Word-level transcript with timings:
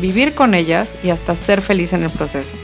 vivir 0.00 0.34
con 0.34 0.54
ellas 0.54 0.96
y 1.02 1.10
hasta 1.10 1.34
ser 1.34 1.62
feliz 1.62 1.92
en 1.92 2.02
el 2.02 2.10
proceso. 2.10 2.56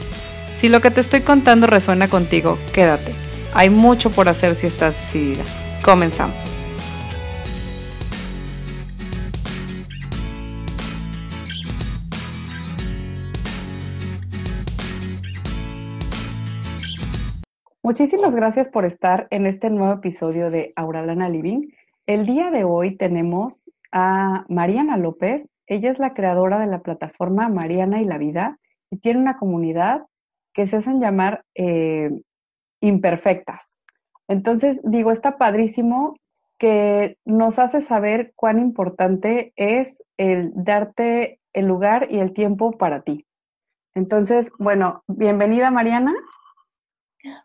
Si 0.55 0.69
lo 0.69 0.81
que 0.81 0.91
te 0.91 1.01
estoy 1.01 1.21
contando 1.21 1.67
resuena 1.67 2.07
contigo, 2.07 2.57
quédate. 2.73 3.13
Hay 3.53 3.69
mucho 3.69 4.09
por 4.09 4.29
hacer 4.29 4.55
si 4.55 4.67
estás 4.67 4.93
decidida. 4.93 5.43
Comenzamos. 5.83 6.49
Muchísimas 17.85 18.35
gracias 18.35 18.67
por 18.67 18.83
estar 18.83 19.27
en 19.29 19.45
este 19.45 19.69
nuevo 19.69 19.93
episodio 19.93 20.49
de 20.49 20.73
Auralana 20.75 21.29
Living. 21.29 21.69
El 22.07 22.25
día 22.25 22.49
de 22.49 22.63
hoy 22.63 22.97
tenemos 22.97 23.61
a 23.91 24.43
Mariana 24.49 24.97
López. 24.97 25.47
Ella 25.67 25.89
es 25.89 25.99
la 25.99 26.13
creadora 26.13 26.59
de 26.59 26.67
la 26.67 26.79
plataforma 26.79 27.49
Mariana 27.49 28.01
y 28.01 28.05
la 28.05 28.17
Vida 28.17 28.59
y 28.91 28.97
tiene 28.97 29.19
una 29.19 29.37
comunidad 29.37 30.05
que 30.53 30.67
se 30.67 30.77
hacen 30.77 31.01
llamar 31.01 31.43
eh, 31.55 32.11
imperfectas. 32.81 33.75
Entonces, 34.27 34.79
digo, 34.83 35.11
está 35.11 35.37
padrísimo 35.37 36.15
que 36.57 37.17
nos 37.25 37.59
hace 37.59 37.81
saber 37.81 38.31
cuán 38.35 38.59
importante 38.59 39.53
es 39.55 40.03
el 40.17 40.51
darte 40.55 41.39
el 41.53 41.67
lugar 41.67 42.07
y 42.09 42.19
el 42.19 42.33
tiempo 42.33 42.71
para 42.71 43.01
ti. 43.01 43.25
Entonces, 43.93 44.51
bueno, 44.59 45.03
bienvenida 45.07 45.71
Mariana. 45.71 46.13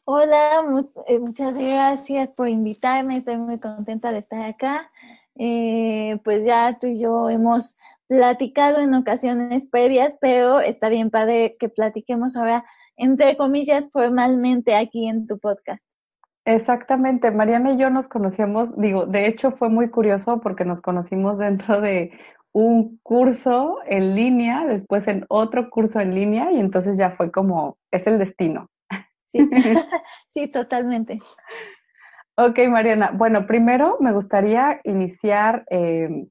Hola, 0.04 0.62
eh, 1.06 1.18
muchas 1.18 1.56
gracias 1.56 2.32
por 2.32 2.48
invitarme. 2.48 3.16
Estoy 3.16 3.36
muy 3.36 3.58
contenta 3.58 4.12
de 4.12 4.18
estar 4.18 4.44
acá. 4.44 4.90
Eh, 5.36 6.18
pues 6.24 6.44
ya 6.44 6.76
tú 6.78 6.88
y 6.88 7.00
yo 7.00 7.30
hemos 7.30 7.76
platicado 8.10 8.80
en 8.80 8.92
ocasiones 8.92 9.68
previas, 9.70 10.18
pero 10.20 10.58
está 10.58 10.88
bien 10.88 11.10
padre 11.10 11.52
que 11.60 11.68
platiquemos 11.68 12.36
ahora, 12.36 12.64
entre 12.96 13.36
comillas, 13.36 13.88
formalmente 13.92 14.74
aquí 14.74 15.06
en 15.06 15.28
tu 15.28 15.38
podcast. 15.38 15.84
Exactamente, 16.44 17.30
Mariana 17.30 17.70
y 17.70 17.76
yo 17.76 17.88
nos 17.88 18.08
conocíamos, 18.08 18.76
digo, 18.76 19.06
de 19.06 19.28
hecho 19.28 19.52
fue 19.52 19.68
muy 19.68 19.90
curioso 19.90 20.40
porque 20.40 20.64
nos 20.64 20.80
conocimos 20.80 21.38
dentro 21.38 21.80
de 21.80 22.10
un 22.50 22.98
curso 23.04 23.78
en 23.86 24.16
línea, 24.16 24.66
después 24.66 25.06
en 25.06 25.24
otro 25.28 25.70
curso 25.70 26.00
en 26.00 26.12
línea 26.12 26.50
y 26.50 26.58
entonces 26.58 26.98
ya 26.98 27.12
fue 27.12 27.30
como, 27.30 27.78
es 27.92 28.08
el 28.08 28.18
destino. 28.18 28.70
Sí, 29.30 29.48
sí 30.34 30.48
totalmente. 30.48 31.20
Ok, 32.36 32.58
Mariana. 32.68 33.12
Bueno, 33.14 33.46
primero 33.46 33.98
me 34.00 34.12
gustaría 34.12 34.80
iniciar 34.82 35.64
em, 35.70 36.26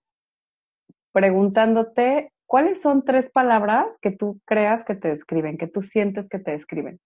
preguntándote 1.11 2.31
cuáles 2.45 2.81
son 2.81 3.05
tres 3.05 3.29
palabras 3.29 3.97
que 4.01 4.11
tú 4.11 4.39
creas 4.45 4.83
que 4.83 4.95
te 4.95 5.09
describen, 5.09 5.57
que 5.57 5.67
tú 5.67 5.81
sientes 5.81 6.27
que 6.27 6.39
te 6.39 6.51
describen. 6.51 6.99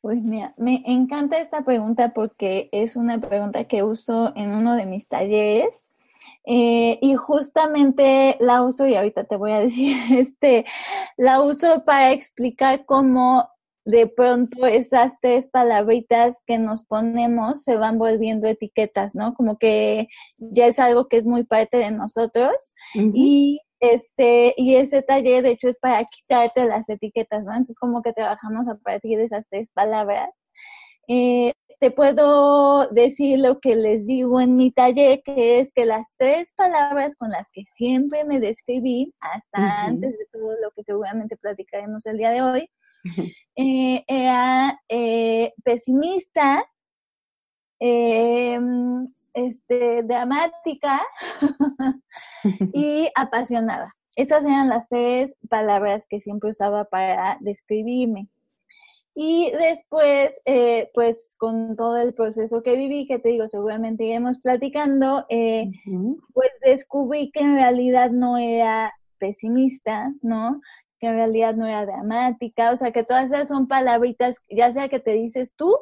Pues 0.00 0.22
mira, 0.22 0.54
me 0.56 0.82
encanta 0.86 1.38
esta 1.38 1.62
pregunta 1.62 2.14
porque 2.14 2.70
es 2.72 2.96
una 2.96 3.20
pregunta 3.20 3.64
que 3.64 3.82
uso 3.82 4.32
en 4.34 4.50
uno 4.50 4.74
de 4.74 4.86
mis 4.86 5.06
talleres 5.06 5.90
eh, 6.44 6.98
y 7.02 7.14
justamente 7.16 8.36
la 8.40 8.62
uso 8.62 8.86
y 8.86 8.94
ahorita 8.94 9.24
te 9.24 9.36
voy 9.36 9.52
a 9.52 9.60
decir, 9.60 9.96
este, 10.10 10.64
la 11.16 11.42
uso 11.42 11.84
para 11.84 12.12
explicar 12.12 12.86
cómo 12.86 13.50
de 13.84 14.06
pronto 14.06 14.66
esas 14.66 15.14
tres 15.20 15.48
palabritas 15.48 16.36
que 16.46 16.58
nos 16.58 16.84
ponemos 16.84 17.62
se 17.62 17.76
van 17.76 17.98
volviendo 17.98 18.48
etiquetas, 18.48 19.14
¿no? 19.14 19.34
Como 19.34 19.58
que 19.58 20.08
ya 20.38 20.66
es 20.66 20.78
algo 20.78 21.08
que 21.08 21.18
es 21.18 21.24
muy 21.24 21.44
parte 21.44 21.78
de 21.78 21.90
nosotros 21.90 22.52
y 22.94 23.60
este 23.80 24.54
y 24.56 24.76
ese 24.76 25.02
taller 25.02 25.42
de 25.42 25.52
hecho 25.52 25.68
es 25.68 25.76
para 25.76 26.04
quitarte 26.04 26.64
las 26.66 26.88
etiquetas, 26.88 27.44
¿no? 27.44 27.52
Entonces 27.52 27.76
como 27.78 28.02
que 28.02 28.12
trabajamos 28.12 28.68
a 28.68 28.76
partir 28.76 29.18
de 29.18 29.24
esas 29.24 29.44
tres 29.48 29.68
palabras. 29.72 30.30
Eh, 31.08 31.52
te 31.80 31.90
puedo 31.90 32.88
decir 32.88 33.38
lo 33.38 33.58
que 33.58 33.74
les 33.74 34.06
digo 34.06 34.40
en 34.40 34.54
mi 34.56 34.70
taller, 34.70 35.22
que 35.24 35.60
es 35.60 35.72
que 35.72 35.86
las 35.86 36.06
tres 36.18 36.52
palabras 36.54 37.16
con 37.16 37.30
las 37.30 37.46
que 37.52 37.64
siempre 37.72 38.24
me 38.24 38.38
describí, 38.38 39.14
hasta 39.18 39.84
antes 39.86 40.12
de 40.12 40.26
todo 40.30 40.52
lo 40.62 40.70
que 40.72 40.84
seguramente 40.84 41.38
platicaremos 41.38 42.04
el 42.04 42.18
día 42.18 42.32
de 42.32 42.42
hoy, 42.42 42.70
eh, 43.56 44.04
era 44.06 44.80
eh, 44.88 45.52
pesimista, 45.64 46.64
em, 47.78 49.08
este, 49.34 50.02
dramática 50.02 51.02
y 52.74 53.08
apasionada. 53.14 53.92
Esas 54.16 54.44
eran 54.44 54.68
las 54.68 54.88
tres 54.88 55.34
palabras 55.48 56.04
que 56.08 56.20
siempre 56.20 56.50
usaba 56.50 56.84
para 56.84 57.38
describirme. 57.40 58.28
Y 59.14 59.50
después, 59.52 60.40
eh, 60.44 60.90
pues 60.94 61.18
con 61.36 61.74
todo 61.76 61.96
el 61.96 62.14
proceso 62.14 62.62
que 62.62 62.76
viví, 62.76 63.06
que 63.08 63.18
te 63.18 63.30
digo, 63.30 63.48
seguramente 63.48 64.04
iremos 64.04 64.38
platicando, 64.38 65.26
pues 66.32 66.50
descubrí 66.62 67.30
que 67.32 67.40
en 67.40 67.56
realidad 67.56 68.10
no 68.10 68.38
era 68.38 68.92
pesimista, 69.18 70.12
¿no? 70.22 70.60
Que 71.00 71.08
en 71.08 71.14
realidad 71.14 71.54
no 71.54 71.66
era 71.66 71.86
dramática, 71.86 72.70
o 72.70 72.76
sea, 72.76 72.92
que 72.92 73.04
todas 73.04 73.26
esas 73.26 73.48
son 73.48 73.66
palabritas, 73.66 74.36
ya 74.48 74.70
sea 74.72 74.88
que 74.88 75.00
te 75.00 75.12
dices 75.12 75.52
tú, 75.56 75.76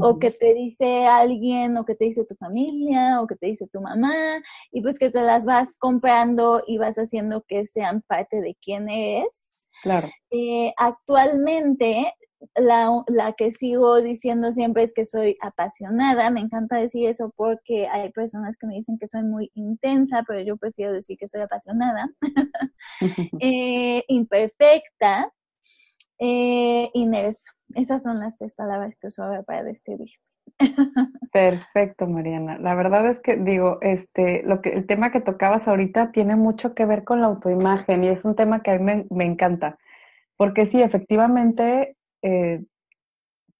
o 0.00 0.18
que 0.18 0.30
te 0.30 0.54
dice 0.54 1.06
alguien, 1.06 1.76
o 1.76 1.84
que 1.84 1.94
te 1.94 2.06
dice 2.06 2.24
tu 2.24 2.34
familia, 2.36 3.20
o 3.20 3.26
que 3.26 3.36
te 3.36 3.46
dice 3.46 3.66
tu 3.68 3.80
mamá, 3.80 4.42
y 4.72 4.80
pues 4.80 4.98
que 4.98 5.10
te 5.10 5.22
las 5.22 5.44
vas 5.44 5.76
comprando 5.76 6.62
y 6.66 6.78
vas 6.78 6.96
haciendo 6.96 7.42
que 7.46 7.66
sean 7.66 8.02
parte 8.02 8.40
de 8.40 8.56
quién 8.62 8.88
eres. 8.88 9.56
Claro. 9.82 10.08
Eh, 10.30 10.72
actualmente 10.76 12.12
la, 12.54 13.04
la, 13.08 13.32
que 13.32 13.52
sigo 13.52 14.00
diciendo 14.00 14.52
siempre 14.52 14.82
es 14.84 14.92
que 14.94 15.04
soy 15.04 15.36
apasionada. 15.40 16.30
Me 16.30 16.40
encanta 16.40 16.76
decir 16.76 17.08
eso 17.08 17.32
porque 17.36 17.88
hay 17.88 18.10
personas 18.12 18.56
que 18.56 18.66
me 18.66 18.74
dicen 18.74 18.98
que 18.98 19.08
soy 19.08 19.22
muy 19.22 19.50
intensa, 19.54 20.24
pero 20.26 20.40
yo 20.40 20.56
prefiero 20.56 20.92
decir 20.92 21.16
que 21.18 21.28
soy 21.28 21.40
apasionada. 21.40 22.10
eh, 23.40 24.04
imperfecta 24.08 25.32
eh, 26.18 26.90
Esas 27.74 28.02
son 28.02 28.18
las 28.20 28.36
tres 28.38 28.54
palabras 28.54 28.94
que 29.00 29.08
uso 29.08 29.22
para 29.46 29.62
describir. 29.62 30.10
Perfecto, 31.32 32.06
Mariana. 32.06 32.58
La 32.58 32.74
verdad 32.74 33.06
es 33.08 33.20
que 33.20 33.36
digo, 33.36 33.78
este, 33.82 34.42
lo 34.44 34.60
que 34.60 34.70
el 34.70 34.86
tema 34.86 35.10
que 35.10 35.20
tocabas 35.20 35.68
ahorita 35.68 36.10
tiene 36.10 36.36
mucho 36.36 36.74
que 36.74 36.86
ver 36.86 37.04
con 37.04 37.20
la 37.20 37.28
autoimagen 37.28 38.04
y 38.04 38.08
es 38.08 38.24
un 38.24 38.34
tema 38.34 38.62
que 38.62 38.72
a 38.72 38.78
mí 38.78 38.84
me, 38.84 39.06
me 39.10 39.24
encanta, 39.24 39.78
porque 40.36 40.66
sí, 40.66 40.80
efectivamente 40.82 41.97
eh, 42.22 42.62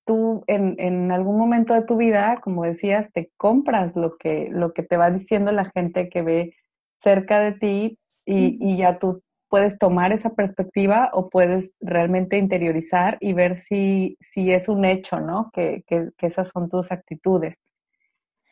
tú 0.05 0.43
en, 0.47 0.77
en, 0.79 1.13
algún 1.13 1.37
momento 1.37 1.75
de 1.75 1.83
tu 1.83 1.97
vida, 1.97 2.41
como 2.43 2.65
decías, 2.65 3.13
te 3.13 3.31
compras 3.37 3.95
lo 3.95 4.17
que, 4.17 4.49
lo 4.51 4.73
que 4.73 4.83
te 4.83 4.97
va 4.97 5.11
diciendo 5.11 5.53
la 5.53 5.71
gente 5.71 6.09
que 6.09 6.23
ve 6.23 6.55
cerca 6.99 7.41
de 7.41 7.53
ti 7.53 7.99
y, 8.25 8.59
y 8.61 8.77
ya 8.77 8.99
tú 8.99 9.23
puedes 9.49 9.79
tomar 9.79 10.13
esa 10.13 10.31
perspectiva 10.31 11.11
o 11.13 11.29
puedes 11.31 11.75
realmente 11.81 12.39
interiorizar 12.39 13.17
y 13.21 13.33
ver 13.33 13.57
si, 13.57 14.17
si 14.21 14.53
es 14.53 14.69
un 14.69 14.85
hecho, 14.85 15.21
¿no? 15.21 15.51
Que, 15.53 15.85
que, 15.87 16.11
que 16.17 16.27
esas 16.27 16.51
son 16.51 16.69
tus 16.69 16.93
actitudes. 16.93 17.65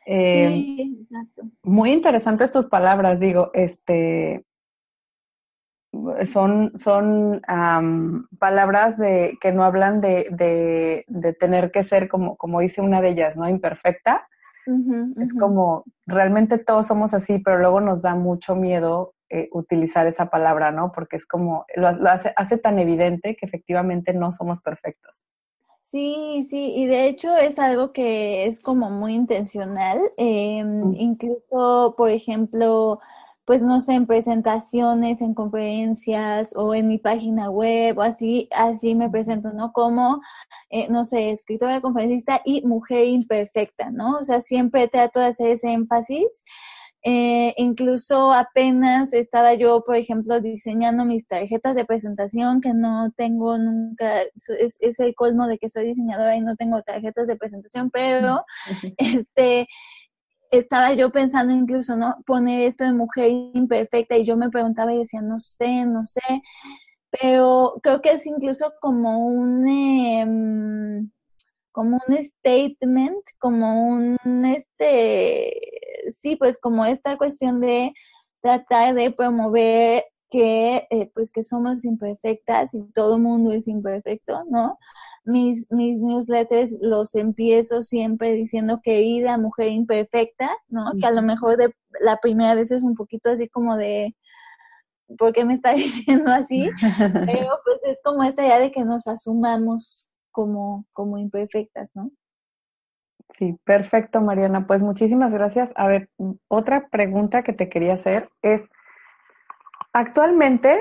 Eh, 0.05 0.49
sí, 0.49 0.97
exacto. 1.01 1.43
Muy 1.63 1.91
interesantes 1.91 2.51
tus 2.51 2.67
palabras, 2.67 3.19
digo, 3.19 3.51
este, 3.53 4.43
son, 6.25 6.77
son 6.77 7.41
palabras 8.39 8.97
de, 8.97 9.37
que 9.41 9.51
no 9.51 9.63
hablan 9.63 10.01
de, 10.01 10.27
de, 10.31 11.05
de, 11.07 11.33
tener 11.33 11.71
que 11.71 11.83
ser, 11.83 12.07
como, 12.07 12.37
como 12.37 12.59
dice 12.59 12.81
una 12.81 13.01
de 13.01 13.09
ellas, 13.09 13.37
¿no? 13.37 13.47
Imperfecta. 13.47 14.27
Es 15.21 15.33
como, 15.33 15.85
realmente 16.05 16.57
todos 16.57 16.87
somos 16.87 17.13
así, 17.13 17.39
pero 17.39 17.57
luego 17.57 17.79
nos 17.79 18.01
da 18.01 18.15
mucho 18.15 18.53
miedo 18.53 19.13
eh, 19.29 19.47
utilizar 19.53 20.07
esa 20.07 20.29
palabra, 20.29 20.71
¿no? 20.71 20.91
Porque 20.91 21.15
es 21.15 21.25
como, 21.25 21.65
lo, 21.75 21.87
hace, 21.87 22.33
hace 22.35 22.57
tan 22.57 22.77
evidente 22.77 23.35
que 23.35 23.45
efectivamente 23.45 24.13
no 24.13 24.31
somos 24.31 24.61
perfectos. 24.61 25.21
Sí, 25.83 26.45
sí, 26.49 26.73
y 26.75 26.85
de 26.85 27.07
hecho 27.07 27.37
es 27.37 27.57
algo 27.59 27.93
que 27.93 28.45
es 28.45 28.59
como 28.59 28.89
muy 28.89 29.15
intencional. 29.15 29.97
Em, 30.17 30.93
incluso, 30.95 31.95
por 31.97 32.09
ejemplo, 32.09 32.99
pues 33.47 33.61
no 33.61 33.79
sé, 33.79 33.93
en 33.93 34.07
presentaciones, 34.07 35.21
en 35.21 35.33
conferencias 35.33 36.53
o 36.57 36.75
en 36.75 36.89
mi 36.89 36.97
página 36.97 37.49
web 37.49 37.97
o 37.97 38.01
así, 38.01 38.49
así 38.51 38.93
me 38.93 39.09
presento, 39.09 39.53
¿no? 39.53 39.71
Como, 39.71 40.21
eh, 40.69 40.87
no 40.89 41.05
sé, 41.05 41.31
escritora, 41.31 41.79
conferencista 41.79 42.41
y 42.43 42.61
mujer 42.67 43.05
imperfecta, 43.05 43.89
¿no? 43.89 44.17
O 44.17 44.23
sea, 44.25 44.41
siempre 44.41 44.89
trato 44.89 45.21
de 45.21 45.27
hacer 45.27 45.51
ese 45.51 45.71
énfasis. 45.71 46.27
Eh, 47.03 47.53
incluso 47.55 48.33
apenas 48.33 49.13
estaba 49.13 49.53
yo, 49.53 49.81
por 49.85 49.95
ejemplo, 49.95 50.41
diseñando 50.41 51.05
mis 51.05 51.25
tarjetas 51.25 51.77
de 51.77 51.85
presentación, 51.85 52.59
que 52.59 52.73
no 52.73 53.13
tengo 53.15 53.57
nunca, 53.57 54.23
es, 54.23 54.75
es 54.81 54.99
el 54.99 55.15
colmo 55.15 55.47
de 55.47 55.57
que 55.57 55.69
soy 55.69 55.85
diseñadora 55.87 56.35
y 56.35 56.41
no 56.41 56.57
tengo 56.57 56.81
tarjetas 56.81 57.27
de 57.27 57.37
presentación, 57.37 57.91
pero 57.91 58.43
este 58.97 59.69
estaba 60.51 60.93
yo 60.93 61.11
pensando 61.11 61.53
incluso, 61.53 61.95
¿no? 61.97 62.15
Poner 62.25 62.61
esto 62.67 62.83
de 62.85 62.93
mujer 62.93 63.29
imperfecta 63.53 64.17
y 64.17 64.25
yo 64.25 64.37
me 64.37 64.49
preguntaba 64.49 64.93
y 64.93 64.99
decía, 64.99 65.21
no 65.21 65.39
sé, 65.39 65.85
no 65.85 66.05
sé, 66.07 66.21
pero 67.11 67.75
creo 67.83 68.01
que 68.01 68.11
es 68.11 68.25
incluso 68.25 68.73
como 68.81 69.19
un, 69.27 69.67
em, 69.67 71.11
como 71.71 71.99
un 72.07 72.17
statement, 72.25 73.17
como 73.39 73.89
un, 73.89 74.17
este, 74.45 75.53
sí, 76.19 76.35
pues 76.37 76.57
como 76.59 76.85
esta 76.85 77.17
cuestión 77.17 77.61
de 77.61 77.93
tratar 78.41 78.95
de 78.95 79.11
promover 79.11 80.05
que, 80.29 80.87
eh, 80.89 81.11
pues 81.13 81.31
que 81.31 81.43
somos 81.43 81.85
imperfectas 81.85 82.73
y 82.73 82.83
todo 82.93 83.15
el 83.15 83.21
mundo 83.23 83.51
es 83.53 83.67
imperfecto, 83.67 84.43
¿no? 84.49 84.77
Mis, 85.27 85.69
mis 85.69 85.99
newsletters 86.01 86.75
los 86.81 87.13
empiezo 87.15 87.83
siempre 87.83 88.31
diciendo 88.33 88.79
querida 88.81 89.37
mujer 89.37 89.67
imperfecta, 89.67 90.49
¿no? 90.69 90.93
Que 90.99 91.05
a 91.05 91.11
lo 91.11 91.21
mejor 91.21 91.57
de 91.57 91.75
la 91.99 92.17
primera 92.17 92.55
vez 92.55 92.71
es 92.71 92.83
un 92.83 92.95
poquito 92.95 93.29
así 93.29 93.49
como 93.49 93.75
de, 93.75 94.15
¿por 95.17 95.33
qué 95.33 95.43
me 95.43 95.55
está 95.55 95.73
diciendo 95.73 96.31
así? 96.31 96.69
Pero 96.81 97.49
pues 97.65 97.77
es 97.83 97.97
como 98.03 98.23
esta 98.23 98.45
idea 98.45 98.59
de 98.59 98.71
que 98.71 98.85
nos 98.85 99.05
asumamos 99.07 100.07
como, 100.31 100.85
como 100.93 101.17
imperfectas, 101.17 101.89
¿no? 101.93 102.09
Sí, 103.29 103.59
perfecto, 103.65 104.21
Mariana. 104.21 104.65
Pues 104.65 104.81
muchísimas 104.81 105.33
gracias. 105.33 105.73
A 105.75 105.87
ver, 105.87 106.09
otra 106.47 106.87
pregunta 106.87 107.43
que 107.43 107.51
te 107.51 107.67
quería 107.67 107.95
hacer 107.95 108.29
es, 108.41 108.69
actualmente 109.91 110.79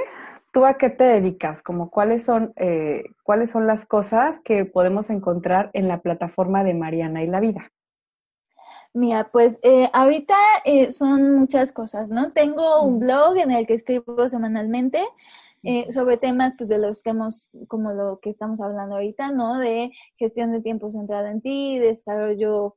¿Tú 0.56 0.64
a 0.64 0.78
qué 0.78 0.88
te 0.88 1.04
dedicas? 1.04 1.62
Como 1.62 1.90
cuáles 1.90 2.24
son, 2.24 2.54
eh, 2.56 3.04
cuáles 3.24 3.50
son 3.50 3.66
las 3.66 3.84
cosas 3.84 4.40
que 4.40 4.64
podemos 4.64 5.10
encontrar 5.10 5.68
en 5.74 5.86
la 5.86 6.00
plataforma 6.00 6.64
de 6.64 6.72
Mariana 6.72 7.22
y 7.22 7.26
la 7.26 7.40
vida? 7.40 7.70
Mira, 8.94 9.28
pues 9.30 9.58
eh, 9.60 9.90
ahorita 9.92 10.34
eh, 10.64 10.92
son 10.92 11.36
muchas 11.36 11.72
cosas, 11.72 12.08
¿no? 12.08 12.32
Tengo 12.32 12.80
un 12.80 13.00
blog 13.00 13.36
en 13.36 13.50
el 13.50 13.66
que 13.66 13.74
escribo 13.74 14.28
semanalmente 14.28 15.06
sobre 15.90 16.16
temas 16.16 16.54
pues 16.56 16.70
de 16.70 16.78
los 16.78 17.02
que 17.02 17.10
hemos, 17.10 17.50
como 17.68 17.92
lo 17.92 18.20
que 18.20 18.30
estamos 18.30 18.62
hablando 18.62 18.94
ahorita, 18.94 19.32
¿no? 19.32 19.58
De 19.58 19.90
gestión 20.16 20.52
de 20.52 20.62
tiempo 20.62 20.90
centrado 20.90 21.26
en 21.26 21.42
ti, 21.42 21.78
desarrollo 21.78 22.76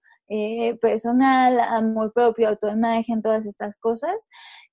personal, 0.82 1.62
amor 1.62 2.12
propio, 2.12 2.50
autoimagen, 2.50 3.22
todas 3.22 3.46
estas 3.46 3.78
cosas. 3.78 4.28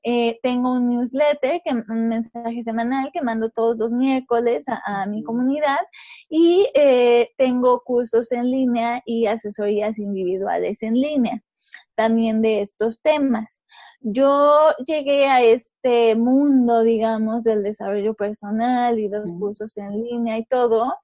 Eh, 0.09 0.39
tengo 0.41 0.71
un 0.71 0.89
newsletter, 0.89 1.61
que, 1.65 1.73
un 1.73 2.07
mensaje 2.07 2.63
semanal 2.63 3.11
que 3.13 3.23
mando 3.23 3.51
todos 3.51 3.77
los 3.77 3.93
miércoles 3.93 4.63
a, 4.69 5.05
mi 5.07 5.25
comunidad 5.25 5.81
y 6.29 6.69
eh, 6.75 7.31
tengo 7.37 7.83
cursos 7.85 8.31
en 8.31 8.49
línea 8.49 9.03
y 9.05 9.27
asesorías 9.27 9.99
individuales 9.99 10.81
en 10.85 10.95
línea 10.95 11.43
también 11.97 12.41
de 12.41 12.61
estos 12.61 13.03
temas. 13.03 13.63
Yo 14.01 14.71
llegué 14.87 15.27
a 15.27 15.43
este 15.43 16.15
mundo, 16.15 16.85
digamos, 16.85 17.43
del 17.43 17.65
desarrollo 17.65 18.15
personal 18.15 19.01
y 19.01 19.09
los 19.09 19.35
cursos 19.35 19.77
en 19.77 20.05
línea 20.05 20.39
y 20.39 20.45
todo, 20.45 20.95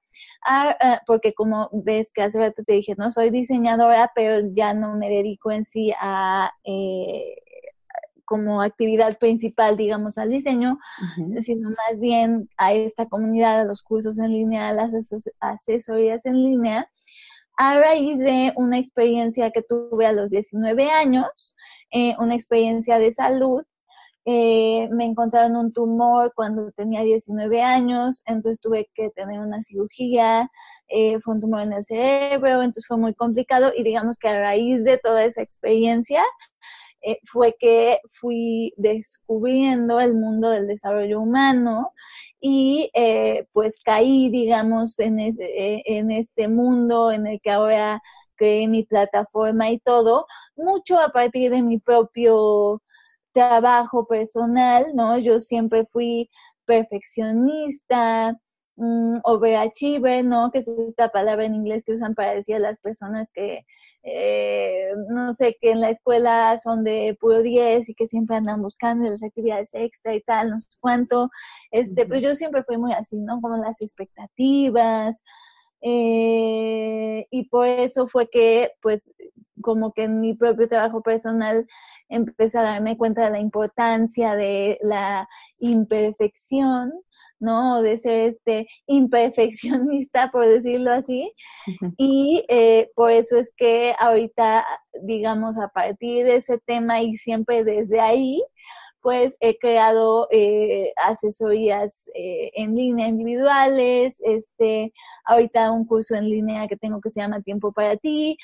porque 1.05 1.33
como 1.33 1.69
ves 1.73 2.09
que 2.13 2.21
hace 2.21 2.39
rato 2.39 2.63
te 2.63 2.73
dije, 2.75 2.95
no 2.97 3.11
soy 3.11 3.31
diseñadora, 3.31 4.13
pero 4.15 4.47
ya 4.53 4.73
no 4.73 4.95
me 4.95 5.09
dedico 5.09 5.51
en 5.51 5.65
sí 5.65 5.93
a 5.99 6.53
eh, 6.63 7.35
como 8.25 8.61
actividad 8.61 9.17
principal, 9.17 9.77
digamos, 9.77 10.17
al 10.17 10.29
diseño, 10.29 10.79
sino 11.39 11.69
más 11.69 11.99
bien 11.99 12.49
a 12.57 12.73
esta 12.73 13.07
comunidad, 13.07 13.61
a 13.61 13.65
los 13.65 13.81
cursos 13.81 14.17
en 14.17 14.31
línea, 14.31 14.69
a 14.69 14.73
las 14.73 14.91
asesorías 15.39 16.25
en 16.25 16.41
línea, 16.41 16.89
a 17.57 17.77
raíz 17.79 18.17
de 18.17 18.53
una 18.55 18.77
experiencia 18.79 19.51
que 19.51 19.61
tuve 19.61 20.05
a 20.05 20.13
los 20.13 20.31
19 20.31 20.89
años, 20.89 21.55
eh, 21.91 22.15
una 22.19 22.35
experiencia 22.35 22.97
de 22.97 23.11
salud. 23.11 23.63
Eh, 24.25 24.87
me 24.91 25.05
encontraron 25.05 25.57
un 25.57 25.73
tumor 25.73 26.31
cuando 26.33 26.71
tenía 26.71 27.01
19 27.01 27.61
años, 27.61 28.23
entonces 28.25 28.59
tuve 28.61 28.89
que 28.95 29.09
tener 29.09 29.39
una 29.41 29.61
cirugía, 29.63 30.49
eh, 30.87 31.19
fue 31.19 31.35
un 31.35 31.41
tumor 31.41 31.61
en 31.61 31.73
el 31.73 31.83
cerebro, 31.83 32.61
entonces 32.61 32.87
fue 32.87 32.97
muy 32.97 33.13
complicado 33.13 33.73
y 33.75 33.83
digamos 33.83 34.17
que 34.17 34.29
a 34.29 34.39
raíz 34.39 34.83
de 34.83 34.97
toda 34.97 35.25
esa 35.25 35.41
experiencia 35.41 36.23
eh, 37.03 37.19
fue 37.31 37.55
que 37.59 37.99
fui 38.11 38.73
descubriendo 38.77 39.99
el 39.99 40.15
mundo 40.15 40.49
del 40.49 40.67
desarrollo 40.67 41.21
humano 41.21 41.91
y 42.39 42.89
eh, 42.93 43.47
pues 43.53 43.79
caí, 43.83 44.29
digamos, 44.29 44.99
en, 44.99 45.19
eh, 45.19 45.33
en 45.85 46.11
este 46.11 46.47
mundo 46.49 47.11
en 47.11 47.27
el 47.27 47.41
que 47.41 47.51
ahora 47.51 48.01
creé 48.35 48.67
mi 48.67 48.83
plataforma 48.83 49.69
y 49.71 49.79
todo, 49.79 50.25
mucho 50.55 50.99
a 50.99 51.09
partir 51.09 51.51
de 51.51 51.63
mi 51.63 51.79
propio 51.79 52.81
trabajo 53.33 54.07
personal, 54.07 54.85
¿no? 54.95 55.17
Yo 55.17 55.39
siempre 55.39 55.85
fui 55.91 56.29
perfeccionista, 56.65 58.37
um, 58.75 59.19
overachiever, 59.23 60.25
¿no? 60.25 60.51
Que 60.51 60.59
es 60.59 60.67
esta 60.67 61.09
palabra 61.09 61.45
en 61.45 61.55
inglés 61.55 61.83
que 61.85 61.93
usan 61.93 62.15
para 62.15 62.33
decir 62.35 62.55
a 62.55 62.59
las 62.59 62.79
personas 62.79 63.27
que 63.33 63.65
eh, 64.03 64.91
no 65.09 65.33
sé, 65.33 65.57
que 65.61 65.71
en 65.71 65.81
la 65.81 65.89
escuela 65.89 66.57
son 66.59 66.83
de 66.83 67.17
puro 67.19 67.41
10 67.41 67.87
y 67.89 67.95
que 67.95 68.07
siempre 68.07 68.35
andan 68.35 68.61
buscando 68.61 69.09
las 69.09 69.23
actividades 69.23 69.69
extra 69.73 70.13
y 70.13 70.21
tal, 70.21 70.49
no 70.49 70.59
sé 70.59 70.69
cuánto. 70.79 71.29
Este, 71.71 72.05
pues 72.05 72.21
yo 72.21 72.35
siempre 72.35 72.63
fui 72.63 72.77
muy 72.77 72.93
así, 72.93 73.17
¿no? 73.17 73.39
Como 73.41 73.57
las 73.57 73.81
expectativas. 73.81 75.15
Eh, 75.81 77.27
y 77.31 77.49
por 77.49 77.67
eso 77.67 78.07
fue 78.07 78.29
que, 78.29 78.71
pues, 78.81 79.11
como 79.61 79.93
que 79.93 80.03
en 80.05 80.19
mi 80.21 80.33
propio 80.33 80.67
trabajo 80.67 81.01
personal 81.01 81.67
empecé 82.09 82.59
a 82.59 82.63
darme 82.63 82.97
cuenta 82.97 83.25
de 83.25 83.31
la 83.31 83.39
importancia 83.39 84.35
de 84.35 84.79
la 84.81 85.27
imperfección 85.59 86.93
¿no? 87.43 87.81
De 87.81 87.97
ser 87.99 88.19
este 88.29 88.67
imperfeccionista, 88.87 90.31
por 90.31 90.47
decirlo 90.47 90.91
así. 90.91 91.31
Y 91.97 92.45
eh, 92.49 92.89
por 92.95 93.11
eso 93.11 93.37
es 93.37 93.53
que 93.55 93.93
ahorita, 93.99 94.65
digamos, 95.01 95.57
a 95.59 95.67
partir 95.67 96.25
de 96.25 96.37
ese 96.37 96.57
tema 96.59 97.01
y 97.01 97.17
siempre 97.17 97.63
desde 97.63 97.99
ahí, 97.99 98.41
pues 99.01 99.35
he 99.41 99.57
creado 99.57 100.29
eh, 100.31 100.93
asesorías 100.95 102.09
eh, 102.15 102.51
en 102.55 102.73
línea 102.75 103.09
individuales, 103.09 104.15
este, 104.21 104.93
ahorita 105.25 105.71
un 105.71 105.85
curso 105.85 106.15
en 106.15 106.29
línea 106.29 106.69
que 106.69 106.77
tengo 106.77 107.01
que 107.01 107.11
se 107.11 107.19
llama 107.19 107.41
Tiempo 107.41 107.73
para 107.73 107.97
ti, 107.97 108.37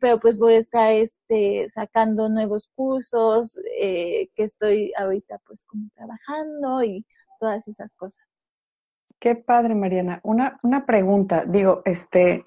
pero 0.00 0.20
pues 0.20 0.38
voy 0.38 0.54
a 0.54 0.58
estar 0.58 0.92
este, 0.92 1.68
sacando 1.68 2.28
nuevos 2.28 2.68
cursos 2.76 3.58
que 3.80 4.30
estoy 4.36 4.92
ahorita 4.96 5.40
pues 5.44 5.64
como 5.64 5.88
trabajando 5.96 6.84
y 6.84 7.04
todas 7.40 7.66
esas 7.68 7.90
cosas. 7.96 8.35
Qué 9.20 9.34
padre, 9.34 9.74
Mariana. 9.74 10.20
Una, 10.22 10.56
una 10.62 10.84
pregunta, 10.84 11.44
digo, 11.46 11.82
este, 11.84 12.44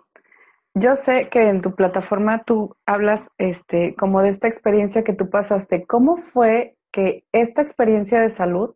yo 0.76 0.96
sé 0.96 1.30
que 1.30 1.50
en 1.50 1.62
tu 1.62 1.76
plataforma 1.76 2.44
tú 2.44 2.76
hablas, 2.86 3.28
este, 3.38 3.96
como 3.96 4.22
de 4.22 4.30
esta 4.30 4.48
experiencia 4.48 5.04
que 5.04 5.14
tú 5.14 5.30
pasaste. 5.30 5.86
¿Cómo 5.86 6.18
fue 6.18 6.78
que 6.92 7.24
esta 7.32 7.62
experiencia 7.62 8.22
de 8.22 8.30
salud 8.30 8.76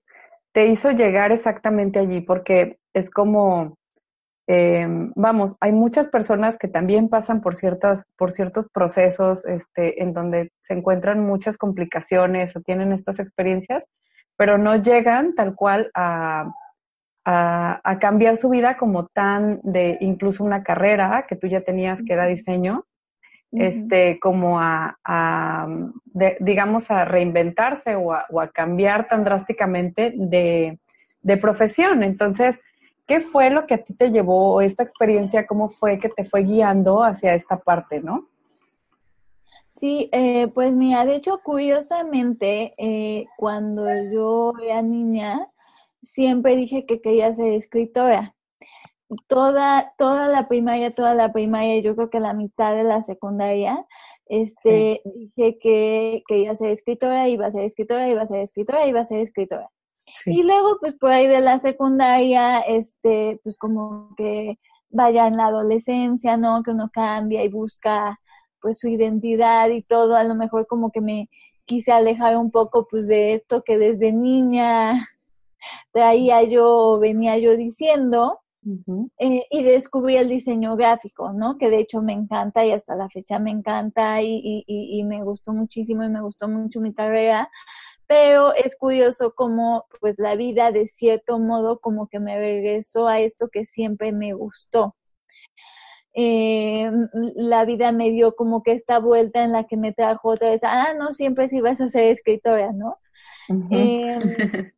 te 0.54 0.68
hizo 0.68 0.92
llegar 0.92 1.32
exactamente 1.32 2.00
allí? 2.00 2.22
Porque 2.22 2.80
es 2.94 3.12
como, 3.12 3.78
em, 4.48 5.12
vamos, 5.16 5.56
hay 5.60 5.72
muchas 5.72 6.10
personas 6.10 6.58
que 6.58 6.68
también 6.68 7.10
pasan 7.10 7.42
por 7.42 7.56
ciertas, 7.56 8.06
por 8.18 8.32
ciertos 8.32 8.70
procesos, 8.70 9.46
este, 9.46 10.02
en 10.02 10.14
donde 10.14 10.52
se 10.62 10.74
encuentran 10.74 11.26
muchas 11.26 11.58
complicaciones 11.58 12.56
o 12.56 12.62
tienen 12.62 12.92
estas 12.92 13.20
experiencias, 13.20 13.86
pero 14.36 14.58
no 14.58 14.76
llegan 14.78 15.36
tal 15.36 15.56
cual 15.56 15.92
a 15.94 16.52
a, 17.26 17.98
cambiar 18.00 18.38
su 18.38 18.50
vida 18.50 18.78
como 18.78 19.08
tan 19.08 19.60
de 19.64 19.98
incluso 20.02 20.44
una 20.44 20.64
carrera 20.64 21.26
que 21.28 21.36
tú 21.36 21.48
ya 21.48 21.62
tenías 21.62 22.04
que 22.04 22.14
era 22.14 22.26
diseño, 22.26 22.86
este, 23.52 24.20
como 24.20 24.60
a, 24.60 25.68
digamos, 26.40 26.90
a 26.90 27.06
reinventarse 27.06 27.96
o 27.96 28.14
a, 28.14 28.48
cambiar 28.52 29.08
tan 29.08 29.24
drásticamente 29.24 30.14
de, 30.16 30.80
de, 31.22 31.38
profesión. 31.38 32.04
Entonces, 32.04 32.60
¿qué 33.06 33.22
fue 33.22 33.52
lo 33.52 33.68
que 33.68 33.76
a 33.76 33.84
ti 33.84 33.94
te 33.94 34.12
llevó 34.12 34.60
esta 34.62 34.84
experiencia? 34.84 35.46
¿Cómo 35.46 35.70
fue 35.70 36.00
que 36.00 36.10
te 36.10 36.24
fue 36.24 36.44
guiando 36.44 37.04
hacia 37.04 37.34
esta 37.34 37.58
parte, 37.58 38.02
no? 38.02 38.28
Sí, 39.84 40.10
eh, 40.12 40.48
pues 40.48 40.74
mira, 40.74 41.06
de 41.06 41.16
hecho, 41.16 41.42
curiosamente, 41.44 42.74
eh, 42.78 43.26
cuando 43.38 43.86
yo 44.12 44.54
era 44.64 44.82
niña, 44.82 45.48
siempre 46.04 46.56
dije 46.56 46.86
que 46.86 47.02
quería 47.02 47.34
ser 47.34 47.54
escritora. 47.54 48.36
Toda, 49.28 49.94
toda 49.98 50.28
la 50.28 50.48
primaria, 50.48 50.92
toda 50.92 51.14
la 51.14 51.32
primaria, 51.32 51.80
yo 51.82 51.96
creo 51.96 52.10
que 52.10 52.20
la 52.20 52.34
mitad 52.34 52.76
de 52.76 52.84
la 52.84 53.02
secundaria, 53.02 53.86
este, 54.26 55.02
dije 55.04 55.60
que 55.60 56.24
quería 56.28 56.56
ser 56.56 56.72
escritora, 56.72 57.28
iba 57.30 57.48
a 57.48 57.52
ser 57.52 57.64
escritora, 57.64 58.10
iba 58.10 58.22
a 58.24 58.28
ser 58.28 58.40
escritora, 58.40 58.88
iba 58.88 59.02
a 59.02 59.06
ser 59.06 59.20
escritora. 59.20 59.70
Y 60.26 60.44
luego, 60.44 60.78
pues 60.80 60.96
por 60.96 61.12
ahí 61.12 61.28
de 61.28 61.42
la 61.42 61.60
secundaria, 61.60 62.60
este, 62.60 63.40
pues 63.44 63.58
como 63.58 64.14
que 64.18 64.60
vaya 64.90 65.28
en 65.28 65.38
la 65.38 65.48
adolescencia, 65.48 66.38
¿no? 66.38 66.62
Que 66.64 66.72
uno 66.72 66.90
cambia 66.92 67.44
y 67.44 67.50
busca 67.50 68.20
pues 68.62 68.80
su 68.80 68.88
identidad 68.88 69.70
y 69.70 69.82
todo, 69.82 70.16
a 70.16 70.24
lo 70.24 70.36
mejor 70.36 70.68
como 70.68 70.92
que 70.92 71.02
me 71.02 71.30
quise 71.66 71.92
alejar 71.92 72.38
un 72.38 72.52
poco 72.52 72.88
pues 72.90 73.08
de 73.08 73.34
esto 73.34 73.64
que 73.64 73.78
desde 73.78 74.14
niña 74.14 75.10
traía 75.92 76.44
yo, 76.44 77.00
venía 77.00 77.38
yo 77.38 77.56
diciendo, 77.58 78.40
eh, 79.18 79.46
y 79.52 79.64
descubrí 79.64 80.16
el 80.18 80.30
diseño 80.30 80.76
gráfico, 80.78 81.34
¿no? 81.34 81.58
Que 81.58 81.70
de 81.70 81.80
hecho 81.80 82.02
me 82.02 82.14
encanta 82.14 82.66
y 82.66 82.72
hasta 82.72 82.96
la 82.96 83.10
fecha 83.10 83.38
me 83.38 83.52
encanta 83.52 84.22
y, 84.22 84.40
y, 84.44 84.64
y, 84.68 85.04
me 85.04 85.22
gustó 85.24 85.54
muchísimo 85.54 86.04
y 86.04 86.10
me 86.10 86.22
gustó 86.22 86.48
mucho 86.48 86.80
mi 86.80 86.94
carrera, 86.94 87.50
pero 88.08 88.54
es 88.54 88.78
curioso 88.78 89.34
como 89.36 89.86
pues 90.00 90.16
la 90.18 90.36
vida 90.36 90.72
de 90.72 90.88
cierto 90.88 91.40
modo 91.40 91.80
como 91.80 92.08
que 92.08 92.20
me 92.20 92.38
regresó 92.38 93.08
a 93.08 93.20
esto 93.20 93.50
que 93.50 93.66
siempre 93.66 94.12
me 94.12 94.34
gustó. 94.34 94.96
Eh, 96.16 96.92
la 97.36 97.66
vida 97.66 97.92
me 97.92 98.12
dio 98.12 98.36
como 98.36 98.62
que 98.62 98.74
esta 98.74 99.00
vuelta 99.00 99.44
en 99.44 99.52
la 99.52 99.66
que 99.66 99.78
me 99.78 99.94
trajo 99.94 100.30
otra 100.30 100.50
vez, 100.52 100.62
ah, 100.64 100.94
no, 100.98 101.12
siempre 101.12 101.50
sí 101.50 101.60
vas 101.60 101.82
a 101.82 101.90
ser 101.90 102.04
escritora, 102.06 102.72
¿no? 102.72 102.98
Em, 103.50 104.20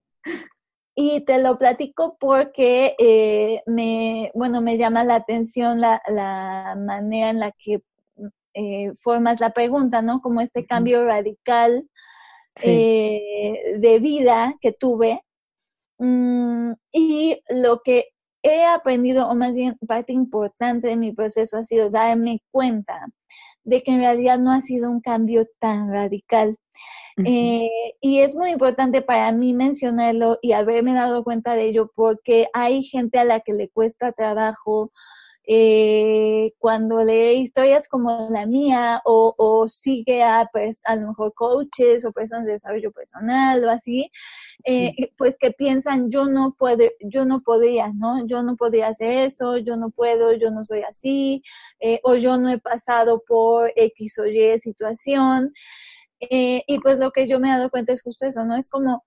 y 0.96 1.22
te 1.26 1.42
lo 1.42 1.58
platico 1.58 2.18
porque 2.20 2.96
eh, 2.98 3.62
me, 3.66 4.32
bueno, 4.34 4.62
me 4.62 4.78
llama 4.78 5.04
la 5.04 5.16
atención 5.16 5.82
la, 5.82 6.02
la 6.08 6.76
manera 6.78 7.30
en 7.30 7.40
la 7.40 7.52
que 7.52 7.82
eh, 8.54 8.94
formas 9.02 9.42
la 9.42 9.52
pregunta, 9.52 10.02
¿no? 10.02 10.22
Como 10.22 10.42
este 10.42 10.66
cambio 10.66 11.06
radical 11.06 11.90
de 12.64 14.00
vida 14.02 14.56
que 14.62 14.72
tuve. 14.72 15.22
Mm, 15.98 16.74
y 16.92 17.42
lo 17.50 17.82
que 17.84 18.06
he 18.46 18.64
aprendido, 18.64 19.28
o 19.28 19.36
más 19.36 19.54
bien 19.54 19.78
parte 19.88 20.14
importante 20.14 20.88
de 20.88 20.98
mi 20.98 21.12
proceso 21.14 21.58
ha 21.58 21.64
sido 21.64 21.90
darme 21.90 22.42
cuenta 22.52 23.08
de 23.64 23.84
que 23.84 23.92
en 23.92 24.02
realidad 24.02 24.40
no 24.40 24.52
ha 24.52 24.62
sido 24.62 24.92
un 24.92 25.02
cambio 25.02 25.46
tan 25.60 25.92
radical. 25.92 26.58
Eh, 27.26 27.70
y 28.02 28.20
es 28.20 28.36
muy 28.36 28.52
importante 28.52 29.02
para 29.02 29.32
mí 29.32 29.54
mencionarlo 29.54 30.38
y 30.42 30.52
haberme 30.52 30.94
dado 30.94 31.24
cuenta 31.24 31.56
de 31.56 31.70
ello 31.70 31.90
porque 31.96 32.48
hay 32.54 32.84
gente 32.84 33.20
a 33.20 33.24
la 33.24 33.40
que 33.40 33.54
le 33.54 33.70
cuesta 33.70 34.12
trabajo 34.12 34.92
eh, 35.48 36.54
cuando 36.58 37.02
lee 37.02 37.42
historias 37.42 37.88
como 37.88 38.30
la 38.32 38.48
mía 38.48 39.02
o, 39.06 39.66
sigue 39.68 40.24
a, 40.24 40.50
pues, 40.52 40.82
a 40.86 40.96
lo 40.96 41.10
mejor 41.10 41.34
coaches 41.36 42.04
o 42.04 42.12
personas 42.12 42.46
de 42.46 42.54
desarrollo 42.54 42.92
personal 42.92 43.64
o 43.64 43.70
así, 43.70 44.12
eh, 44.64 44.92
pues 45.18 45.36
que 45.40 45.52
piensan 45.52 46.10
yo 46.10 46.26
no 46.26 46.56
puedo, 46.58 46.86
yo 47.02 47.26
no 47.26 47.42
podría, 47.42 47.92
¿no? 47.94 48.26
Yo 48.26 48.42
no 48.42 48.56
podría 48.56 48.88
hacer 48.88 49.12
eso, 49.12 49.58
yo 49.58 49.78
no 49.78 49.92
puedo, 49.92 50.34
yo 50.34 50.50
no 50.50 50.64
soy 50.64 50.82
así, 50.82 51.44
eh, 51.80 52.00
o 52.04 52.16
yo 52.16 52.38
no 52.38 52.50
he 52.50 52.58
pasado 52.58 53.22
por 53.28 53.72
X 53.76 54.18
o 54.20 54.26
Y 54.26 54.58
situación. 54.60 55.54
Y 56.20 56.80
pues 56.80 56.98
lo 56.98 57.12
que 57.12 57.28
yo 57.28 57.40
me 57.40 57.50
he 57.50 57.52
dado 57.52 57.70
cuenta 57.70 57.94
es 57.94 58.02
justo 58.04 58.26
eso, 58.26 58.46
¿no? 58.46 58.56
Es 58.58 58.70
como 58.70 59.04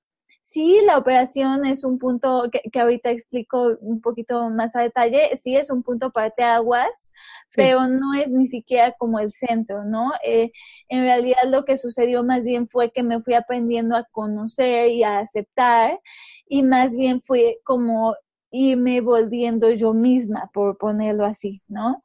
Sí, 0.51 0.81
la 0.87 0.97
operación 0.97 1.67
es 1.67 1.85
un 1.85 1.99
punto 1.99 2.49
que, 2.51 2.81
ahorita 2.81 3.11
explico 3.11 3.77
un 3.83 4.01
poquito 4.01 4.49
más 4.49 4.75
a 4.77 4.81
detalle, 4.81 5.37
sí 5.37 5.55
es 5.57 5.69
un 5.71 5.83
punto 5.83 6.11
parte 6.11 6.43
aguas, 6.43 7.13
pero 7.55 7.87
no 7.87 8.15
es 8.15 8.29
ni 8.31 8.49
siquiera 8.49 8.93
como 8.99 9.19
el 9.21 9.31
centro, 9.31 9.85
¿no? 9.85 10.11
Eh, 10.25 10.51
en 10.89 11.03
realidad 11.03 11.43
lo 11.49 11.67
que 11.67 11.77
sucedió 11.77 12.25
más 12.25 12.47
bien 12.47 12.67
fue 12.67 12.91
que 12.93 13.03
me 13.03 13.21
fui 13.23 13.35
aprendiendo 13.35 13.95
a 13.95 14.05
conocer 14.11 14.89
y 14.89 15.03
a 15.03 15.19
aceptar 15.19 16.01
y 16.49 16.63
más 16.63 16.97
bien 16.97 17.21
fue 17.23 17.59
como 17.63 18.15
irme 18.51 19.03
volviendo 19.03 19.71
yo 19.73 19.93
misma, 19.93 20.51
por 20.55 20.79
ponerlo 20.79 21.27
así, 21.27 21.61
¿no? 21.69 22.03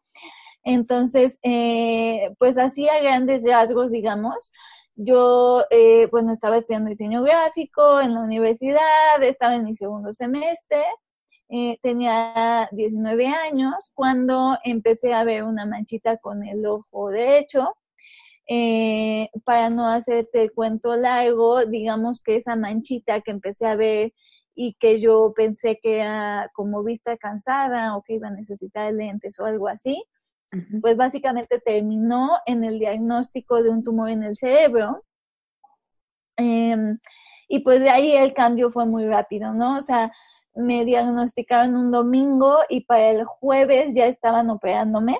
Entonces, 0.64 1.40
eh, 1.44 2.34
pues 2.40 2.58
así 2.58 2.90
a 2.90 3.00
grandes 3.02 3.46
rasgos, 3.46 3.92
digamos, 3.92 4.52
yo, 4.96 5.66
eh, 5.70 6.08
bueno, 6.12 6.32
estaba 6.32 6.58
estudiando 6.58 6.90
diseño 6.90 7.24
gráfico 7.24 8.02
en 8.02 8.14
la 8.14 8.22
universidad, 8.22 9.22
estaba 9.22 9.56
en 9.56 9.66
mi 9.66 9.76
segundo 9.76 10.14
semestre, 10.14 10.84
eh, 11.50 11.78
tenía 11.82 12.68
19 12.72 13.28
años 13.28 13.92
cuando 13.94 14.58
empecé 14.64 15.14
a 15.14 15.24
ver 15.24 15.44
una 15.44 15.66
manchita 15.66 16.18
con 16.18 16.44
el 16.44 16.66
ojo 16.66 17.10
derecho. 17.12 17.76
Eh, 18.48 19.30
para 19.46 19.70
no 19.70 19.88
hacerte 19.88 20.50
cuento 20.50 20.96
largo, 20.96 21.66
digamos 21.66 22.22
que 22.22 22.36
esa 22.36 22.56
manchita 22.58 23.22
que 23.22 23.32
empecé 23.32 23.66
a 23.66 23.76
ver 23.76 24.14
y 24.56 24.74
que 24.80 25.00
yo 25.00 25.34
pensé 25.36 25.80
que 25.82 26.00
era 26.00 26.52
como 26.54 26.84
vista 26.84 27.18
cansada 27.18 27.96
o 27.96 28.04
que 28.04 28.16
iba 28.16 28.28
a 28.28 28.32
necesitar 28.32 28.94
lentes 28.94 29.40
o 29.40 29.46
algo 29.46 29.68
así, 29.68 30.04
pues 30.82 30.98
básicamente 30.98 31.60
terminó 31.60 32.38
en 32.46 32.64
el 32.64 32.80
diagnóstico 32.80 33.62
de 33.64 33.70
un 33.70 33.84
tumor 33.84 34.10
en 34.10 34.24
el 34.24 34.36
cerebro. 34.36 35.04
Em, 36.38 37.00
y 37.48 37.60
pues 37.60 37.80
de 37.80 37.90
ahí 37.90 38.16
el 38.16 38.34
cambio 38.34 38.72
fue 38.72 38.86
muy 38.86 39.06
rápido, 39.06 39.54
¿no? 39.54 39.78
O 39.78 39.82
sea, 39.82 40.12
me 40.56 40.86
diagnosticaron 40.86 41.76
un 41.76 41.92
domingo 41.92 42.60
y 42.70 42.82
para 42.82 43.10
el 43.10 43.26
jueves 43.26 43.94
ya 43.94 44.06
estaban 44.06 44.50
operándome. 44.50 45.20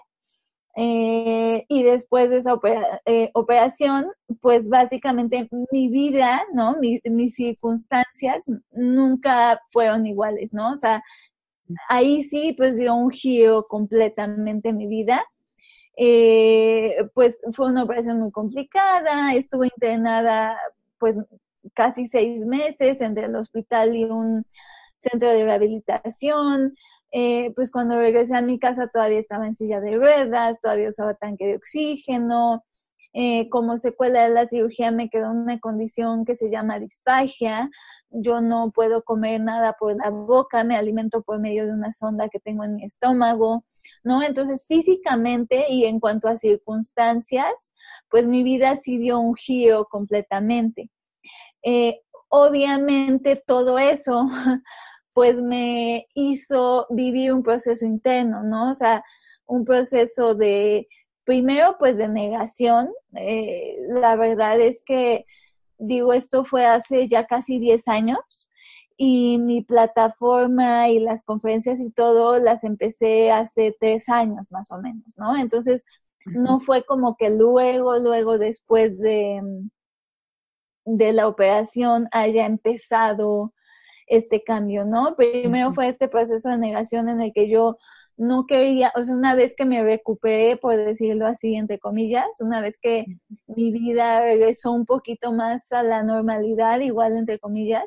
Eh, 0.76 1.66
y 1.70 1.84
después 1.84 2.32
de 2.32 2.38
esa 2.40 2.60
eh, 3.06 3.30
operación, 3.36 4.08
pues 4.42 4.70
básicamente 4.70 5.48
mi 5.72 5.88
vida, 5.90 6.42
¿no? 6.54 6.78
mis 6.80 7.36
circunstancias 7.36 8.44
nunca 8.72 9.62
fueron 9.72 10.08
iguales, 10.08 10.50
¿no? 10.52 10.72
O 10.72 10.76
sea, 10.76 11.04
ahí 11.90 12.24
sí, 12.26 12.54
pues 12.58 12.78
dio 12.78 12.96
un 12.96 13.10
giro 13.12 13.68
completamente 13.68 14.74
mi 14.74 14.88
vida. 14.88 15.26
Eh, 15.98 17.08
pues 17.14 17.38
fue 17.54 17.68
una 17.68 17.84
operación 17.84 18.20
muy 18.20 18.32
complicada, 18.32 19.34
estuve 19.36 19.68
internada 19.68 20.58
pues 20.98 21.16
casi 21.76 22.08
seis 22.08 22.46
meses 22.46 23.00
entre 23.02 23.26
el 23.26 23.36
hospital 23.36 23.96
y 23.96 24.06
un 24.06 24.46
centro 25.02 25.30
de 25.30 25.44
rehabilitación. 25.46 26.76
Eh, 27.12 27.52
pues 27.56 27.70
cuando 27.72 27.98
regresé 27.98 28.36
a 28.36 28.42
mi 28.42 28.58
casa 28.60 28.88
todavía 28.88 29.20
estaba 29.20 29.48
en 29.48 29.56
silla 29.58 29.80
de 29.80 29.98
ruedas, 29.98 30.60
todavía 30.62 30.90
usaba 30.90 31.14
tanque 31.14 31.46
de 31.46 31.56
oxígeno. 31.58 32.64
Eh, 33.14 33.48
como 33.50 33.78
secuela 33.78 34.24
de 34.24 34.34
la 34.34 34.48
cirugía 34.48 34.92
me 34.92 35.10
quedó 35.10 35.30
una 35.30 35.60
condición 35.60 36.26
que 36.26 36.36
se 36.36 36.50
llama 36.50 36.80
disfagia, 36.80 37.70
yo 38.10 38.42
no 38.42 38.72
puedo 38.72 39.04
comer 39.04 39.40
nada 39.42 39.74
por 39.74 39.96
la 39.96 40.10
boca, 40.10 40.64
me 40.64 40.76
alimento 40.76 41.22
por 41.22 41.40
medio 41.40 41.66
de 41.68 41.74
una 41.74 41.92
sonda 41.92 42.30
que 42.30 42.40
tengo 42.40 42.64
en 42.64 42.76
mi 42.76 42.86
estómago, 42.86 43.66
¿no? 44.04 44.24
Entonces, 44.24 44.66
físicamente 44.68 45.66
y 45.70 45.86
en 45.86 46.00
cuanto 46.00 46.28
a 46.28 46.38
circunstancias, 46.38 47.54
pues 48.10 48.28
mi 48.28 48.44
vida 48.44 48.76
sí 48.76 48.98
dio 48.98 49.20
un 49.20 49.36
giro 49.36 49.86
completamente. 49.86 50.90
Eh, 51.64 52.02
obviamente 52.30 53.42
todo 53.46 53.80
eso, 53.80 54.28
pues 55.14 55.42
me 55.42 56.08
hizo 56.16 56.88
vivir 56.90 57.34
un 57.34 57.44
proceso 57.44 57.86
interno, 57.86 58.44
¿no? 58.44 58.72
O 58.72 58.76
sea, 58.76 59.04
un 59.46 59.66
proceso 59.66 60.36
de, 60.36 60.88
primero, 61.26 61.78
pues 61.80 61.98
de 61.98 62.08
negación. 62.10 62.90
Eh, 63.16 63.78
la 63.88 64.16
verdad 64.16 64.60
es 64.60 64.84
que 64.86 65.26
digo, 65.78 66.14
esto 66.14 66.46
fue 66.46 66.66
hace 66.66 67.08
ya 67.08 67.26
casi 67.26 67.60
10 67.60 67.88
años 67.88 68.20
y 68.98 69.38
mi 69.40 69.62
plataforma 69.64 70.90
y 70.90 71.00
las 71.00 71.24
conferencias 71.24 71.80
y 71.80 71.90
todo 71.90 72.40
las 72.40 72.64
empecé 72.64 73.32
hace 73.32 73.76
tres 73.80 74.08
años 74.08 74.46
más 74.52 74.72
o 74.72 74.78
menos, 74.78 75.06
¿no? 75.18 75.36
Entonces, 75.36 75.84
no 76.26 76.60
fue 76.60 76.86
como 76.86 77.18
que 77.18 77.30
luego, 77.30 77.98
luego 77.98 78.38
después 78.38 79.00
de, 79.00 79.42
de 80.86 81.12
la 81.12 81.28
operación 81.28 82.08
haya 82.12 82.46
empezado 82.46 83.54
este 84.08 84.44
cambio, 84.44 84.86
¿no? 84.86 85.16
Primero 85.16 85.74
fue 85.74 85.90
este 85.90 86.08
proceso 86.08 86.50
de 86.50 86.58
negación 86.58 87.10
en 87.10 87.22
el 87.22 87.34
que 87.34 87.50
yo 87.50 87.78
no 88.18 88.46
quería, 88.46 88.92
o 88.96 89.04
sea, 89.04 89.16
una 89.16 89.36
vez 89.36 89.56
que 89.56 89.66
me 89.66 89.84
recuperé, 89.84 90.58
por 90.58 90.76
decirlo 90.76 91.28
así, 91.28 91.56
entre 91.56 91.80
comillas, 91.80 92.26
una 92.40 92.62
vez 92.62 92.78
que 92.82 93.06
mi 93.48 93.72
vida 93.72 94.22
regresó 94.22 94.72
un 94.72 94.86
poquito 94.86 95.32
más 95.34 95.72
a 95.72 95.84
la 95.84 96.04
normalidad, 96.04 96.80
igual 96.82 97.18
entre 97.18 97.40
comillas, 97.40 97.86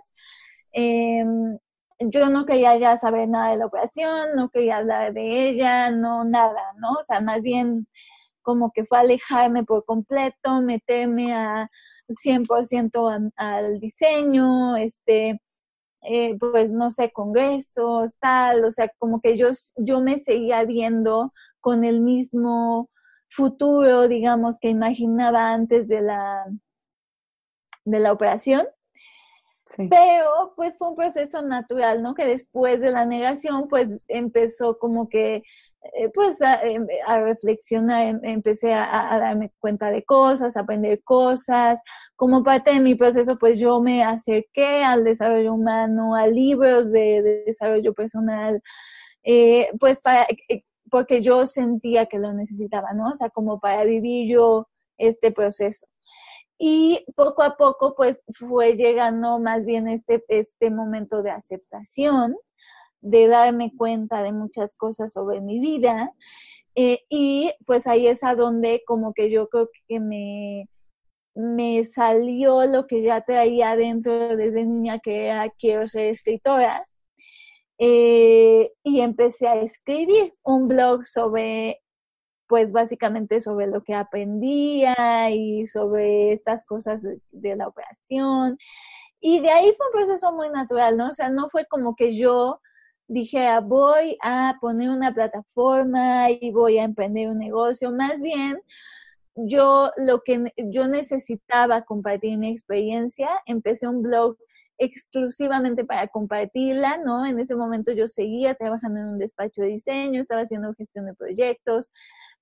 em, 0.72 1.58
yo 2.00 2.28
no 2.30 2.44
quería 2.46 2.76
ya 2.76 2.98
saber 2.98 3.28
nada 3.28 3.52
de 3.52 3.58
la 3.58 3.66
operación, 3.66 4.30
no 4.36 4.50
quería 4.50 4.78
hablar 4.78 5.12
de 5.14 5.48
ella, 5.48 5.90
no 5.90 6.24
nada, 6.24 6.74
¿no? 6.78 6.92
O 7.00 7.02
sea, 7.02 7.20
más 7.20 7.42
bien 7.42 7.86
como 8.42 8.70
que 8.72 8.84
fue 8.84 8.98
alejarme 8.98 9.64
por 9.64 9.84
completo, 9.84 10.60
meterme 10.62 11.34
a 11.34 11.70
100% 12.08 13.32
al 13.36 13.80
diseño, 13.80 14.76
este, 14.76 15.40
eh, 16.02 16.36
pues 16.38 16.72
no 16.72 16.90
sé, 16.90 17.10
congresos, 17.12 18.14
tal, 18.20 18.64
o 18.64 18.72
sea, 18.72 18.90
como 18.98 19.20
que 19.20 19.36
yo, 19.36 19.48
yo 19.76 20.00
me 20.00 20.20
seguía 20.20 20.64
viendo 20.64 21.32
con 21.60 21.84
el 21.84 22.00
mismo 22.00 22.90
futuro, 23.28 24.08
digamos, 24.08 24.58
que 24.58 24.68
imaginaba 24.68 25.52
antes 25.52 25.88
de 25.88 26.00
la, 26.02 26.46
de 27.84 27.98
la 28.00 28.12
operación. 28.12 28.66
Pero 29.90 30.52
pues 30.54 30.78
fue 30.78 30.90
un 30.90 30.94
proceso 30.94 31.42
natural, 31.42 32.00
¿no? 32.00 32.14
Que 32.14 32.24
después 32.24 32.80
de 32.80 32.92
la 32.92 33.04
negación 33.04 33.66
pues 33.68 34.04
empezó 34.06 34.78
como 34.78 35.08
que 35.08 35.42
pues 36.14 36.38
em, 36.62 36.86
a, 37.06 37.18
reflexionar, 37.20 38.02
em, 38.06 38.20
empecé 38.22 38.74
a, 38.74 39.18
darme 39.18 39.52
cuenta 39.58 39.90
de 39.90 40.04
cosas, 40.04 40.56
a 40.56 40.60
aprender 40.60 41.02
cosas. 41.02 41.80
Como 42.16 42.42
parte 42.44 42.72
de 42.72 42.80
mi 42.80 42.94
proceso, 42.94 43.38
pues 43.38 43.58
yo 43.58 43.80
me 43.80 44.04
acerqué 44.04 44.84
al 44.84 45.04
desarrollo 45.04 45.54
humano, 45.54 46.14
a 46.14 46.26
libros 46.26 46.92
de, 46.92 47.44
desarrollo 47.46 47.94
personal, 47.94 48.62
eh, 49.24 49.70
pues 49.80 50.00
para, 50.00 50.26
eh, 50.48 50.62
porque 50.90 51.22
yo 51.22 51.46
sentía 51.46 52.06
que 52.06 52.18
lo 52.18 52.32
necesitaba, 52.32 52.92
¿no? 52.94 53.10
O 53.10 53.14
sea, 53.14 53.30
como 53.30 53.60
para 53.60 53.84
vivir 53.84 54.30
yo 54.30 54.68
este 54.98 55.32
proceso. 55.32 55.86
Y 56.58 57.04
poco 57.16 57.42
a 57.42 57.56
poco, 57.56 57.94
pues 57.94 58.22
fue 58.32 58.76
llegando 58.76 59.38
más 59.38 59.64
bien 59.66 59.88
este, 59.88 60.24
este 60.28 60.70
momento 60.70 61.22
de 61.22 61.30
aceptación 61.30 62.36
de 63.06 63.28
darme 63.28 63.72
cuenta 63.76 64.22
de 64.22 64.32
muchas 64.32 64.76
cosas 64.76 65.12
sobre 65.12 65.40
mi 65.40 65.60
vida. 65.60 66.12
Eh, 66.74 67.04
y 67.08 67.52
pues 67.64 67.86
ahí 67.86 68.06
es 68.08 68.22
a 68.24 68.34
donde 68.34 68.82
como 68.86 69.14
que 69.14 69.30
yo 69.30 69.48
creo 69.48 69.70
que 69.88 70.00
me, 70.00 70.68
me 71.34 71.84
salió 71.84 72.66
lo 72.66 72.86
que 72.86 73.02
ya 73.02 73.20
traía 73.20 73.70
adentro 73.70 74.36
desde 74.36 74.66
niña, 74.66 74.98
que 74.98 75.26
era 75.28 75.48
quiero 75.50 75.86
ser 75.86 76.06
escritora. 76.08 76.86
Eh, 77.78 78.72
y 78.82 79.00
empecé 79.00 79.48
a 79.48 79.60
escribir 79.60 80.34
un 80.42 80.66
blog 80.66 81.06
sobre, 81.06 81.82
pues 82.48 82.72
básicamente 82.72 83.40
sobre 83.40 83.68
lo 83.68 83.82
que 83.82 83.94
aprendía 83.94 85.30
y 85.30 85.66
sobre 85.66 86.32
estas 86.32 86.64
cosas 86.64 87.02
de 87.30 87.56
la 87.56 87.68
operación. 87.68 88.58
Y 89.20 89.40
de 89.40 89.50
ahí 89.50 89.72
fue 89.76 89.86
un 89.86 89.92
proceso 89.92 90.32
muy 90.32 90.50
natural, 90.50 90.96
¿no? 90.96 91.10
O 91.10 91.12
sea, 91.12 91.30
no 91.30 91.48
fue 91.50 91.66
como 91.66 91.94
que 91.96 92.16
yo 92.16 92.60
dije, 93.08 93.46
ah, 93.46 93.60
voy 93.60 94.16
a 94.22 94.56
poner 94.60 94.90
una 94.90 95.12
plataforma 95.12 96.30
y 96.30 96.50
voy 96.50 96.78
a 96.78 96.84
emprender 96.84 97.28
un 97.28 97.38
negocio. 97.38 97.90
Más 97.90 98.20
bien, 98.20 98.60
yo 99.34 99.90
lo 99.96 100.22
que 100.22 100.52
yo 100.56 100.88
necesitaba 100.88 101.82
compartir 101.82 102.38
mi 102.38 102.50
experiencia, 102.50 103.28
empecé 103.46 103.86
un 103.86 104.02
blog 104.02 104.36
exclusivamente 104.78 105.84
para 105.84 106.08
compartirla, 106.08 106.98
¿no? 106.98 107.26
En 107.26 107.38
ese 107.38 107.54
momento 107.54 107.92
yo 107.92 108.08
seguía 108.08 108.54
trabajando 108.54 109.00
en 109.00 109.08
un 109.08 109.18
despacho 109.18 109.62
de 109.62 109.68
diseño, 109.68 110.20
estaba 110.20 110.42
haciendo 110.42 110.74
gestión 110.74 111.06
de 111.06 111.14
proyectos, 111.14 111.92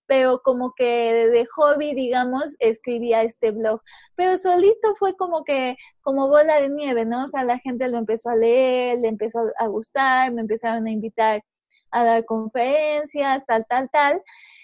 pero 0.06 0.40
como 0.42 0.72
que 0.74 1.28
de 1.28 1.46
hobby, 1.54 1.94
digamos, 1.94 2.56
escribía 2.58 3.22
este 3.22 3.50
blog. 3.50 3.80
Pero 4.16 4.38
solito 4.38 4.94
fue 4.98 5.16
como 5.16 5.44
que, 5.44 5.76
como 6.02 6.28
bola 6.28 6.60
de 6.60 6.68
nieve, 6.68 7.04
¿no? 7.04 7.24
O 7.24 7.28
sea, 7.28 7.44
la 7.44 7.58
gente 7.58 7.88
lo 7.88 7.98
empezó 7.98 8.30
a 8.30 8.36
leer, 8.36 8.98
le 8.98 9.08
empezó 9.08 9.40
a 9.58 9.66
gustar, 9.68 10.32
me 10.32 10.42
empezaron 10.42 10.86
a 10.86 10.90
invitar 10.90 11.42
a 11.90 12.04
dar 12.04 12.24
conferencias, 12.24 13.44
tal, 13.46 13.64
tal, 13.68 13.88
tal. 13.90 14.22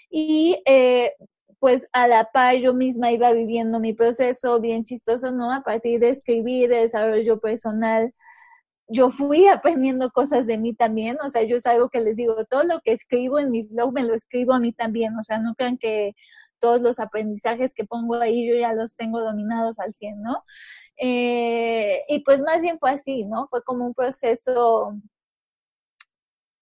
Y 0.09 0.61
eh, 0.65 1.13
pues 1.59 1.87
a 1.93 2.07
la 2.07 2.25
par 2.31 2.55
yo 2.57 2.73
misma 2.73 3.11
iba 3.11 3.31
viviendo 3.33 3.79
mi 3.79 3.93
proceso 3.93 4.59
bien 4.59 4.83
chistoso, 4.83 5.31
¿no? 5.31 5.53
A 5.53 5.61
partir 5.61 5.99
de 5.99 6.09
escribir, 6.09 6.69
de 6.69 6.77
desarrollo 6.77 7.39
personal, 7.39 8.13
yo 8.87 9.11
fui 9.11 9.47
aprendiendo 9.47 10.11
cosas 10.11 10.47
de 10.47 10.57
mí 10.57 10.73
también, 10.73 11.17
o 11.23 11.29
sea, 11.29 11.43
yo 11.43 11.57
es 11.57 11.65
algo 11.65 11.89
que 11.89 12.01
les 12.01 12.15
digo, 12.15 12.45
todo 12.45 12.63
lo 12.63 12.81
que 12.81 12.93
escribo 12.93 13.39
en 13.39 13.51
mi 13.51 13.63
blog 13.63 13.93
me 13.93 14.03
lo 14.03 14.13
escribo 14.13 14.53
a 14.53 14.59
mí 14.59 14.73
también, 14.73 15.17
o 15.17 15.23
sea, 15.23 15.39
no 15.39 15.55
crean 15.55 15.77
que 15.77 16.13
todos 16.59 16.81
los 16.81 16.99
aprendizajes 16.99 17.73
que 17.73 17.85
pongo 17.85 18.15
ahí 18.15 18.47
yo 18.47 18.55
ya 18.55 18.73
los 18.73 18.95
tengo 18.95 19.21
dominados 19.21 19.79
al 19.79 19.93
100, 19.93 20.21
¿no? 20.21 20.43
Eh, 20.97 22.03
y 22.07 22.19
pues 22.23 22.41
más 22.43 22.61
bien 22.61 22.79
fue 22.79 22.91
así, 22.91 23.25
¿no? 23.25 23.47
Fue 23.49 23.63
como 23.63 23.85
un 23.85 23.93
proceso 23.93 24.93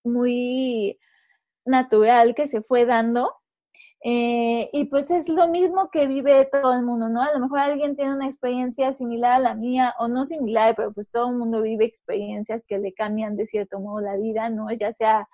muy 0.03 0.97
natural 1.65 2.35
que 2.35 2.47
se 2.47 2.61
fue 2.61 2.85
dando 2.85 3.38
eh, 4.01 4.69
y 4.71 4.85
pues 4.85 5.11
es 5.11 5.27
lo 5.27 5.49
mismo 5.49 5.89
que 5.91 6.07
vive 6.07 6.47
todo 6.51 6.73
el 6.73 6.83
mundo, 6.83 7.09
¿no? 7.09 7.21
A 7.21 7.33
lo 7.33 7.39
mejor 7.39 7.59
alguien 7.59 7.97
tiene 7.97 8.15
una 8.15 8.27
experiencia 8.27 8.93
similar 8.93 9.33
a 9.33 9.39
la 9.39 9.55
mía 9.55 9.93
o 9.99 10.07
no 10.07 10.25
similar, 10.25 10.73
pero 10.75 10.93
pues 10.93 11.09
todo 11.09 11.29
el 11.29 11.35
mundo 11.35 11.61
vive 11.61 11.85
experiencias 11.85 12.63
que 12.65 12.79
le 12.79 12.93
cambian 12.93 13.35
de 13.35 13.45
cierto 13.45 13.79
modo 13.79 13.99
la 13.99 14.15
vida, 14.15 14.49
¿no? 14.49 14.71
Ya 14.71 14.93
sea 14.93 15.27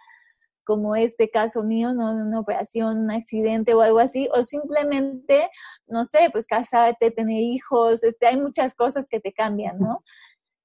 como 0.65 0.95
este 0.95 1.29
caso 1.29 1.63
mío, 1.63 1.93
¿no? 1.93 2.15
De 2.15 2.23
una 2.23 2.39
operación, 2.39 2.99
un 3.01 3.11
accidente 3.11 3.75
o 3.75 3.81
algo 3.81 3.99
así, 3.99 4.29
o 4.33 4.43
simplemente, 4.43 5.49
no 5.87 6.05
sé, 6.05 6.29
pues 6.31 6.47
casarte, 6.47 7.11
tener 7.11 7.41
hijos, 7.41 8.03
este, 8.03 8.27
hay 8.27 8.37
muchas 8.37 8.75
cosas 8.75 9.07
que 9.07 9.19
te 9.19 9.31
cambian, 9.33 9.77
¿no? 9.79 10.03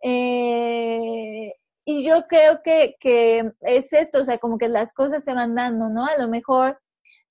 Eh, 0.02 1.52
y 1.84 2.04
yo 2.04 2.26
creo 2.28 2.62
que, 2.62 2.96
que 3.00 3.52
es 3.60 3.92
esto, 3.92 4.20
o 4.22 4.24
sea, 4.24 4.38
como 4.38 4.58
que 4.58 4.68
las 4.68 4.94
cosas 4.94 5.22
se 5.24 5.34
van 5.34 5.54
dando, 5.54 5.90
¿no? 5.90 6.06
A 6.06 6.16
lo 6.16 6.28
mejor 6.28 6.78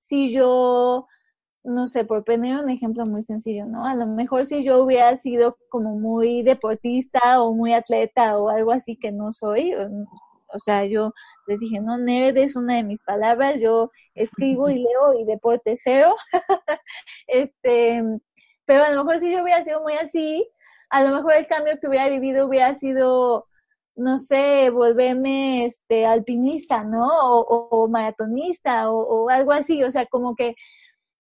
si 0.10 0.32
yo, 0.32 1.08
no 1.64 1.88
sé, 1.88 2.04
por 2.04 2.24
poner 2.26 2.58
un 2.58 2.70
ejemplo 2.70 3.06
muy 3.06 3.24
sencillo, 3.24 3.66
¿no? 3.68 3.86
A 3.86 3.96
lo 3.96 4.08
mejor 4.08 4.46
si 4.46 4.64
yo 4.64 4.84
hubiera 4.84 5.16
sido 5.18 5.58
como 5.70 5.98
muy 6.00 6.42
deportista 6.44 7.42
o 7.44 7.54
muy 7.54 7.74
atleta 7.74 8.38
o 8.38 8.50
algo 8.50 8.72
así 8.72 8.98
que 8.98 9.12
no 9.12 9.32
soy, 9.32 9.74
o, 9.76 10.60
sea, 10.60 10.86
yo 10.86 11.14
les 11.48 11.60
dije, 11.60 11.80
no, 11.80 11.98
nerd 12.00 12.38
es 12.38 12.56
una 12.56 12.76
de 12.76 12.84
mis 12.84 13.04
palabras, 13.04 13.58
yo 13.60 13.92
escribo 14.16 14.70
y 14.70 14.76
leo 14.84 15.14
y 15.20 15.26
deporte 15.26 15.76
cero. 15.78 16.16
este, 17.28 18.04
pero 18.66 18.84
a 18.84 18.92
lo 18.92 19.04
mejor 19.04 19.20
si 19.22 19.32
yo 19.32 19.44
hubiera 19.44 19.64
sido 19.64 19.82
muy 19.82 19.94
así, 19.94 20.50
a 20.90 21.04
lo 21.04 21.16
mejor 21.16 21.36
el 21.36 21.48
cambio 21.48 21.80
que 21.80 21.88
hubiera 21.88 22.10
vivido 22.10 22.48
hubiera 22.48 22.74
sido 22.76 23.46
no 24.00 24.20
sé, 24.20 24.70
volverme 24.70 25.66
este 25.66 26.06
alpinista, 26.06 26.84
¿no? 26.84 27.08
O, 27.42 27.88
maratonista 27.90 28.92
o, 28.92 29.30
algo 29.30 29.52
así, 29.52 29.84
o 29.84 29.92
sea, 29.92 30.06
como 30.06 30.36
que 30.36 30.56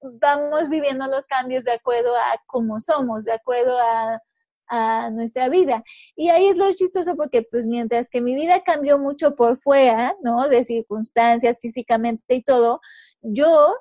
vamos 0.02 0.70
viviendo 0.70 1.06
los 1.08 1.28
cambios 1.28 1.64
de 1.66 1.74
acuerdo 1.74 2.16
a 2.16 2.42
cómo 2.48 2.80
somos, 2.80 3.26
de 3.26 3.34
acuerdo 3.34 3.78
a, 3.80 4.20
a 4.68 5.12
nuestra 5.12 5.50
vida. 5.50 5.84
Y 6.16 6.30
ahí 6.30 6.48
es 6.48 6.58
lo 6.58 6.74
chistoso 6.74 7.16
porque 7.16 7.44
pues 7.44 7.66
mientras 7.66 8.10
que 8.10 8.22
mi 8.22 8.36
vida 8.36 8.64
cambió 8.64 8.98
mucho 8.98 9.36
por 9.36 9.58
fuera, 9.60 10.16
¿no? 10.24 10.48
De 10.48 10.64
circunstancias 10.66 11.60
físicamente 11.62 12.36
y 12.36 12.44
todo, 12.44 12.80
yo 13.22 13.76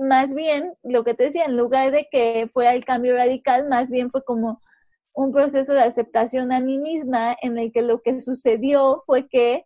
más 0.00 0.34
bien, 0.34 0.74
lo 0.82 1.04
que 1.04 1.14
te 1.14 1.24
decía, 1.24 1.44
en 1.44 1.56
lugar 1.56 1.90
de 1.90 2.08
que 2.10 2.48
fuera 2.52 2.74
el 2.74 2.84
cambio 2.84 3.14
radical, 3.14 3.68
más 3.68 3.90
bien 3.90 4.10
fue 4.10 4.24
como 4.24 4.60
un 5.14 5.32
proceso 5.32 5.72
de 5.72 5.82
aceptación 5.82 6.52
a 6.52 6.60
mí 6.60 6.78
misma 6.78 7.36
en 7.40 7.58
el 7.58 7.72
que 7.72 7.82
lo 7.82 8.02
que 8.02 8.20
sucedió 8.20 9.02
fue 9.06 9.28
que 9.28 9.64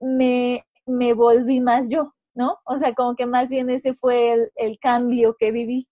me, 0.00 0.64
me 0.86 1.14
volví 1.14 1.60
más 1.60 1.88
yo, 1.88 2.14
¿no? 2.34 2.58
O 2.64 2.76
sea, 2.76 2.92
como 2.94 3.16
que 3.16 3.26
más 3.26 3.48
bien 3.48 3.70
ese 3.70 3.94
fue 3.94 4.32
el, 4.32 4.50
el 4.56 4.78
cambio 4.78 5.36
que 5.38 5.52
viví. 5.52 5.88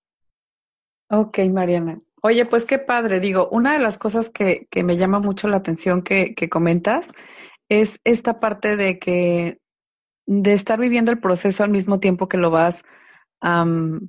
Ok, 1.10 1.38
Mariana. 1.50 2.00
Oye, 2.22 2.46
pues 2.46 2.64
qué 2.64 2.78
padre. 2.78 3.18
Digo, 3.18 3.48
una 3.50 3.72
de 3.72 3.80
las 3.80 3.98
cosas 3.98 4.30
que, 4.30 4.66
que 4.70 4.84
me 4.84 4.96
llama 4.96 5.18
mucho 5.18 5.48
la 5.48 5.56
atención 5.56 6.02
que, 6.02 6.34
que 6.34 6.48
comentas 6.48 7.08
es 7.68 7.98
esta 8.04 8.38
parte 8.38 8.76
de 8.76 8.98
que 8.98 9.58
de 10.26 10.52
estar 10.52 10.78
viviendo 10.78 11.10
el 11.10 11.18
proceso 11.18 11.64
al 11.64 11.70
mismo 11.70 11.98
tiempo 11.98 12.28
que 12.28 12.36
lo 12.36 12.50
vas 12.50 12.82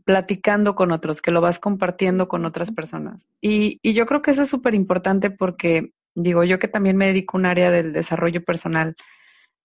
platicando 0.06 0.76
con 0.76 0.91
otros, 0.91 1.22
que 1.22 1.32
lo 1.32 1.41
vas 1.41 1.60
compartiendo 1.60 2.28
con 2.28 2.46
otras 2.46 2.72
personas. 2.72 3.28
Y, 3.41 3.80
y 3.82 3.93
yo 3.93 4.06
creo 4.06 4.22
que 4.22 4.32
eso 4.32 4.43
es 4.43 4.50
súper 4.50 4.76
importante 4.76 5.32
porque, 5.32 5.91
digo, 6.13 6.43
yo 6.43 6.60
que 6.60 6.67
también 6.67 6.98
me 6.98 7.08
dedico 7.08 7.38
a 7.38 7.39
un 7.39 7.46
área 7.48 7.72
del 7.72 7.93
desarrollo 7.93 8.43
personal, 8.43 8.96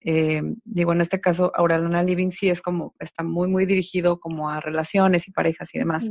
eh, 0.01 0.41
digo, 0.63 0.93
en 0.93 1.01
este 1.01 1.19
caso, 1.19 1.51
Auralana 1.55 2.03
Living 2.03 2.31
sí 2.31 2.49
es 2.49 2.61
como, 2.61 2.95
está 2.99 3.23
muy, 3.23 3.47
muy 3.47 3.65
dirigido 3.65 4.19
como 4.19 4.49
a 4.49 4.59
relaciones 4.59 5.27
y 5.27 5.31
parejas 5.31 5.73
y 5.75 5.79
demás. 5.79 6.09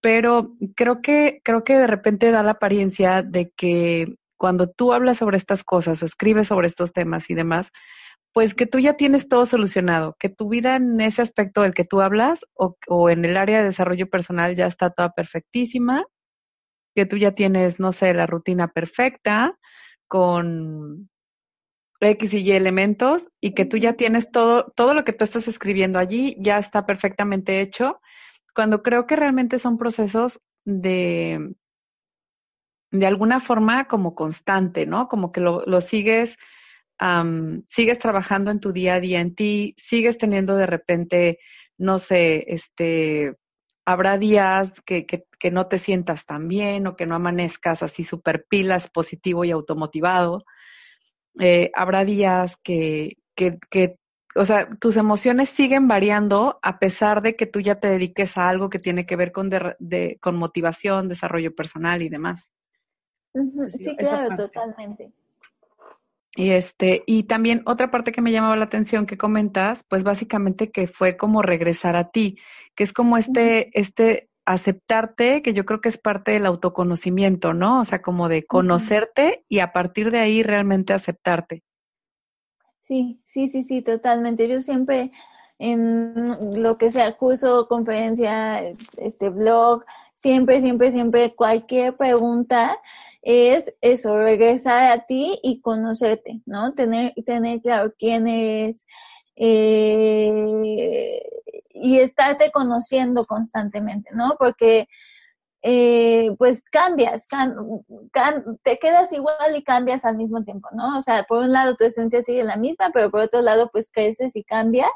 Pero 0.00 0.54
creo 0.74 1.00
que, 1.02 1.40
creo 1.44 1.64
que 1.64 1.76
de 1.76 1.86
repente 1.86 2.30
da 2.30 2.42
la 2.42 2.52
apariencia 2.52 3.22
de 3.22 3.50
que 3.50 4.14
cuando 4.36 4.70
tú 4.70 4.92
hablas 4.92 5.18
sobre 5.18 5.36
estas 5.36 5.64
cosas 5.64 6.02
o 6.02 6.06
escribes 6.06 6.48
sobre 6.48 6.68
estos 6.68 6.92
temas 6.92 7.28
y 7.30 7.34
demás, 7.34 7.72
pues 8.38 8.54
que 8.54 8.66
tú 8.66 8.78
ya 8.78 8.94
tienes 8.94 9.28
todo 9.28 9.46
solucionado, 9.46 10.14
que 10.16 10.28
tu 10.28 10.48
vida 10.48 10.76
en 10.76 11.00
ese 11.00 11.22
aspecto 11.22 11.62
del 11.62 11.74
que 11.74 11.82
tú 11.82 12.00
hablas 12.02 12.46
o, 12.54 13.10
en 13.10 13.24
el 13.24 13.36
área 13.36 13.58
de 13.58 13.64
desarrollo 13.64 14.08
personal 14.08 14.54
ya 14.54 14.68
está 14.68 14.90
toda 14.90 15.10
perfectísima, 15.10 16.04
que 16.94 17.04
tú 17.04 17.16
ya 17.16 17.32
tienes, 17.32 17.80
no 17.80 17.92
sé, 17.92 18.14
la 18.14 18.26
rutina 18.28 18.68
perfecta 18.68 19.58
con 20.06 21.10
X 21.98 22.32
y 22.32 22.38
Y 22.38 22.52
elementos 22.52 23.28
y 23.40 23.54
que 23.54 23.64
tú 23.64 23.76
ya 23.76 23.94
tienes 23.94 24.30
todo, 24.30 24.72
todo 24.76 24.94
lo 24.94 25.02
que 25.02 25.12
tú 25.12 25.24
estás 25.24 25.48
escribiendo 25.48 25.98
allí 25.98 26.36
ya 26.38 26.60
está 26.60 26.86
perfectamente 26.86 27.60
hecho 27.60 28.00
cuando 28.54 28.84
creo 28.84 29.08
que 29.08 29.16
realmente 29.16 29.58
son 29.58 29.78
procesos 29.78 30.40
de, 30.64 31.56
de 32.92 33.06
alguna 33.08 33.40
forma 33.40 33.88
como 33.88 34.14
constante, 34.14 34.86
¿no? 34.86 35.08
Como 35.08 35.32
que 35.32 35.40
lo, 35.40 35.64
lo 35.66 35.80
sigues, 35.80 36.36
sigues 37.66 37.98
trabajando 37.98 38.50
en 38.50 38.60
tu 38.60 38.72
día 38.72 38.94
a 38.94 39.00
día 39.00 39.20
en 39.20 39.34
ti, 39.34 39.74
sigues 39.78 40.18
teniendo 40.18 40.56
de 40.56 40.66
repente, 40.66 41.38
no 41.76 41.98
sé, 41.98 42.44
este, 42.48 43.36
habrá 43.84 44.18
días 44.18 44.80
que, 44.84 45.06
que, 45.06 45.24
que 45.38 45.50
no 45.50 45.66
te 45.66 45.78
sientas 45.78 46.26
tan 46.26 46.48
bien 46.48 46.86
o 46.86 46.96
que 46.96 47.06
no 47.06 47.14
amanezcas 47.14 47.82
así 47.82 48.04
súper 48.04 48.44
pilas, 48.48 48.90
positivo 48.90 49.44
y 49.44 49.50
automotivado. 49.50 50.44
Eh, 51.40 51.70
habrá 51.74 52.04
días 52.04 52.56
que, 52.62 53.18
que, 53.34 53.58
que, 53.70 53.98
o 54.34 54.44
sea, 54.44 54.68
tus 54.80 54.96
emociones 54.96 55.48
siguen 55.48 55.88
variando 55.88 56.58
a 56.62 56.78
pesar 56.78 57.22
de 57.22 57.36
que 57.36 57.46
tú 57.46 57.60
ya 57.60 57.80
te 57.80 57.88
dediques 57.88 58.36
a 58.36 58.48
algo 58.48 58.68
que 58.70 58.78
tiene 58.78 59.06
que 59.06 59.16
ver 59.16 59.32
con, 59.32 59.48
de, 59.50 60.18
con 60.20 60.36
motivación, 60.36 61.08
desarrollo 61.08 61.54
personal 61.54 62.02
y 62.02 62.08
demás. 62.08 62.52
Sí, 63.76 63.94
claro, 63.96 64.34
totalmente. 64.34 65.12
Y 66.36 66.50
este, 66.50 67.02
y 67.06 67.24
también 67.24 67.62
otra 67.66 67.90
parte 67.90 68.12
que 68.12 68.20
me 68.20 68.32
llamaba 68.32 68.56
la 68.56 68.66
atención 68.66 69.06
que 69.06 69.18
comentas, 69.18 69.84
pues 69.88 70.04
básicamente 70.04 70.70
que 70.70 70.86
fue 70.86 71.16
como 71.16 71.42
regresar 71.42 71.96
a 71.96 72.10
ti, 72.10 72.38
que 72.74 72.84
es 72.84 72.92
como 72.92 73.16
este, 73.16 73.70
este 73.78 74.28
aceptarte, 74.44 75.42
que 75.42 75.52
yo 75.52 75.64
creo 75.64 75.80
que 75.80 75.88
es 75.88 75.98
parte 75.98 76.32
del 76.32 76.46
autoconocimiento, 76.46 77.54
¿no? 77.54 77.80
O 77.80 77.84
sea, 77.84 78.02
como 78.02 78.28
de 78.28 78.46
conocerte 78.46 79.44
y 79.48 79.58
a 79.58 79.72
partir 79.72 80.10
de 80.10 80.20
ahí 80.20 80.42
realmente 80.42 80.92
aceptarte. 80.92 81.62
Sí, 82.80 83.20
sí, 83.24 83.48
sí, 83.48 83.64
sí, 83.64 83.82
totalmente. 83.82 84.48
Yo 84.48 84.62
siempre 84.62 85.12
en 85.58 86.62
lo 86.62 86.78
que 86.78 86.90
sea 86.90 87.14
curso, 87.14 87.66
conferencia, 87.68 88.62
este 88.96 89.28
blog, 89.28 89.84
siempre, 90.14 90.60
siempre, 90.60 90.92
siempre 90.92 91.34
cualquier 91.34 91.96
pregunta 91.96 92.78
es 93.28 93.74
eso, 93.82 94.16
regresar 94.16 94.90
a 94.90 95.04
ti 95.04 95.38
y 95.42 95.60
conocerte, 95.60 96.40
¿no? 96.46 96.72
Tener, 96.72 97.12
tener 97.26 97.60
claro 97.60 97.92
quién 97.98 98.26
es, 98.26 98.86
eh, 99.36 101.22
y 101.74 101.98
estarte 101.98 102.50
conociendo 102.50 103.26
constantemente, 103.26 104.08
¿no? 104.14 104.36
Porque 104.38 104.88
eh, 105.62 106.30
pues 106.38 106.64
cambias, 106.64 107.26
te 108.62 108.78
quedas 108.78 109.12
igual 109.12 109.56
y 109.56 109.62
cambias 109.62 110.06
al 110.06 110.16
mismo 110.16 110.42
tiempo, 110.42 110.68
¿no? 110.72 110.96
O 110.96 111.02
sea, 111.02 111.24
por 111.24 111.40
un 111.40 111.52
lado 111.52 111.76
tu 111.76 111.84
esencia 111.84 112.22
sigue 112.22 112.44
la 112.44 112.56
misma, 112.56 112.90
pero 112.94 113.10
por 113.10 113.20
otro 113.20 113.42
lado 113.42 113.68
pues 113.70 113.90
creces 113.92 114.36
y 114.36 114.44
cambias 114.44 114.88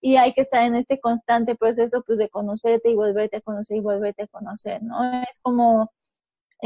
y 0.00 0.16
hay 0.16 0.32
que 0.32 0.42
estar 0.42 0.64
en 0.64 0.76
este 0.76 1.00
constante 1.00 1.56
proceso 1.56 2.02
pues 2.06 2.18
de 2.18 2.28
conocerte 2.28 2.90
y 2.90 2.94
volverte 2.94 3.38
a 3.38 3.40
conocer 3.40 3.78
y 3.78 3.80
volverte 3.80 4.22
a 4.22 4.28
conocer, 4.28 4.80
¿no? 4.82 5.02
Es 5.22 5.40
como, 5.42 5.90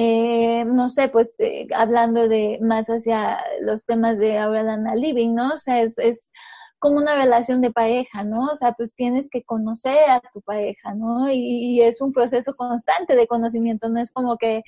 eh, 0.01 0.65
no 0.65 0.89
sé, 0.91 1.09
pues 1.09 1.35
eh, 1.39 1.67
hablando 1.75 2.29
de 2.29 2.59
más 2.63 2.87
hacia 2.87 3.41
los 3.63 3.85
temas 3.85 4.17
de 4.19 4.39
Aurelana 4.39 4.95
Living, 4.95 5.35
¿no? 5.35 5.55
O 5.55 5.57
sea, 5.57 5.83
es, 5.83 5.99
es 5.99 6.33
como 6.79 6.99
una 6.99 7.17
relación 7.17 7.61
de 7.61 7.73
pareja, 7.73 8.25
¿no? 8.25 8.47
O 8.53 8.57
sea, 8.57 8.73
pues 8.73 8.95
tienes 8.95 9.29
que 9.31 9.43
conocer 9.43 9.99
a 10.11 10.21
tu 10.33 10.41
pareja, 10.43 10.95
¿no? 10.95 11.31
Y, 11.33 11.81
es 11.83 12.01
un 12.01 12.13
proceso 12.13 12.55
constante 12.57 13.17
de 13.17 13.27
conocimiento, 13.27 13.89
no 13.89 14.01
es 14.01 14.11
como 14.13 14.37
que 14.39 14.63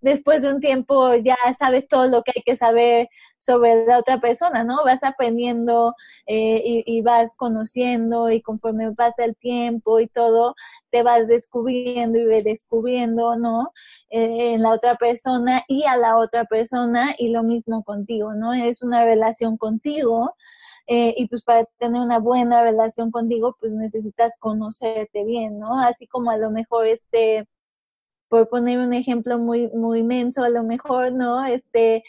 después 0.00 0.42
de 0.42 0.52
un 0.54 0.60
tiempo 0.60 1.14
ya 1.16 1.36
sabes 1.58 1.88
todo 1.88 2.06
lo 2.08 2.22
que 2.22 2.32
hay 2.36 2.42
que 2.42 2.56
saber 2.56 3.08
sobre 3.38 3.86
la 3.86 3.98
otra 3.98 4.20
persona, 4.20 4.64
¿no? 4.64 4.84
Vas 4.84 5.02
aprendiendo 5.02 5.94
eh, 6.26 6.82
y, 6.86 7.02
vas 7.02 7.34
conociendo 7.36 8.30
y 8.30 8.42
conforme 8.42 8.92
pasa 8.94 9.24
el 9.24 9.36
tiempo 9.36 10.00
y 10.00 10.08
todo, 10.08 10.54
te 10.90 11.02
vas 11.02 11.28
descubriendo 11.28 12.18
y 12.18 12.24
redescubriendo, 12.26 13.36
¿no? 13.36 13.72
Eh, 14.10 14.54
en 14.54 14.62
la 14.62 14.70
otra 14.70 14.94
persona 14.96 15.62
y 15.68 15.84
a 15.84 15.96
la 15.96 16.16
otra 16.18 16.44
persona 16.44 17.14
y 17.18 17.30
lo 17.30 17.42
mismo 17.42 17.84
contigo, 17.84 18.34
¿no? 18.34 18.52
Es 18.54 18.82
una 18.82 19.04
relación 19.04 19.56
contigo 19.56 20.34
eh, 20.92 21.14
y 21.16 21.28
pues 21.28 21.44
para 21.44 21.66
tener 21.78 22.00
una 22.00 22.18
buena 22.18 22.62
relación 22.64 23.12
contigo, 23.12 23.56
pues 23.60 23.72
necesitas 23.72 24.36
conocerte 24.40 25.24
bien, 25.24 25.60
¿no? 25.60 25.80
Así 25.80 26.08
como 26.08 26.32
a 26.32 26.36
lo 26.36 26.50
mejor 26.50 26.88
este, 26.88 27.46
por 28.28 28.48
poner 28.48 28.80
un 28.80 28.92
ejemplo 28.92 29.38
muy, 29.38 29.68
muy 29.68 30.02
menso, 30.02 30.42
a 30.42 30.48
lo 30.50 30.64
mejor, 30.64 31.12
¿no? 31.12 31.44
Este, 31.46 32.02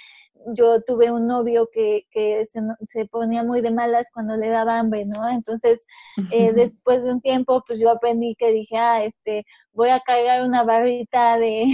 yo 0.48 0.82
tuve 0.82 1.12
un 1.12 1.28
novio 1.28 1.70
que, 1.72 2.08
que 2.10 2.48
se, 2.52 2.60
se, 2.90 3.06
ponía 3.06 3.44
muy 3.44 3.62
de 3.62 3.70
malas 3.70 4.08
cuando 4.12 4.36
le 4.36 4.50
daba 4.50 4.80
hambre, 4.80 5.06
¿no? 5.06 5.30
Entonces, 5.30 5.86
eh, 6.32 6.52
después 6.54 7.04
de 7.04 7.14
un 7.14 7.22
tiempo, 7.22 7.64
pues 7.68 7.80
yo 7.80 7.92
aprendí 7.92 8.36
que 8.36 8.52
dije, 8.52 8.78
ah, 8.78 9.04
este, 9.04 9.46
voy 9.74 9.90
a 9.90 10.00
cargar 10.00 10.42
una 10.42 10.64
barrita 10.64 11.38
de, 11.38 11.68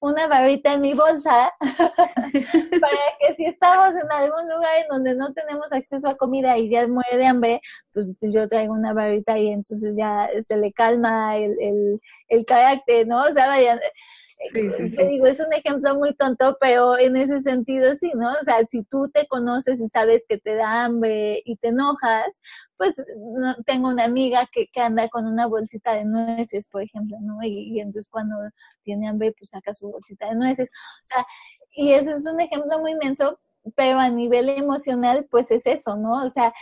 una 0.00 0.26
barrita 0.26 0.74
en 0.74 0.80
mi 0.80 0.94
bolsa 0.94 1.52
para 1.60 3.02
que 3.20 3.34
si 3.36 3.44
estamos 3.46 3.90
en 3.90 4.10
algún 4.10 4.48
lugar 4.48 4.76
en 4.82 4.88
donde 4.88 5.14
no 5.14 5.32
tenemos 5.32 5.70
acceso 5.72 6.08
a 6.08 6.16
comida 6.16 6.56
y 6.58 6.70
ya 6.70 6.86
muere 6.86 7.16
de 7.16 7.26
hambre, 7.26 7.60
pues 7.92 8.14
yo 8.20 8.48
traigo 8.48 8.74
una 8.74 8.92
barrita 8.92 9.38
y 9.38 9.48
entonces 9.48 9.94
ya 9.96 10.28
se 10.32 10.38
este, 10.38 10.56
le 10.56 10.72
calma 10.72 11.36
el, 11.36 11.56
el, 11.60 12.00
el 12.28 12.44
carácter, 12.44 13.06
¿no? 13.06 13.22
O 13.22 13.32
sea, 13.32 13.46
vaya, 13.46 13.80
Sí, 14.52 14.68
Te 14.96 15.06
digo, 15.06 15.26
es 15.26 15.40
un 15.40 15.52
ejemplo 15.52 15.94
muy 15.96 16.14
tonto, 16.14 16.56
pero 16.60 16.98
en 16.98 17.16
ese 17.16 17.40
sentido 17.40 17.94
sí, 17.94 18.12
¿no? 18.14 18.30
O 18.30 18.44
sea, 18.44 18.64
si 18.70 18.82
tú 18.84 19.08
te 19.08 19.26
conoces 19.26 19.80
y 19.80 19.88
sabes 19.88 20.24
que 20.28 20.38
te 20.38 20.54
da 20.54 20.84
hambre 20.84 21.42
y 21.44 21.56
te 21.56 21.68
enojas, 21.68 22.26
pues 22.76 22.94
no, 23.16 23.54
tengo 23.64 23.88
una 23.88 24.04
amiga 24.04 24.48
que, 24.52 24.66
que 24.68 24.80
anda 24.80 25.08
con 25.08 25.26
una 25.26 25.46
bolsita 25.46 25.94
de 25.94 26.04
nueces, 26.04 26.68
por 26.68 26.82
ejemplo, 26.82 27.16
¿no? 27.20 27.42
Y, 27.42 27.74
y 27.74 27.80
entonces 27.80 28.08
cuando 28.10 28.36
tiene 28.82 29.08
hambre, 29.08 29.32
pues 29.38 29.50
saca 29.50 29.72
su 29.72 29.90
bolsita 29.90 30.28
de 30.28 30.36
nueces. 30.36 30.68
O 30.68 31.06
sea, 31.06 31.26
y 31.76 31.92
ese 31.92 32.12
es 32.12 32.26
un 32.26 32.40
ejemplo 32.40 32.78
muy 32.78 32.92
inmenso, 32.92 33.38
pero 33.76 33.98
a 33.98 34.10
nivel 34.10 34.48
emocional, 34.50 35.26
pues 35.30 35.50
es 35.50 35.66
eso, 35.66 35.96
¿no? 35.96 36.24
O 36.24 36.30
sea, 36.30 36.52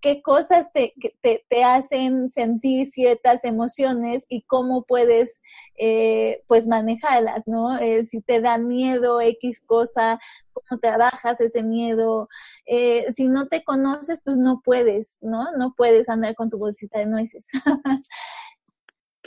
qué 0.00 0.22
cosas 0.22 0.66
te, 0.72 0.94
te, 1.22 1.44
te 1.48 1.64
hacen 1.64 2.30
sentir 2.30 2.86
ciertas 2.86 3.44
emociones 3.44 4.24
y 4.28 4.42
cómo 4.42 4.84
puedes, 4.84 5.40
eh, 5.78 6.42
pues, 6.46 6.66
manejarlas, 6.66 7.46
¿no? 7.46 7.78
Eh, 7.78 8.04
si 8.04 8.20
te 8.20 8.40
da 8.40 8.58
miedo 8.58 9.20
X 9.20 9.62
cosa, 9.66 10.20
cómo 10.52 10.80
trabajas 10.80 11.40
ese 11.40 11.62
miedo. 11.62 12.28
Eh, 12.66 13.06
si 13.16 13.28
no 13.28 13.46
te 13.46 13.64
conoces, 13.64 14.20
pues 14.24 14.36
no 14.36 14.60
puedes, 14.64 15.18
¿no? 15.22 15.52
No 15.56 15.74
puedes 15.76 16.08
andar 16.08 16.34
con 16.34 16.50
tu 16.50 16.58
bolsita 16.58 16.98
de 16.98 17.06
nueces. 17.06 17.46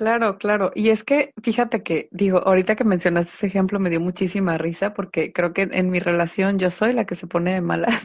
Claro, 0.03 0.37
claro. 0.37 0.71
Y 0.75 0.89
es 0.89 1.05
que, 1.05 1.31
fíjate 1.41 1.81
que, 1.81 2.09
digo, 2.11 2.39
ahorita 2.39 2.75
que 2.75 2.83
mencionaste 2.83 3.31
ese 3.33 3.47
ejemplo 3.47 3.79
me 3.79 3.89
dio 3.89 4.01
muchísima 4.01 4.57
risa 4.57 4.93
porque 4.93 5.31
creo 5.31 5.53
que 5.53 5.61
en 5.61 5.89
mi 5.89 5.99
relación 5.99 6.59
yo 6.59 6.71
soy 6.71 6.91
la 6.91 7.05
que 7.05 7.15
se 7.15 7.25
pone 7.25 7.53
de 7.53 7.61
malas. 7.61 8.03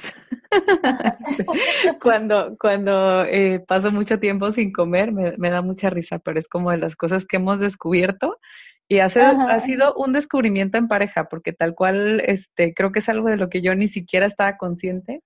cuando 2.00 2.56
cuando 2.56 3.24
eh, 3.24 3.58
paso 3.66 3.90
mucho 3.90 4.20
tiempo 4.20 4.52
sin 4.52 4.72
comer 4.72 5.10
me, 5.10 5.36
me, 5.38 5.50
da 5.50 5.60
mucha 5.60 5.90
risa, 5.90 6.20
pero 6.20 6.38
es 6.38 6.46
como 6.46 6.70
de 6.70 6.78
las 6.78 6.94
cosas 6.94 7.26
que 7.26 7.38
hemos 7.38 7.58
descubierto 7.58 8.38
y 8.86 9.00
hace, 9.00 9.20
ha 9.20 9.58
sido 9.58 9.92
un 9.96 10.12
descubrimiento 10.12 10.78
en 10.78 10.86
pareja 10.86 11.24
porque 11.28 11.52
tal 11.52 11.74
cual, 11.74 12.22
este, 12.24 12.74
creo 12.74 12.92
que 12.92 13.00
es 13.00 13.08
algo 13.08 13.28
de 13.28 13.38
lo 13.38 13.48
que 13.48 13.60
yo 13.60 13.74
ni 13.74 13.88
siquiera 13.88 14.26
estaba 14.26 14.56
consciente. 14.56 15.22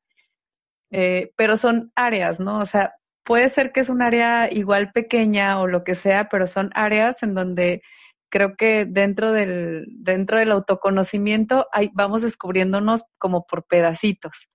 Eh, 0.90 1.32
pero 1.36 1.56
son 1.58 1.92
áreas, 1.94 2.40
¿no? 2.40 2.58
O 2.60 2.66
sea, 2.66 2.94
puede 3.24 3.48
ser 3.48 3.72
que 3.72 3.80
es 3.80 3.88
un 3.88 4.02
área 4.02 4.52
igual 4.52 4.92
pequeña 4.92 5.60
o 5.60 5.66
lo 5.66 5.84
que 5.84 5.94
sea, 5.94 6.28
pero 6.28 6.46
son 6.46 6.70
áreas 6.74 7.22
en 7.22 7.34
donde 7.34 7.82
creo 8.30 8.56
que 8.56 8.86
dentro 8.86 9.32
del, 9.32 9.86
dentro 9.90 10.38
del 10.38 10.52
autoconocimiento 10.52 11.66
hay, 11.72 11.90
vamos 11.92 12.22
descubriéndonos 12.22 13.04
como 13.18 13.46
por 13.46 13.64
pedacitos. 13.66 14.48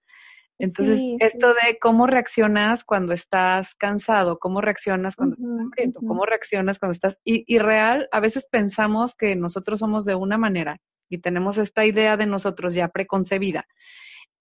Entonces, 0.60 1.00
esto 1.20 1.54
de 1.54 1.78
cómo 1.80 2.08
reaccionas 2.08 2.84
cuando 2.84 3.14
estás 3.14 3.76
cansado, 3.76 4.40
cómo 4.40 4.60
reaccionas 4.60 5.16
cuando 5.16 5.36
estás 5.36 5.52
hambriento, 5.52 6.00
cómo 6.00 6.26
reaccionas 6.26 6.80
cuando 6.80 6.94
estás... 6.94 7.20
Y, 7.24 7.44
y 7.46 7.60
real, 7.60 8.10
a 8.12 8.20
veces 8.20 8.48
pensamos 8.50 9.14
que 9.16 9.36
nosotros 9.36 9.80
somos 9.80 10.04
de 10.04 10.16
una 10.16 10.40
manera 10.40 10.78
y 11.10 11.20
tenemos 11.20 11.60
esta 11.60 11.86
idea 11.86 12.18
de 12.18 12.26
nosotros 12.26 12.74
ya 12.74 12.88
preconcebida 12.88 13.68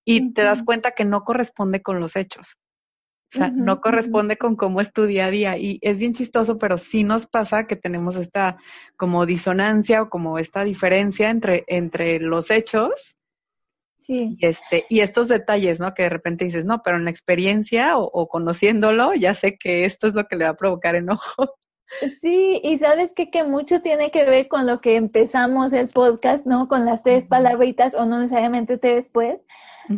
y 0.06 0.32
te 0.32 0.42
das 0.42 0.62
cuenta 0.62 0.92
que 0.92 1.04
no 1.04 1.22
corresponde 1.24 1.82
con 1.82 2.00
los 2.00 2.16
hechos. 2.16 2.56
O 3.34 3.38
sea, 3.38 3.50
no 3.50 3.80
corresponde 3.80 4.36
con 4.36 4.56
cómo 4.56 4.80
es 4.80 4.92
tu 4.92 5.04
día 5.04 5.26
a 5.26 5.30
día. 5.30 5.58
Y 5.58 5.78
es 5.82 5.98
bien 5.98 6.14
chistoso, 6.14 6.58
pero 6.58 6.78
sí 6.78 7.02
nos 7.02 7.26
pasa 7.26 7.66
que 7.66 7.76
tenemos 7.76 8.16
esta 8.16 8.56
como 8.96 9.26
disonancia 9.26 10.02
o 10.02 10.08
como 10.08 10.38
esta 10.38 10.62
diferencia 10.64 11.30
entre, 11.30 11.64
entre 11.66 12.20
los 12.20 12.50
hechos 12.50 13.16
sí. 13.98 14.36
y, 14.38 14.46
este, 14.46 14.86
y 14.88 15.00
estos 15.00 15.28
detalles, 15.28 15.80
¿no? 15.80 15.92
Que 15.92 16.04
de 16.04 16.08
repente 16.10 16.44
dices, 16.44 16.64
no, 16.64 16.82
pero 16.82 16.96
en 16.96 17.04
la 17.04 17.10
experiencia 17.10 17.98
o, 17.98 18.28
conociéndolo, 18.28 19.14
ya 19.14 19.34
sé 19.34 19.56
que 19.56 19.84
esto 19.84 20.06
es 20.06 20.14
lo 20.14 20.26
que 20.26 20.36
le 20.36 20.44
va 20.44 20.50
a 20.50 20.56
provocar 20.56 20.94
enojo. 20.94 21.56
Sí, 22.20 22.60
y 22.64 22.78
sabes 22.78 23.12
que 23.12 23.30
que 23.30 23.44
mucho 23.44 23.80
tiene 23.80 24.10
que 24.10 24.24
ver 24.24 24.48
con 24.48 24.66
lo 24.66 24.80
que 24.80 24.96
empezamos 24.96 25.72
el 25.72 25.88
podcast, 25.88 26.44
¿no? 26.44 26.66
Con 26.66 26.84
las 26.84 27.02
tres 27.04 27.26
palabritas 27.26 27.94
o 27.94 28.06
no 28.06 28.18
necesariamente 28.18 28.76
tres, 28.76 29.08
pues, 29.12 29.40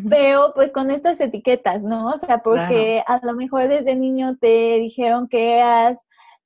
pero 0.08 0.52
pues 0.54 0.72
con 0.72 0.90
estas 0.90 1.20
etiquetas, 1.20 1.82
¿no? 1.82 2.08
O 2.08 2.18
sea, 2.18 2.38
porque 2.38 3.02
a 3.06 3.20
lo 3.24 3.34
mejor 3.34 3.68
desde 3.68 3.96
niño 3.96 4.36
te 4.36 4.78
dijeron 4.78 5.28
que 5.28 5.56
eras 5.56 5.98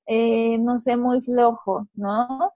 eh, 0.07 0.59
no 0.59 0.79
sé, 0.79 0.97
muy 0.97 1.21
flojo, 1.21 1.89
¿no? 1.95 2.53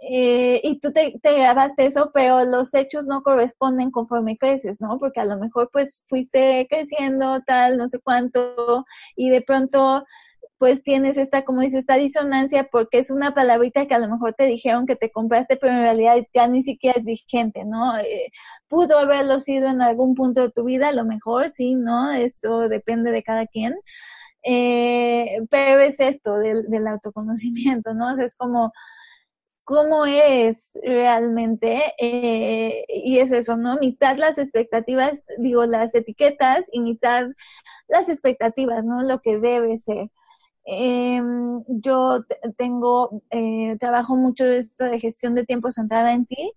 Eh, 0.00 0.60
y 0.64 0.78
tú 0.80 0.92
te, 0.92 1.18
te 1.22 1.38
grabaste 1.38 1.86
eso, 1.86 2.10
pero 2.14 2.44
los 2.44 2.74
hechos 2.74 3.06
no 3.06 3.22
corresponden 3.22 3.90
conforme 3.90 4.36
creces, 4.38 4.80
¿no? 4.80 4.98
Porque 4.98 5.20
a 5.20 5.24
lo 5.24 5.38
mejor 5.38 5.70
pues 5.72 6.02
fuiste 6.08 6.66
creciendo, 6.68 7.40
tal, 7.46 7.78
no 7.78 7.88
sé 7.88 7.98
cuánto, 8.00 8.84
y 9.16 9.30
de 9.30 9.42
pronto 9.42 10.04
pues 10.58 10.82
tienes 10.82 11.16
esta, 11.16 11.44
como 11.44 11.60
dices, 11.62 11.80
esta 11.80 11.94
disonancia 11.96 12.68
porque 12.70 12.98
es 12.98 13.10
una 13.10 13.32
palabrita 13.34 13.86
que 13.86 13.94
a 13.94 13.98
lo 13.98 14.08
mejor 14.08 14.34
te 14.34 14.44
dijeron 14.44 14.86
que 14.86 14.96
te 14.96 15.10
compraste, 15.12 15.56
pero 15.56 15.72
en 15.72 15.80
realidad 15.80 16.16
ya 16.34 16.48
ni 16.48 16.62
siquiera 16.64 16.98
es 16.98 17.04
vigente, 17.04 17.64
¿no? 17.64 17.96
Eh, 17.98 18.32
pudo 18.68 18.98
haberlo 18.98 19.40
sido 19.40 19.68
en 19.68 19.82
algún 19.82 20.14
punto 20.14 20.42
de 20.42 20.50
tu 20.50 20.64
vida, 20.64 20.88
a 20.88 20.92
lo 20.92 21.04
mejor 21.04 21.50
sí, 21.50 21.74
¿no? 21.74 22.12
Esto 22.12 22.68
depende 22.68 23.10
de 23.12 23.22
cada 23.22 23.46
quien. 23.46 23.74
Eh, 24.44 25.40
pero 25.50 25.80
es 25.80 26.00
esto 26.00 26.36
del, 26.38 26.64
del 26.70 26.86
autoconocimiento, 26.86 27.94
¿no? 27.94 28.10
Es 28.18 28.36
como, 28.36 28.72
cómo 29.64 30.06
es 30.06 30.70
realmente, 30.82 31.82
eh, 31.98 32.84
y 32.88 33.18
es 33.18 33.32
eso, 33.32 33.56
¿no? 33.58 33.76
Mitad 33.78 34.16
las 34.16 34.38
expectativas, 34.38 35.22
digo, 35.38 35.66
las 35.66 35.94
etiquetas 35.94 36.66
y 36.72 36.80
mitad 36.80 37.26
las 37.88 38.08
expectativas, 38.08 38.84
¿no? 38.84 39.02
Lo 39.02 39.20
que 39.20 39.38
debe 39.38 39.76
ser. 39.78 40.10
Em, 40.70 41.64
yo 41.68 42.24
tengo, 42.58 43.22
eh, 43.30 43.76
trabajo 43.80 44.16
mucho 44.16 44.44
de 44.44 44.58
esto 44.58 44.84
de 44.84 45.00
gestión 45.00 45.34
de 45.34 45.46
tiempo 45.46 45.72
centrada 45.72 46.12
en 46.12 46.26
ti 46.26 46.52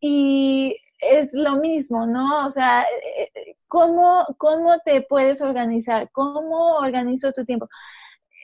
y 0.00 0.76
es 0.98 1.30
lo 1.32 1.56
mismo, 1.56 2.06
¿no? 2.06 2.46
O 2.46 2.50
sea, 2.50 2.82
eh, 2.82 3.56
¿cómo, 3.66 4.26
cómo 4.38 4.78
te 4.84 5.02
puedes 5.02 5.40
organizar? 5.42 6.10
¿Cómo 6.12 6.78
organizo 6.78 7.32
tu 7.32 7.44
tiempo? 7.46 7.68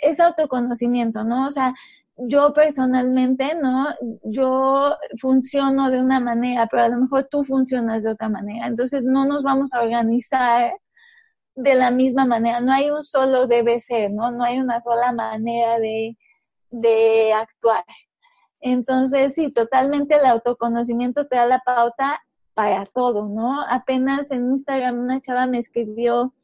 Es 0.02 0.20
autoconocimiento, 0.20 1.24
¿no? 1.24 1.46
O 1.48 1.50
sea, 1.50 1.74
yo 2.16 2.52
personalmente, 2.54 3.54
¿no? 3.62 3.88
Yo 4.24 4.96
funciono 5.20 5.90
de 5.90 6.00
una 6.02 6.20
manera, 6.20 6.66
pero 6.70 6.84
a 6.84 6.88
lo 6.88 6.98
mejor 6.98 7.24
tú 7.30 7.44
funcionas 7.44 8.02
de 8.02 8.10
otra 8.12 8.28
manera. 8.30 8.66
Entonces 8.66 9.02
no 9.04 9.26
nos 9.26 9.42
vamos 9.42 9.72
a 9.74 9.82
organizar 9.82 10.72
de 11.56 11.74
la 11.74 11.90
misma 11.90 12.26
manera. 12.26 12.60
No 12.60 12.72
hay 12.72 12.90
un 12.90 13.02
solo 13.02 13.46
debe 13.46 13.80
ser, 13.80 14.12
¿no? 14.12 14.30
No 14.30 14.44
hay 14.44 14.60
una 14.60 14.80
sola 14.80 15.12
manera 15.12 15.78
de, 15.80 16.16
de 16.70 17.32
actuar. 17.32 17.84
Entonces, 18.60 19.34
sí, 19.34 19.52
totalmente 19.52 20.16
el 20.16 20.26
autoconocimiento 20.26 21.26
te 21.26 21.36
da 21.36 21.46
la 21.46 21.60
pauta 21.60 22.20
para 22.54 22.84
todo, 22.86 23.28
¿no? 23.28 23.62
Apenas 23.68 24.30
en 24.30 24.52
Instagram 24.52 24.98
una 24.98 25.20
chava 25.20 25.46
me 25.46 25.58
escribió, 25.58 26.34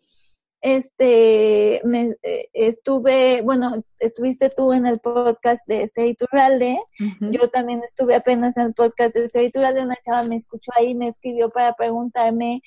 este, 0.61 1.81
me, 1.85 2.15
eh, 2.23 2.49
estuve, 2.53 3.43
bueno, 3.43 3.73
estuviste 3.99 4.51
tú 4.51 4.73
en 4.73 4.87
el 4.87 5.01
podcast 5.01 5.67
de 5.67 5.85
Esther 5.85 6.07
Iturralde, 6.07 6.79
yo 7.21 7.49
también 7.49 7.81
estuve 7.83 8.15
apenas 8.15 8.57
en 8.57 8.67
el 8.67 8.75
podcast 8.75 9.15
de 9.15 9.25
Esther 9.25 9.45
Iturralde, 9.45 9.83
una 9.83 9.97
chava 10.05 10.23
me 10.23 10.37
escuchó 10.37 10.71
ahí, 10.77 10.95
me 10.95 11.09
escribió 11.09 11.51
para 11.51 11.73
preguntarme 11.75 12.63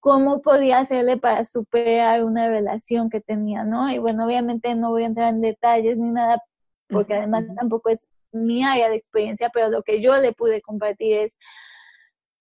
cómo 0.00 0.42
podía 0.42 0.78
hacerle 0.78 1.16
para 1.16 1.44
superar 1.44 2.24
una 2.24 2.48
relación 2.48 3.10
que 3.10 3.20
tenía, 3.20 3.64
¿no? 3.64 3.90
Y 3.90 3.98
bueno, 3.98 4.26
obviamente 4.26 4.74
no 4.74 4.90
voy 4.90 5.04
a 5.04 5.06
entrar 5.06 5.34
en 5.34 5.40
detalles 5.40 5.96
ni 5.96 6.10
nada, 6.10 6.42
porque 6.88 7.14
además 7.14 7.44
tampoco 7.56 7.90
es 7.90 8.00
mi 8.32 8.62
área 8.64 8.88
de 8.88 8.96
experiencia, 8.96 9.50
pero 9.52 9.70
lo 9.70 9.82
que 9.82 10.00
yo 10.00 10.16
le 10.16 10.32
pude 10.32 10.60
compartir 10.60 11.16
es 11.16 11.38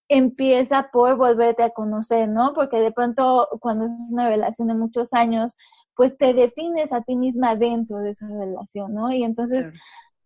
empieza 0.09 0.89
por 0.91 1.17
volverte 1.17 1.63
a 1.63 1.71
conocer, 1.71 2.29
¿no? 2.29 2.53
Porque 2.53 2.77
de 2.77 2.91
pronto 2.91 3.47
cuando 3.59 3.85
es 3.85 3.91
una 4.09 4.29
relación 4.29 4.69
de 4.69 4.73
muchos 4.73 5.13
años, 5.13 5.57
pues 5.95 6.17
te 6.17 6.33
defines 6.33 6.93
a 6.93 7.01
ti 7.01 7.15
misma 7.15 7.55
dentro 7.55 7.97
de 7.99 8.11
esa 8.11 8.27
relación, 8.27 8.93
¿no? 8.93 9.11
Y 9.11 9.23
entonces, 9.23 9.71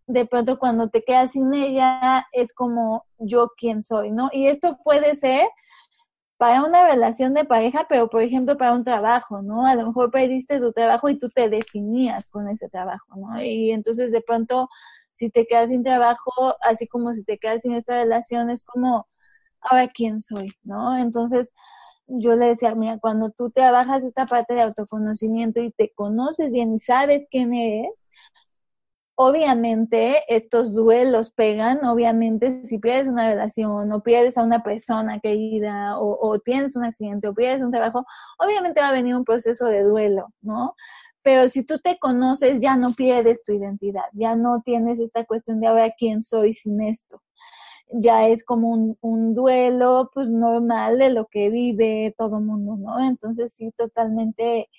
de 0.05 0.25
pronto 0.25 0.59
cuando 0.59 0.89
te 0.89 1.03
quedas 1.03 1.31
sin 1.31 1.53
ella, 1.53 2.27
es 2.33 2.53
como 2.53 3.05
yo 3.17 3.51
quién 3.57 3.81
soy, 3.81 4.11
¿no? 4.11 4.29
Y 4.33 4.47
esto 4.47 4.77
puede 4.83 5.15
ser 5.15 5.47
para 6.41 6.63
una 6.63 6.83
relación 6.87 7.35
de 7.35 7.45
pareja, 7.45 7.85
pero 7.87 8.09
por 8.09 8.23
ejemplo 8.23 8.57
para 8.57 8.73
un 8.73 8.83
trabajo, 8.83 9.43
¿no? 9.43 9.67
A 9.67 9.75
lo 9.75 9.85
mejor 9.85 10.09
perdiste 10.09 10.59
tu 10.59 10.73
trabajo 10.73 11.07
y 11.07 11.19
tú 11.19 11.29
te 11.29 11.49
definías 11.49 12.31
con 12.31 12.49
ese 12.49 12.67
trabajo, 12.67 13.15
¿no? 13.15 13.39
Y 13.43 13.69
entonces 13.69 14.11
de 14.11 14.21
pronto, 14.21 14.67
si 15.13 15.29
te 15.29 15.45
quedas 15.45 15.69
sin 15.69 15.83
trabajo, 15.83 16.55
así 16.63 16.87
como 16.87 17.13
si 17.13 17.23
te 17.23 17.37
quedas 17.37 17.61
sin 17.61 17.73
esta 17.73 17.93
relación, 17.93 18.49
es 18.49 18.63
como 18.63 19.07
ahora 19.61 19.87
quién 19.89 20.23
soy, 20.23 20.51
¿no? 20.63 20.97
Entonces, 20.97 21.53
yo 22.07 22.33
le 22.35 22.47
decía, 22.47 22.73
mira, 22.73 22.97
cuando 22.99 23.29
tú 23.29 23.51
trabajas 23.51 24.03
esta 24.03 24.25
parte 24.25 24.55
de 24.55 24.61
autoconocimiento 24.61 25.61
y 25.61 25.71
te 25.71 25.91
conoces 25.93 26.51
bien 26.51 26.73
y 26.73 26.79
sabes 26.79 27.27
quién 27.29 27.53
eres, 27.53 27.91
obviamente 29.21 30.23
estos 30.27 30.73
duelos 30.73 31.31
pegan, 31.31 31.85
obviamente 31.85 32.61
si 32.65 32.79
pierdes 32.79 33.07
una 33.07 33.27
relación 33.29 33.91
o 33.91 34.01
pierdes 34.01 34.37
a 34.37 34.43
una 34.43 34.63
persona 34.63 35.19
querida 35.19 35.99
o, 35.99 36.17
o 36.19 36.39
tienes 36.39 36.75
un 36.75 36.85
accidente 36.85 37.27
o 37.27 37.33
pierdes 37.35 37.61
un 37.61 37.71
trabajo, 37.71 38.05
obviamente 38.39 38.81
va 38.81 38.89
a 38.89 38.93
venir 38.93 39.15
un 39.15 39.23
proceso 39.25 39.67
de 39.67 39.83
duelo, 39.83 40.33
¿no? 40.41 40.75
Pero 41.23 41.49
si 41.49 41.63
tú 41.63 41.77
te 41.79 41.99
conoces, 41.99 42.59
ya 42.59 42.77
no 42.77 42.93
pierdes 42.93 43.43
tu 43.43 43.53
identidad, 43.53 44.05
ya 44.13 44.35
no 44.35 44.61
tienes 44.65 44.99
esta 44.99 45.23
cuestión 45.25 45.59
de 45.59 45.67
ahora 45.67 45.93
quién 45.97 46.23
soy 46.23 46.53
sin 46.53 46.81
esto 46.81 47.21
ya 47.93 48.27
es 48.27 48.45
como 48.45 48.69
un, 48.69 48.97
un, 49.01 49.35
duelo 49.35 50.09
pues 50.13 50.27
normal 50.29 50.97
de 50.97 51.11
lo 51.11 51.27
que 51.27 51.49
vive 51.49 52.15
todo 52.17 52.37
el 52.37 52.45
mundo, 52.45 52.77
¿no? 52.77 53.05
Entonces 53.05 53.53
sí, 53.53 53.71
totalmente, 53.75 54.69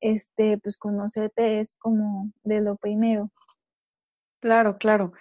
este, 0.00 0.58
pues 0.58 0.78
conocerte 0.78 1.60
es 1.60 1.76
como 1.76 2.30
de 2.44 2.60
lo 2.60 2.76
primero. 2.76 3.30
Claro, 4.40 4.78
claro. 4.78 5.12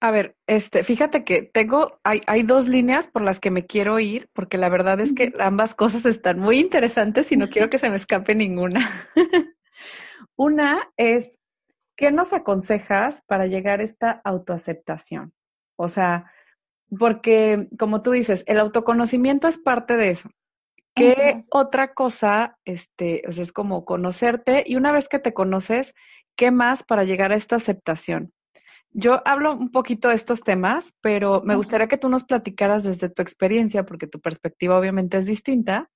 A 0.00 0.12
ver, 0.12 0.36
este, 0.46 0.84
fíjate 0.84 1.24
que 1.24 1.42
tengo, 1.42 1.98
hay, 2.04 2.20
hay 2.28 2.44
dos 2.44 2.68
líneas 2.68 3.08
por 3.08 3.22
las 3.22 3.40
que 3.40 3.50
me 3.50 3.66
quiero 3.66 3.98
ir, 3.98 4.30
porque 4.32 4.56
la 4.56 4.68
verdad 4.68 5.00
es 5.00 5.12
que 5.12 5.32
ambas 5.40 5.74
cosas 5.74 6.06
están 6.06 6.38
muy 6.38 6.58
interesantes 6.60 7.32
y 7.32 7.36
no 7.36 7.48
quiero 7.48 7.68
que 7.70 7.78
se 7.80 7.90
me 7.90 7.96
escape 7.96 8.34
ninguna. 8.34 8.88
Una 10.36 10.90
es, 10.96 11.38
¿qué 11.96 12.12
nos 12.12 12.32
aconsejas 12.32 13.22
para 13.26 13.46
llegar 13.46 13.80
a 13.80 13.84
esta 13.84 14.20
autoaceptación? 14.24 15.32
O 15.76 15.88
sea, 15.88 16.32
porque, 16.98 17.68
como 17.78 18.02
tú 18.02 18.12
dices, 18.12 18.44
el 18.46 18.58
autoconocimiento 18.60 19.48
es 19.48 19.58
parte 19.58 19.96
de 19.96 20.10
eso. 20.10 20.30
¿Qué 20.94 21.44
otra 21.50 21.94
cosa, 21.94 22.58
este, 22.64 23.22
o 23.28 23.32
sea, 23.32 23.44
es 23.44 23.52
como 23.52 23.84
conocerte 23.84 24.64
y 24.66 24.76
una 24.76 24.92
vez 24.92 25.08
que 25.08 25.20
te 25.20 25.34
conoces, 25.34 25.94
¿qué 26.36 26.50
más 26.50 26.84
para 26.84 27.04
llegar 27.04 27.32
a 27.32 27.36
esta 27.36 27.56
aceptación? 27.56 28.32
Yo 28.90 29.22
hablo 29.26 29.54
un 29.54 29.70
poquito 29.70 30.08
de 30.08 30.14
estos 30.14 30.40
temas, 30.40 30.94
pero 31.00 31.42
me 31.44 31.56
gustaría 31.56 31.88
que 31.88 31.98
tú 31.98 32.08
nos 32.08 32.24
platicaras 32.24 32.84
desde 32.84 33.08
tu 33.08 33.22
experiencia, 33.22 33.84
porque 33.84 34.06
tu 34.06 34.20
perspectiva 34.20 34.78
obviamente 34.78 35.18
es 35.18 35.26
distinta, 35.26 35.90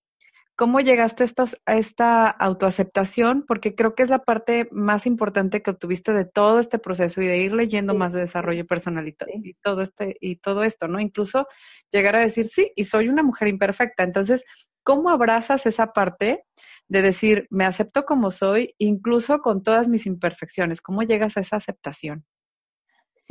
¿Cómo 0.54 0.80
llegaste 0.80 1.24
a, 1.24 1.76
esta 1.76 2.28
autoaceptación? 2.28 3.44
Porque 3.48 3.74
creo 3.74 3.94
que 3.94 4.02
es 4.02 4.10
la 4.10 4.18
parte 4.20 4.68
más 4.70 5.06
importante 5.06 5.62
que 5.62 5.70
obtuviste 5.70 6.12
de 6.12 6.26
todo 6.26 6.60
este 6.60 6.78
proceso 6.78 7.22
y 7.22 7.26
de 7.26 7.38
ir 7.38 7.54
leyendo 7.54 7.94
más 7.94 8.12
de 8.12 8.20
desarrollo 8.20 8.66
personal 8.66 9.08
y, 9.08 9.16
y, 9.42 9.54
todo 9.54 9.80
este 9.82 10.16
y 10.20 10.36
todo 10.36 10.62
esto, 10.62 10.88
¿no? 10.88 11.00
Incluso 11.00 11.48
llegar 11.90 12.16
a 12.16 12.20
decir 12.20 12.46
sí 12.46 12.70
y 12.76 12.84
soy 12.84 13.08
una 13.08 13.22
mujer 13.22 13.48
imperfecta. 13.48 14.02
Entonces, 14.04 14.44
¿cómo 14.82 15.10
abrazas 15.10 15.64
esa 15.66 15.92
parte 15.94 16.44
de 16.86 17.02
decir 17.02 17.46
me 17.50 17.64
acepto 17.64 18.04
como 18.04 18.30
soy, 18.30 18.74
incluso 18.78 19.40
con 19.40 19.62
todas 19.62 19.88
mis 19.88 20.06
imperfecciones? 20.06 20.82
¿Cómo 20.82 21.02
llegas 21.02 21.36
a 21.38 21.40
esa 21.40 21.56
aceptación? 21.56 22.26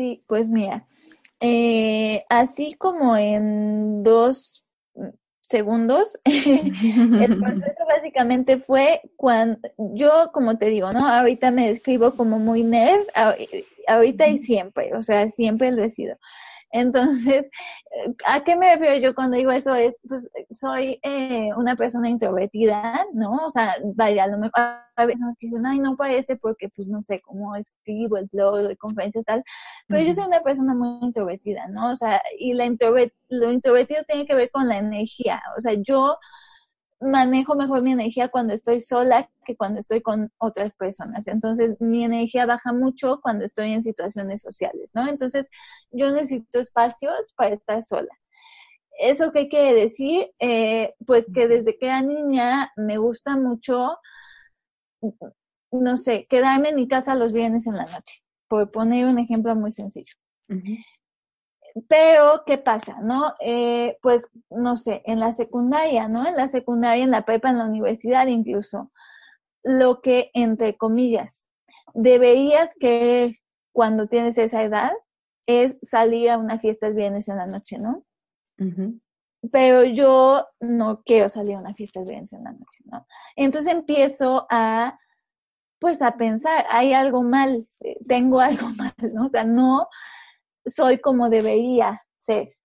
Sí, 0.02 0.24
pues 0.26 0.50
mira, 0.50 0.88
eh, 1.40 2.24
así 2.28 2.74
como 2.74 3.16
en 3.16 4.02
dos 4.02 4.66
segundos. 5.42 6.20
el 6.26 7.40
proceso 7.40 7.86
básicamente 7.88 8.58
fue 8.58 9.02
cuando 9.16 9.60
yo, 9.78 10.32
como 10.34 10.58
te 10.58 10.72
digo, 10.72 10.92
¿no? 10.92 11.08
Ahorita 11.08 11.52
me 11.52 11.68
describo 11.68 12.16
como 12.16 12.40
muy 12.40 12.64
nerd, 12.64 13.06
ahorita 13.88 14.28
y 14.28 14.40
siempre, 14.40 14.96
o 14.96 15.04
sea, 15.04 15.30
siempre 15.30 15.72
lo 15.72 15.84
he 15.84 15.92
sido. 15.92 16.18
Entonces, 16.72 17.50
¿a 18.26 18.44
qué 18.44 18.56
me 18.56 18.74
refiero 18.74 18.96
yo 18.98 19.16
cuando 19.16 19.38
digo 19.38 19.52
eso? 19.52 19.76
Es, 19.76 19.96
pues, 20.08 20.30
soy 20.52 21.00
eh, 21.04 21.50
una 21.58 21.76
persona 21.76 22.10
introvertida, 22.10 23.06
¿no? 23.14 23.46
O 23.46 23.50
sea, 23.50 23.76
vaya, 23.96 24.24
a 24.26 24.28
lo 24.28 24.38
mejor 24.38 24.64
hay 24.96 25.08
personas 25.08 25.36
que 25.40 25.48
dicen, 25.48 25.66
ay, 25.66 25.80
no 25.80 25.96
parece 25.96 26.36
porque, 26.38 26.70
pues, 26.70 26.88
no 26.88 27.02
sé, 27.04 27.22
cómo 27.22 27.56
escribo 27.56 28.18
el 28.18 28.30
blog, 28.32 28.60
de 28.60 28.78
conferencias, 28.78 29.26
tal. 29.26 29.44
Pero 29.88 30.02
yo 30.04 30.14
soy 30.14 30.26
una 30.26 30.42
persona 30.42 30.74
muy 30.74 31.00
introvertida, 31.06 31.68
¿no? 31.68 31.92
O 31.92 31.96
sea, 31.96 32.22
y 32.40 32.54
la 32.54 32.66
lo 33.30 33.52
introvertido 33.52 34.04
tiene 34.08 34.26
que 34.26 34.36
ver 34.36 34.50
con 34.52 34.68
la 34.68 34.78
energía. 34.78 35.42
O 35.58 35.62
sea, 35.62 35.74
yo 35.74 36.18
manejo 37.02 37.56
mejor 37.56 37.82
mi 37.82 37.92
energía 37.92 38.30
cuando 38.30 38.54
estoy 38.54 38.80
sola 38.80 39.30
que 39.46 39.56
cuando 39.56 39.80
estoy 39.80 40.02
con 40.02 40.32
otras 40.38 40.76
personas. 40.76 41.28
Entonces, 41.28 41.76
mi 41.80 42.04
energía 42.04 42.46
baja 42.46 42.74
mucho 42.74 43.20
cuando 43.22 43.46
estoy 43.46 43.74
en 43.74 43.84
situaciones 43.84 44.42
sociales, 44.42 44.90
¿no? 44.94 45.08
Entonces, 45.08 45.48
yo 45.92 46.12
necesito 46.12 46.60
espacios 46.60 47.34
para 47.36 47.56
estar 47.56 47.84
sola. 47.84 48.14
¿Eso 49.00 49.32
qué 49.32 49.48
quiere 49.50 49.74
decir? 49.74 50.32
Eh, 50.40 50.94
pues 51.08 51.26
que 51.34 51.48
desde 51.48 51.78
que 51.78 51.88
era 51.88 52.02
niña 52.02 52.72
me 52.76 52.98
gusta 52.98 53.36
mucho 53.36 53.98
no 55.72 55.98
sé, 55.98 56.28
quedarme 56.30 56.70
en 56.70 56.76
mi 56.76 56.88
casa 56.88 57.16
los 57.16 57.34
viernes 57.34 57.66
en 57.68 57.78
la 57.78 57.86
noche, 57.86 58.22
por 58.48 58.72
poner 58.72 59.08
un 59.08 59.20
ejemplo 59.20 59.56
muy 59.56 59.72
sencillo. 59.72 60.14
Pero, 61.88 62.44
¿qué 62.46 62.58
pasa? 62.58 62.98
¿No? 63.02 63.34
Eh, 63.40 63.98
pues, 64.02 64.22
no 64.50 64.76
sé, 64.76 65.02
en 65.06 65.20
la 65.20 65.34
secundaria, 65.34 66.08
¿no? 66.08 66.28
En 66.28 66.36
la 66.36 66.48
secundaria, 66.48 67.04
en 67.04 67.12
la 67.12 67.26
prepa, 67.26 67.50
en 67.50 67.58
la 67.58 67.66
universidad 67.66 68.28
incluso, 68.28 68.92
lo 69.64 70.02
que, 70.02 70.32
entre 70.34 70.76
comillas, 70.76 71.48
deberías 71.94 72.74
querer 72.80 73.38
cuando 73.74 74.08
tienes 74.08 74.38
esa 74.38 74.64
edad 74.64 74.92
es 75.48 75.80
salir 75.82 76.30
a 76.30 76.38
una 76.38 76.60
fiesta 76.60 76.88
el 76.88 76.94
viernes 76.94 77.28
en 77.28 77.38
la 77.38 77.48
noche, 77.48 77.78
¿no? 77.78 78.04
Pero 79.52 79.84
yo 79.86 80.48
no 80.60 81.02
quiero 81.04 81.30
salir 81.30 81.56
a 81.56 81.60
una 81.60 81.74
fiesta 81.74 82.00
el 82.00 82.08
viernes 82.08 82.34
en 82.34 82.44
la 82.44 82.52
noche, 82.52 82.84
¿no? 82.86 83.08
Entonces 83.36 83.74
empiezo 83.74 84.46
a, 84.52 85.00
pues 85.80 86.02
a 86.02 86.16
pensar, 86.18 86.66
hay 86.70 86.94
algo 86.94 87.24
mal, 87.24 87.66
tengo 88.08 88.40
algo 88.40 88.68
mal, 88.78 88.94
¿no? 89.14 89.26
O 89.26 89.30
sea, 89.30 89.44
no 89.44 89.88
soy 90.66 91.00
como 91.00 91.30
debería 91.30 92.02
ser. 92.18 92.56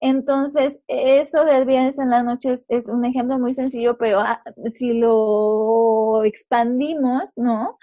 Entonces, 0.00 0.78
eso 0.88 1.44
del 1.44 1.66
viernes 1.66 1.98
en 1.98 2.10
la 2.10 2.22
noche 2.22 2.56
es, 2.68 2.88
un 2.88 3.04
ejemplo 3.04 3.38
muy 3.38 3.54
sencillo, 3.54 3.96
pero 3.96 4.20
ah, 4.20 4.42
si 4.74 4.98
lo 4.98 6.22
expandimos, 6.24 7.32
¿no? 7.36 7.78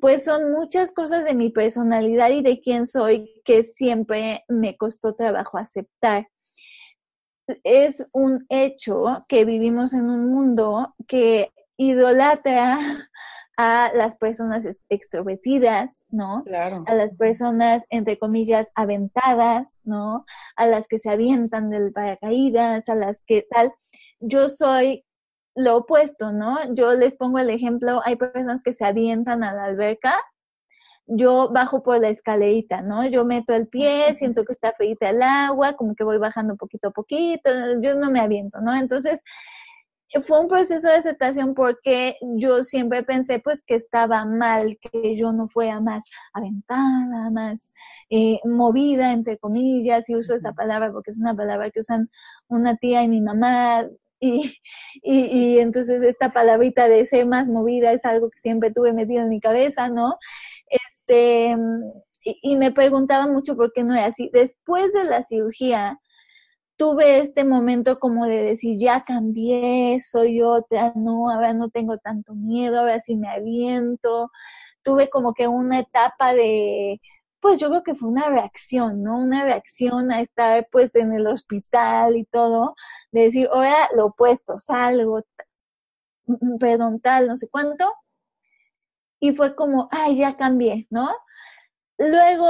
Pues 0.00 0.24
son 0.24 0.52
muchas 0.52 0.90
cosas 0.92 1.24
de 1.24 1.34
mi 1.34 1.50
personalidad 1.50 2.30
y 2.30 2.40
de 2.40 2.60
quién 2.60 2.86
soy 2.86 3.30
que 3.44 3.62
siempre 3.62 4.42
me 4.48 4.76
costó 4.76 5.14
trabajo 5.14 5.58
aceptar. 5.58 6.28
Es 7.62 8.06
un 8.12 8.46
hecho 8.48 9.18
que 9.28 9.44
vivimos 9.44 9.92
en 9.92 10.08
un 10.08 10.32
mundo 10.32 10.94
que 11.06 11.50
idolatra 11.76 12.78
a 13.62 13.92
las 13.94 14.16
personas 14.16 14.64
extrovertidas, 14.88 16.02
¿no? 16.08 16.44
Claro. 16.44 16.82
A 16.86 16.94
las 16.94 17.14
personas, 17.14 17.84
entre 17.90 18.18
comillas, 18.18 18.68
aventadas, 18.74 19.76
¿no? 19.84 20.24
A 20.56 20.64
las 20.64 20.88
que 20.88 20.98
se 20.98 21.10
avientan 21.10 21.68
del 21.68 21.92
paracaídas, 21.92 22.88
a 22.88 22.94
las 22.94 23.22
que 23.26 23.46
tal. 23.50 23.70
Yo 24.18 24.48
soy 24.48 25.04
lo 25.54 25.76
opuesto, 25.76 26.32
¿no? 26.32 26.72
Yo 26.74 26.92
les 26.94 27.16
pongo 27.16 27.38
el 27.38 27.50
ejemplo, 27.50 28.00
hay 28.02 28.16
personas 28.16 28.62
que 28.62 28.72
se 28.72 28.86
avientan 28.86 29.44
a 29.44 29.52
la 29.52 29.64
alberca, 29.64 30.14
yo 31.04 31.50
bajo 31.50 31.82
por 31.82 32.00
la 32.00 32.08
escalerita, 32.08 32.80
¿no? 32.80 33.06
Yo 33.06 33.26
meto 33.26 33.52
el 33.52 33.68
pie, 33.68 34.14
siento 34.14 34.46
que 34.46 34.54
está 34.54 34.72
feita 34.72 35.10
el 35.10 35.20
agua, 35.20 35.74
como 35.74 35.94
que 35.94 36.04
voy 36.04 36.16
bajando 36.16 36.56
poquito 36.56 36.88
a 36.88 36.92
poquito, 36.92 37.50
yo 37.82 37.94
no 37.96 38.10
me 38.10 38.20
aviento, 38.20 38.62
¿no? 38.62 38.74
Entonces, 38.74 39.20
fue 40.26 40.40
un 40.40 40.48
proceso 40.48 40.88
de 40.88 40.94
aceptación 40.96 41.54
porque 41.54 42.16
yo 42.36 42.64
siempre 42.64 43.02
pensé 43.04 43.38
pues 43.38 43.62
que 43.62 43.76
estaba 43.76 44.24
mal, 44.24 44.78
que 44.80 45.16
yo 45.16 45.32
no 45.32 45.48
fuera 45.48 45.80
más 45.80 46.04
aventada, 46.32 47.30
más 47.30 47.72
eh, 48.10 48.40
movida, 48.44 49.12
entre 49.12 49.38
comillas, 49.38 50.08
y 50.08 50.16
uso 50.16 50.34
esa 50.34 50.52
palabra 50.52 50.90
porque 50.92 51.12
es 51.12 51.20
una 51.20 51.34
palabra 51.36 51.70
que 51.70 51.80
usan 51.80 52.10
una 52.48 52.76
tía 52.76 53.02
y 53.04 53.08
mi 53.08 53.20
mamá, 53.20 53.86
y, 54.20 54.58
y, 55.02 55.58
entonces 55.60 56.02
esta 56.02 56.32
palabrita 56.32 56.88
de 56.88 57.06
ser 57.06 57.26
más 57.26 57.48
movida 57.48 57.92
es 57.92 58.04
algo 58.04 58.30
que 58.30 58.40
siempre 58.40 58.70
tuve 58.72 58.92
metido 58.92 59.22
en 59.22 59.30
mi 59.30 59.40
cabeza, 59.40 59.88
¿no? 59.88 60.16
Este, 60.68 61.56
y, 62.22 62.38
y 62.42 62.56
me 62.56 62.72
preguntaba 62.72 63.26
mucho 63.26 63.56
por 63.56 63.72
qué 63.72 63.84
no 63.84 63.94
era 63.94 64.06
así. 64.06 64.30
Después 64.32 64.92
de 64.92 65.04
la 65.04 65.24
cirugía, 65.24 66.00
tuve 66.80 67.18
este 67.20 67.44
momento 67.44 67.98
como 68.00 68.26
de 68.26 68.42
decir, 68.42 68.78
ya 68.78 69.02
cambié, 69.02 70.00
soy 70.00 70.40
otra, 70.40 70.94
no, 70.96 71.30
ahora 71.30 71.52
no 71.52 71.68
tengo 71.68 71.98
tanto 71.98 72.34
miedo, 72.34 72.80
ahora 72.80 73.00
sí 73.00 73.16
me 73.16 73.28
aviento. 73.28 74.30
Tuve 74.82 75.10
como 75.10 75.34
que 75.34 75.46
una 75.46 75.80
etapa 75.80 76.32
de, 76.34 76.98
pues 77.40 77.58
yo 77.60 77.68
creo 77.68 77.82
que 77.82 77.94
fue 77.94 78.08
una 78.08 78.30
reacción, 78.30 79.02
¿no? 79.02 79.18
Una 79.18 79.44
reacción 79.44 80.10
a 80.10 80.22
estar 80.22 80.68
pues 80.72 80.90
en 80.94 81.12
el 81.12 81.26
hospital 81.26 82.16
y 82.16 82.24
todo, 82.24 82.74
de 83.12 83.24
decir, 83.24 83.48
ahora 83.52 83.76
lo 83.94 84.06
opuesto, 84.06 84.58
salgo, 84.58 85.22
perdón, 86.58 87.00
tal, 87.00 87.28
no 87.28 87.36
sé 87.36 87.46
cuánto. 87.50 87.92
Y 89.20 89.32
fue 89.34 89.54
como, 89.54 89.88
ay, 89.92 90.16
ya 90.18 90.36
cambié, 90.36 90.86
¿no? 90.90 91.10
Luego 91.98 92.46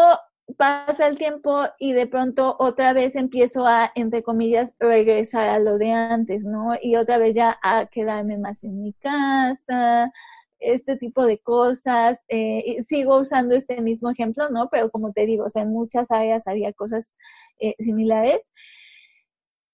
pasa 0.56 1.08
el 1.08 1.18
tiempo 1.18 1.64
y 1.78 1.92
de 1.92 2.06
pronto 2.06 2.56
otra 2.58 2.92
vez 2.92 3.16
empiezo 3.16 3.66
a, 3.66 3.90
entre 3.94 4.22
comillas, 4.22 4.74
regresar 4.78 5.48
a 5.48 5.58
lo 5.58 5.78
de 5.78 5.92
antes, 5.92 6.44
¿no? 6.44 6.74
Y 6.80 6.96
otra 6.96 7.18
vez 7.18 7.34
ya 7.34 7.58
a 7.62 7.86
quedarme 7.86 8.38
más 8.38 8.62
en 8.64 8.82
mi 8.82 8.92
casa, 8.94 10.12
este 10.60 10.96
tipo 10.96 11.26
de 11.26 11.38
cosas. 11.38 12.20
Eh, 12.28 12.82
sigo 12.82 13.18
usando 13.18 13.54
este 13.54 13.80
mismo 13.82 14.10
ejemplo, 14.10 14.50
¿no? 14.50 14.68
Pero 14.70 14.90
como 14.90 15.12
te 15.12 15.26
digo, 15.26 15.44
o 15.46 15.50
sea, 15.50 15.62
en 15.62 15.72
muchas 15.72 16.10
áreas 16.10 16.46
había 16.46 16.72
cosas 16.72 17.16
eh, 17.58 17.74
similares. 17.78 18.40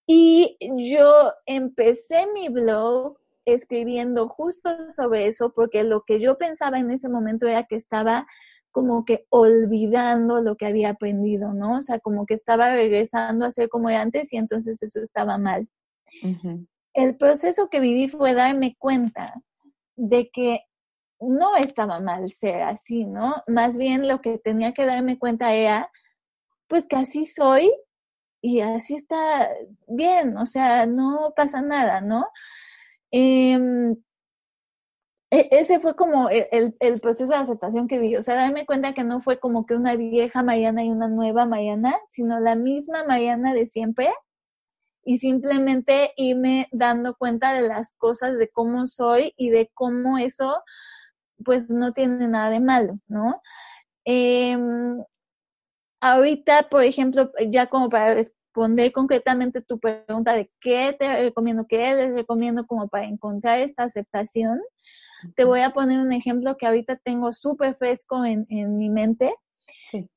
Y 0.07 0.57
yo 0.77 1.33
empecé 1.47 2.27
mi 2.33 2.49
blog 2.49 3.19
escribiendo 3.45 4.29
justo 4.29 4.91
sobre 4.91 5.27
eso 5.27 5.53
porque 5.53 5.85
lo 5.85 6.03
que 6.03 6.21
yo 6.21 6.39
pensaba 6.39 6.79
en 6.79 6.91
ese 6.91 7.09
momento 7.09 7.47
era 7.47 7.65
que 7.65 7.77
estaba 7.77 8.27
como 8.77 9.07
que 9.07 9.25
olvidando 9.31 10.43
lo 10.43 10.57
que 10.57 10.67
había 10.67 10.91
aprendido, 10.91 11.55
¿no? 11.55 11.79
O 11.79 11.81
sea, 11.81 11.99
como 11.99 12.27
que 12.27 12.35
estaba 12.35 12.71
regresando 12.73 13.47
a 13.47 13.51
ser 13.51 13.71
como 13.71 13.89
era 13.89 14.03
antes 14.03 14.31
y 14.35 14.37
entonces 14.37 14.83
eso 14.83 15.01
estaba 15.01 15.39
mal. 15.39 15.67
El 16.93 17.17
proceso 17.17 17.71
que 17.71 17.81
viví 17.81 18.07
fue 18.07 18.35
darme 18.35 18.77
cuenta 18.79 19.33
de 19.97 20.29
que 20.31 20.61
no 21.21 21.57
estaba 21.57 22.01
mal 22.01 22.31
ser 22.31 22.61
así, 22.65 23.07
¿no? 23.07 23.43
Más 23.47 23.79
bien 23.79 24.07
lo 24.07 24.21
que 24.21 24.37
tenía 24.37 24.75
que 24.75 24.85
darme 24.85 25.19
cuenta 25.19 25.55
era, 25.55 25.91
pues 26.69 26.87
que 26.87 26.97
así 26.97 27.25
soy 27.25 27.73
y 28.43 28.61
así 28.61 28.97
está 28.97 29.49
bien, 29.89 30.37
o 30.37 30.45
sea, 30.45 30.85
no 30.85 31.33
pasa 31.35 31.63
nada, 31.63 32.03
¿no? 32.03 32.27
Eh, 33.11 33.55
e, 33.55 33.97
ese 35.31 35.81
fue 35.81 35.97
como 35.97 36.31
e, 36.31 36.49
el, 36.53 37.01
proceso 37.01 37.33
de 37.33 37.39
aceptación 37.39 37.89
que 37.89 37.99
vi, 37.99 38.17
o 38.17 38.23
sea, 38.23 38.37
darme 38.37 38.67
cuenta 38.67 38.95
que 38.95 39.05
no 39.05 39.21
fue 39.21 39.39
como 39.41 39.67
que 39.67 39.75
una 39.75 39.97
vieja 39.97 40.43
Mariana 40.43 40.85
y 40.85 40.91
una 40.91 41.09
nueva 41.09 41.47
Mariana, 41.47 41.97
sino 42.11 42.39
la 42.41 42.55
misma 42.55 43.05
Mariana 43.05 43.53
de 43.55 43.67
siempre 43.67 44.11
y 45.05 45.19
simplemente 45.19 46.13
irme 46.17 46.69
dando 46.73 47.17
cuenta 47.17 47.53
de 47.55 47.67
las 47.69 47.93
cosas, 47.95 48.39
de 48.39 48.49
cómo 48.49 48.87
soy 48.87 49.33
y 49.37 49.51
de 49.51 49.71
cómo 49.75 50.19
eso 50.19 50.63
pues 51.45 51.69
no 51.71 51.93
tiene 51.93 52.29
nada 52.29 52.51
de 52.51 52.61
malo, 52.61 52.99
¿no? 53.09 53.41
Em, 54.05 55.03
ahorita, 56.01 56.69
por 56.69 56.83
ejemplo, 56.85 57.31
ya 57.49 57.67
como 57.69 57.89
para 57.89 58.15
responder 58.15 58.93
concretamente 58.93 59.61
tu 59.63 59.79
pregunta 59.79 60.33
de 60.35 60.51
qué 60.61 60.97
te 60.99 61.09
recomiendo, 61.23 61.67
qué 61.69 61.95
les 61.95 62.13
recomiendo 62.15 62.67
como 62.67 62.89
para 62.89 63.07
encontrar 63.07 63.61
esta 63.61 63.85
aceptación, 63.85 64.61
te 65.35 65.45
voy 65.45 65.61
a 65.61 65.71
poner 65.71 65.99
un 65.99 66.13
ejemplo 66.13 66.57
que 66.57 66.67
ahorita 66.67 66.97
tengo 66.97 67.33
súper 67.33 67.77
fresco 67.77 68.25
en, 68.25 68.47
mi 68.77 68.91
mente. 68.91 69.35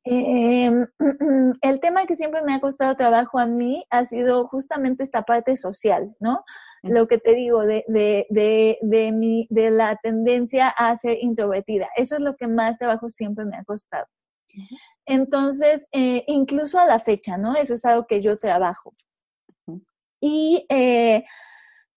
Em, 0.03 0.85
el 1.61 1.79
tema 1.79 2.05
que 2.05 2.15
siempre 2.15 2.41
me 2.41 2.53
ha 2.53 2.59
costado 2.59 2.95
trabajo 2.95 3.39
a 3.39 3.45
mí 3.45 3.85
ha 3.89 4.05
sido 4.05 4.47
justamente 4.47 5.03
esta 5.03 5.23
parte 5.23 5.57
social, 5.57 6.15
¿no? 6.19 6.43
Lo 6.81 7.07
que 7.07 7.17
te 7.17 7.33
digo 7.33 7.65
de, 7.65 7.83
de, 7.87 8.25
de, 8.29 8.77
de, 8.81 9.11
mi, 9.11 9.47
de 9.49 9.69
la 9.69 9.97
tendencia 9.97 10.69
a 10.69 10.95
ser 10.97 11.17
introvertida. 11.21 11.89
Eso 11.97 12.15
es 12.15 12.21
lo 12.21 12.37
que 12.37 12.47
más 12.47 12.77
trabajo 12.77 13.09
siempre 13.09 13.43
me 13.45 13.57
ha 13.57 13.63
costado. 13.65 14.05
Entonces, 15.05 15.85
eh, 15.91 16.23
incluso 16.27 16.79
a 16.79 16.85
la 16.85 16.99
fecha, 16.99 17.37
¿no? 17.37 17.55
Eso 17.55 17.73
es 17.73 17.83
algo 17.83 18.05
que 18.07 18.21
yo 18.21 18.37
trabajo. 18.37 18.93
Y 20.21 20.65
eh, 20.69 21.23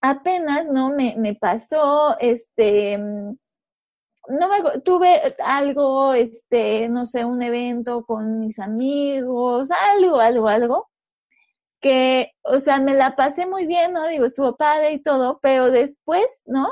apenas, 0.02 0.68
¿no? 0.68 0.90
Me, 0.90 1.14
me 1.16 1.34
pasó, 1.34 2.16
este, 2.20 2.98
mm, 2.98 3.36
no 4.28 4.48
me, 4.48 4.80
tuve 4.82 5.20
algo, 5.44 6.14
este, 6.14 6.88
no 6.88 7.06
sé, 7.06 7.24
un 7.24 7.42
evento 7.42 8.04
con 8.04 8.40
mis 8.40 8.58
amigos, 8.58 9.70
algo, 9.96 10.20
algo, 10.20 10.48
algo, 10.48 10.88
que, 11.80 12.32
o 12.42 12.60
sea, 12.60 12.80
me 12.80 12.94
la 12.94 13.16
pasé 13.16 13.46
muy 13.46 13.66
bien, 13.66 13.92
¿no? 13.92 14.06
Digo, 14.06 14.26
estuvo 14.26 14.56
padre 14.56 14.92
y 14.92 15.02
todo, 15.02 15.40
pero 15.42 15.70
después, 15.70 16.26
¿no? 16.46 16.68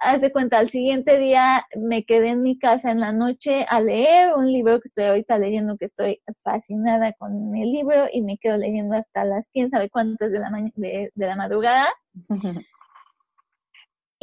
Haz 0.00 0.20
de 0.20 0.32
cuenta, 0.32 0.58
al 0.58 0.70
siguiente 0.70 1.18
día 1.18 1.66
me 1.76 2.04
quedé 2.04 2.30
en 2.30 2.42
mi 2.42 2.58
casa 2.58 2.92
en 2.92 3.00
la 3.00 3.12
noche 3.12 3.66
a 3.68 3.80
leer 3.80 4.34
un 4.36 4.46
libro 4.52 4.80
que 4.80 4.88
estoy 4.88 5.04
ahorita 5.04 5.38
leyendo, 5.38 5.76
que 5.76 5.86
estoy 5.86 6.22
fascinada 6.44 7.12
con 7.14 7.54
el 7.56 7.72
libro 7.72 8.06
y 8.12 8.22
me 8.22 8.38
quedo 8.38 8.56
leyendo 8.58 8.96
hasta 8.96 9.24
las 9.24 9.46
quién 9.52 9.70
sabe 9.70 9.90
cuántas 9.90 10.30
de 10.30 10.38
la, 10.38 10.50
de, 10.76 11.10
de 11.14 11.26
la 11.26 11.36
madrugada. 11.36 11.86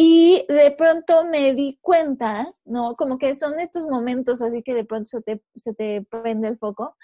Y 0.02 0.46
de 0.48 0.72
pronto 0.72 1.26
me 1.26 1.54
di 1.54 1.78
cuenta, 1.82 2.48
¿no? 2.64 2.96
Como 2.96 3.18
que 3.18 3.36
son 3.36 3.60
estos 3.60 3.86
momentos 3.86 4.42
así 4.42 4.64
que 4.64 4.74
de 4.74 4.86
pronto 4.86 5.08
se 5.08 5.22
te, 5.22 5.44
se 5.56 5.74
te 5.74 6.04
prende 6.04 6.48
el 6.48 6.58
foco, 6.58 6.96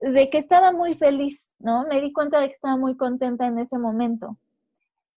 de 0.00 0.30
que 0.30 0.38
estaba 0.38 0.72
muy 0.72 0.94
feliz, 0.94 1.46
¿no? 1.58 1.84
Me 1.84 2.00
di 2.00 2.10
cuenta 2.12 2.40
de 2.40 2.48
que 2.48 2.54
estaba 2.54 2.78
muy 2.78 2.96
contenta 2.96 3.46
en 3.46 3.58
ese 3.58 3.78
momento. 3.78 4.38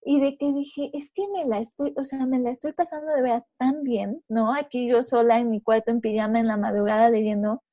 y 0.05 0.19
de 0.19 0.38
que 0.38 0.51
dije, 0.53 0.91
es 0.93 1.11
que 1.13 1.27
me 1.29 1.45
la 1.45 1.59
estoy, 1.59 1.93
o 1.97 2.03
sea, 2.03 2.25
me 2.25 2.39
la 2.39 2.51
estoy 2.51 2.73
pasando 2.73 3.13
de 3.13 3.21
veras 3.21 3.43
tan 3.57 3.84
bien, 3.84 4.23
¿no? 4.29 4.53
Aquí 4.53 4.88
yo 4.89 5.03
sola 5.03 5.39
en 5.39 5.49
mi 5.49 5.61
cuarto 5.61 5.91
en 5.91 6.01
pijama 6.01 6.39
en 6.39 6.47
la 6.47 6.57
madrugada 6.57 7.09
leyendo, 7.09 7.63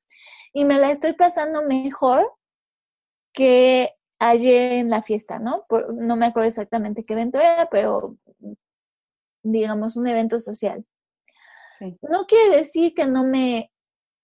y 0.53 0.65
me 0.65 0.79
la 0.79 0.91
estoy 0.93 1.15
pasando 1.15 1.63
mejor 1.63 2.33
que 3.33 3.91
ayer 4.21 4.73
en 4.75 4.91
la 4.91 5.03
fiesta, 5.03 5.39
¿no? 5.39 5.65
no 5.95 6.17
me 6.17 6.27
acuerdo 6.27 6.49
exactamente 6.49 7.05
qué 7.05 7.15
evento 7.15 7.39
era, 7.41 7.69
pero 7.71 8.17
digamos 9.43 9.97
un 9.97 10.07
evento 10.07 10.41
social. 10.41 10.85
No 12.03 12.27
quiere 12.27 12.57
decir 12.57 12.95
que 12.95 13.07
no 13.07 13.25
me 13.25 13.73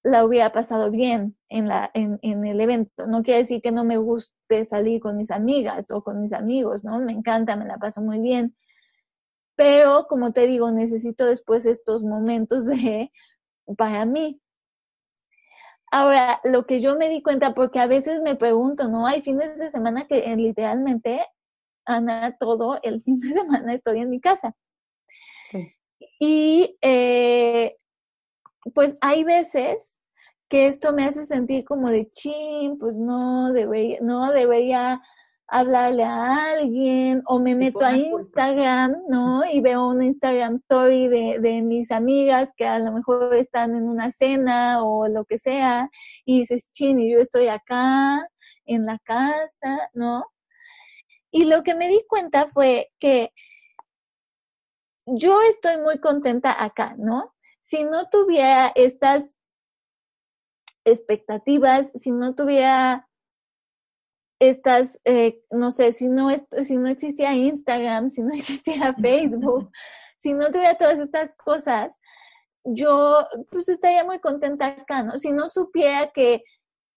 la 0.03 0.25
hubiera 0.25 0.53
pasado 0.53 0.91
bien 0.91 1.37
en, 1.49 1.69
la, 1.69 1.91
en, 1.95 2.19
en, 2.23 2.45
el 2.45 2.61
evento. 2.61 3.07
No 3.07 3.23
quiere 3.23 3.41
decir 3.41 3.63
que 3.63 3.73
no 3.73 3.83
me 3.83 3.97
guste 3.97 4.65
salir 4.67 5.01
con 5.01 5.17
mis 5.17 5.31
amigas 5.31 5.91
o 5.91 6.03
con 6.03 6.23
mis 6.23 6.33
amigos, 6.33 6.85
¿no? 6.85 6.99
Me 7.01 7.13
encanta, 7.13 7.57
me 7.57 7.65
la 7.65 7.79
paso 7.79 8.01
muy 8.01 8.21
bien. 8.21 8.55
Pero, 9.57 10.07
como 10.07 10.33
te 10.33 10.47
digo, 10.47 10.71
necesito 10.71 11.27
después 11.27 11.65
estos 11.67 12.03
momentos 12.03 12.67
de, 12.67 13.11
para 13.77 14.05
mí. 14.05 14.41
Ahora, 15.91 16.41
lo 16.45 16.67
que 16.67 16.81
yo 16.81 16.97
me 16.97 17.09
di 17.09 17.23
cuenta, 17.23 17.55
porque 17.55 17.81
a 17.81 17.87
veces 17.87 18.21
me 18.21 18.37
pregunto, 18.37 18.89
¿no? 18.89 19.07
Hay 19.07 19.23
fines 19.23 19.57
de 19.57 19.71
semana 19.71 20.07
que 20.07 20.19
eh, 20.31 20.37
literalmente, 20.37 21.25
Ana, 21.87 22.37
todo 22.39 22.79
el 22.83 23.03
fin 23.05 23.19
de 23.19 23.33
semana 23.33 23.75
estoy 23.75 24.01
en 24.01 24.11
mi 24.11 24.21
casa. 24.21 24.55
Sí. 25.51 25.73
Y 26.19 26.77
eh, 26.83 27.77
pues 28.75 28.97
hay 29.01 29.25
veces 29.25 29.93
que 30.49 30.67
esto 30.67 30.93
me 30.93 31.05
hace 31.05 31.27
sentir 31.27 31.65
como 31.65 31.91
de 31.91 32.11
chin, 32.11 32.79
pues 32.79 32.97
no 32.97 33.53
debería, 33.53 33.99
no 34.01 34.33
debería 34.33 35.03
hablarle 35.49 36.03
a 36.05 36.53
alguien 36.53 37.23
o 37.27 37.39
me 37.39 37.55
meto 37.55 37.85
a 37.85 37.97
Instagram, 37.97 38.97
¿no? 39.09 39.45
Y 39.45 39.61
veo 39.61 39.89
una 39.89 40.05
Instagram 40.05 40.57
story 40.57 41.09
de, 41.09 41.39
de, 41.41 41.63
mis 41.63 41.91
amigas 41.93 42.51
que 42.57 42.67
a 42.67 42.79
lo 42.79 42.93
mejor 42.93 43.35
están 43.35 43.77
en 43.77 43.89
una 43.89 44.11
cena 44.13 44.85
o 44.85 45.09
lo 45.09 45.25
que 45.25 45.39
sea 45.39 45.89
y 46.25 46.41
dices, 46.41 46.69
chin, 46.73 47.01
y 47.01 47.13
yo 47.13 47.19
estoy 47.19 47.49
acá 47.49 48.29
en 48.67 48.87
la 48.87 48.99
casa, 49.05 49.91
¿no? 49.95 50.25
Y 51.31 51.45
lo 51.45 51.63
que 51.63 51.75
me 51.75 51.89
di 51.89 52.03
cuenta 52.09 52.49
fue 52.49 52.91
que 52.99 53.33
yo 55.07 55.41
estoy 55.43 55.79
muy 55.79 55.99
contenta 55.99 56.63
acá, 56.63 56.95
¿no? 56.99 57.35
Si 57.63 57.85
no 57.85 58.09
tuviera 58.09 58.73
estas 58.75 59.25
expectativas, 60.85 61.87
si 62.01 62.11
no 62.11 62.35
tuviera 62.35 63.09
estas, 64.41 64.99
eh, 65.05 65.43
no 65.51 65.71
sé, 65.71 65.93
si 65.93 66.09
no, 66.09 66.29
si 66.63 66.77
no 66.77 66.89
existía 66.89 67.35
Instagram, 67.35 68.11
si 68.11 68.23
no 68.23 68.35
existía 68.35 68.95
Facebook, 68.95 69.71
si 70.23 70.35
no 70.35 70.47
tuviera 70.49 70.77
todas 70.77 70.99
estas 70.99 71.35
cosas, 71.35 71.91
yo 72.65 73.27
pues 73.51 73.69
estaría 73.69 74.05
muy 74.05 74.19
contenta 74.19 74.67
acá, 74.67 75.03
¿no? 75.03 75.19
Si 75.19 75.33
no 75.33 75.49
supiera 75.49 76.11
que, 76.13 76.43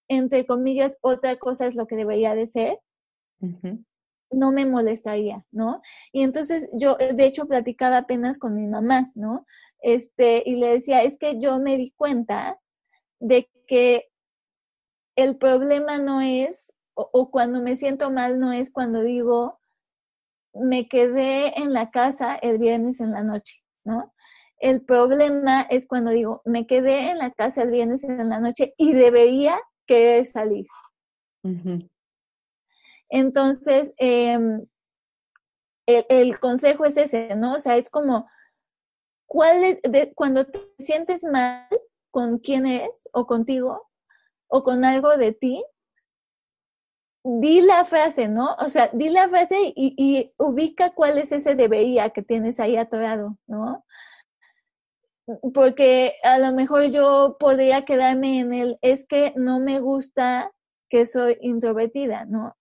entre 0.07 0.45
comillas, 0.45 0.97
otra 1.01 1.38
cosa 1.38 1.68
es 1.68 1.76
lo 1.76 1.86
que 1.86 1.95
debería 1.95 2.34
de 2.34 2.47
ser, 2.47 2.80
no 4.32 4.51
me 4.51 4.65
molestaría, 4.65 5.45
¿no? 5.51 5.82
Y 6.11 6.23
entonces 6.23 6.69
yo, 6.73 6.95
de 6.95 7.25
hecho, 7.25 7.47
platicaba 7.47 7.97
apenas 7.99 8.38
con 8.38 8.55
mi 8.55 8.67
mamá, 8.67 9.11
¿no? 9.15 9.45
Este, 9.82 10.43
y 10.45 10.55
le 10.55 10.67
decía, 10.67 11.03
es 11.03 11.17
que 11.17 11.39
yo 11.39 11.59
me 11.59 11.77
di 11.77 11.91
cuenta 11.95 12.59
de 13.19 13.49
que 13.67 14.09
el 15.15 15.38
problema 15.38 15.97
no 15.97 16.21
es, 16.21 16.73
o, 16.93 17.32
cuando 17.32 17.61
me 17.61 17.75
siento 17.75 18.11
mal, 18.11 18.39
no 18.39 18.51
es 18.53 18.71
cuando 18.71 19.03
digo, 19.03 19.59
me 20.53 20.88
quedé 20.88 21.59
en 21.59 21.73
la 21.73 21.91
casa 21.91 22.36
el 22.36 22.57
viernes 22.57 22.99
en 22.99 23.11
la 23.11 23.23
noche, 23.23 23.55
¿no? 23.84 24.13
El 24.59 24.82
problema 24.84 25.61
es 25.69 25.88
cuando 25.88 26.11
digo, 26.11 26.41
me 26.45 26.67
quedé 26.67 27.11
en 27.11 27.17
la 27.17 27.32
casa 27.32 27.63
el 27.63 27.71
viernes 27.71 28.03
en 28.03 28.30
la 28.30 28.39
noche 28.39 28.73
y 28.77 28.93
debería 28.93 29.59
querer 29.88 30.25
salir. 30.27 30.67
Entonces, 33.10 33.93
em, 33.97 34.66
el, 35.86 36.39
consejo 36.39 36.86
es 36.86 36.97
ese, 36.97 37.36
¿no? 37.36 37.55
O 37.55 37.60
sea, 37.60 37.78
es 37.78 37.89
como, 37.89 38.30
¿cuál 39.26 39.64
es, 39.64 39.82
de, 39.84 40.14
cuando 40.14 40.45
te 40.45 40.60
sientes 40.80 41.24
mal, 41.24 41.68
con 42.12 42.39
quién 42.39 42.66
eres 42.66 42.91
o 43.14 43.26
contigo 43.28 43.88
o 44.47 44.64
con 44.64 44.84
algo 44.84 45.18
de 45.18 45.32
ti, 45.32 45.64
di 47.24 47.62
la 47.62 47.86
frase, 47.86 48.28
¿no? 48.28 48.55
O 48.60 48.70
sea, 48.70 48.89
di 48.93 49.10
la 49.10 49.30
frase 49.30 49.74
y, 49.76 50.34
ubica 50.38 50.93
cuál 50.93 51.18
es 51.18 51.32
ese 51.32 51.55
debería 51.55 52.10
que 52.12 52.24
tienes 52.24 52.60
ahí 52.60 52.78
atorado, 52.78 53.38
¿no? 53.47 53.86
Porque 55.53 56.16
a 56.24 56.39
lo 56.39 56.53
mejor 56.53 56.86
yo 56.86 57.38
podría 57.39 57.86
quedarme 57.86 58.39
en 58.39 58.53
el, 58.53 58.80
es 58.82 59.05
que 59.05 59.34
no 59.36 59.60
me 59.60 59.80
gusta 59.80 60.51
que 60.89 61.05
soy 61.05 61.38
introvertida, 61.41 62.26
¿no? 62.26 62.55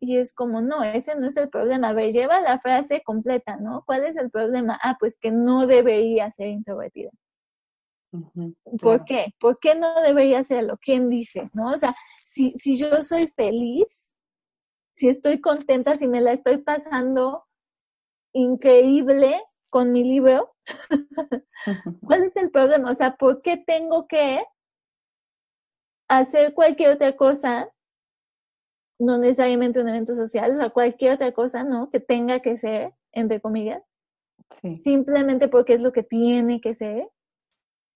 Y 0.00 0.16
es 0.16 0.32
como, 0.32 0.62
no, 0.62 0.82
ese 0.82 1.14
no 1.14 1.26
es 1.26 1.36
el 1.36 1.50
problema. 1.50 1.90
A 1.90 1.92
ver, 1.92 2.12
lleva 2.12 2.40
la 2.40 2.58
frase 2.58 3.02
completa, 3.04 3.56
¿no? 3.56 3.84
¿Cuál 3.86 4.04
es 4.06 4.16
el 4.16 4.30
problema? 4.30 4.78
Ah, 4.82 4.96
pues 4.98 5.18
que 5.18 5.30
no 5.30 5.66
debería 5.66 6.32
ser 6.32 6.48
introvertida. 6.48 7.10
¿Por 8.80 9.04
qué? 9.04 9.34
¿Por 9.38 9.58
qué 9.60 9.74
no 9.74 10.00
debería 10.02 10.40
hacerlo? 10.40 10.78
¿Quién 10.82 11.08
dice? 11.08 11.50
¿No? 11.52 11.68
O 11.68 11.78
sea, 11.78 11.94
si, 12.26 12.54
si 12.58 12.76
yo 12.76 13.02
soy 13.02 13.28
feliz, 13.36 14.12
si 14.92 15.08
estoy 15.08 15.40
contenta, 15.40 15.96
si 15.96 16.08
me 16.08 16.20
la 16.20 16.32
estoy 16.32 16.58
pasando 16.58 17.44
increíble 18.32 19.40
con 19.68 19.92
mi 19.92 20.02
libro, 20.02 20.54
¿cuál 22.04 22.24
es 22.24 22.36
el 22.36 22.50
problema? 22.50 22.90
O 22.90 22.94
sea, 22.94 23.16
¿por 23.16 23.42
qué 23.42 23.56
tengo 23.56 24.06
que 24.08 24.42
hacer 26.08 26.54
cualquier 26.54 26.90
otra 26.90 27.16
cosa? 27.16 27.70
No 29.00 29.18
necesariamente 29.18 29.80
un 29.80 29.88
evento 29.88 30.14
social, 30.14 30.54
o 30.54 30.56
sea, 30.56 30.70
cualquier 30.70 31.12
otra 31.14 31.32
cosa, 31.32 31.64
¿no? 31.64 31.90
Que 31.90 31.98
tenga 31.98 32.40
que 32.40 32.58
ser, 32.58 32.94
entre 33.12 33.40
comillas. 33.40 33.82
Simplemente 34.82 35.48
porque 35.48 35.74
es 35.74 35.80
lo 35.80 35.92
que 35.92 36.02
tiene 36.02 36.60
que 36.60 36.74
ser 36.74 37.08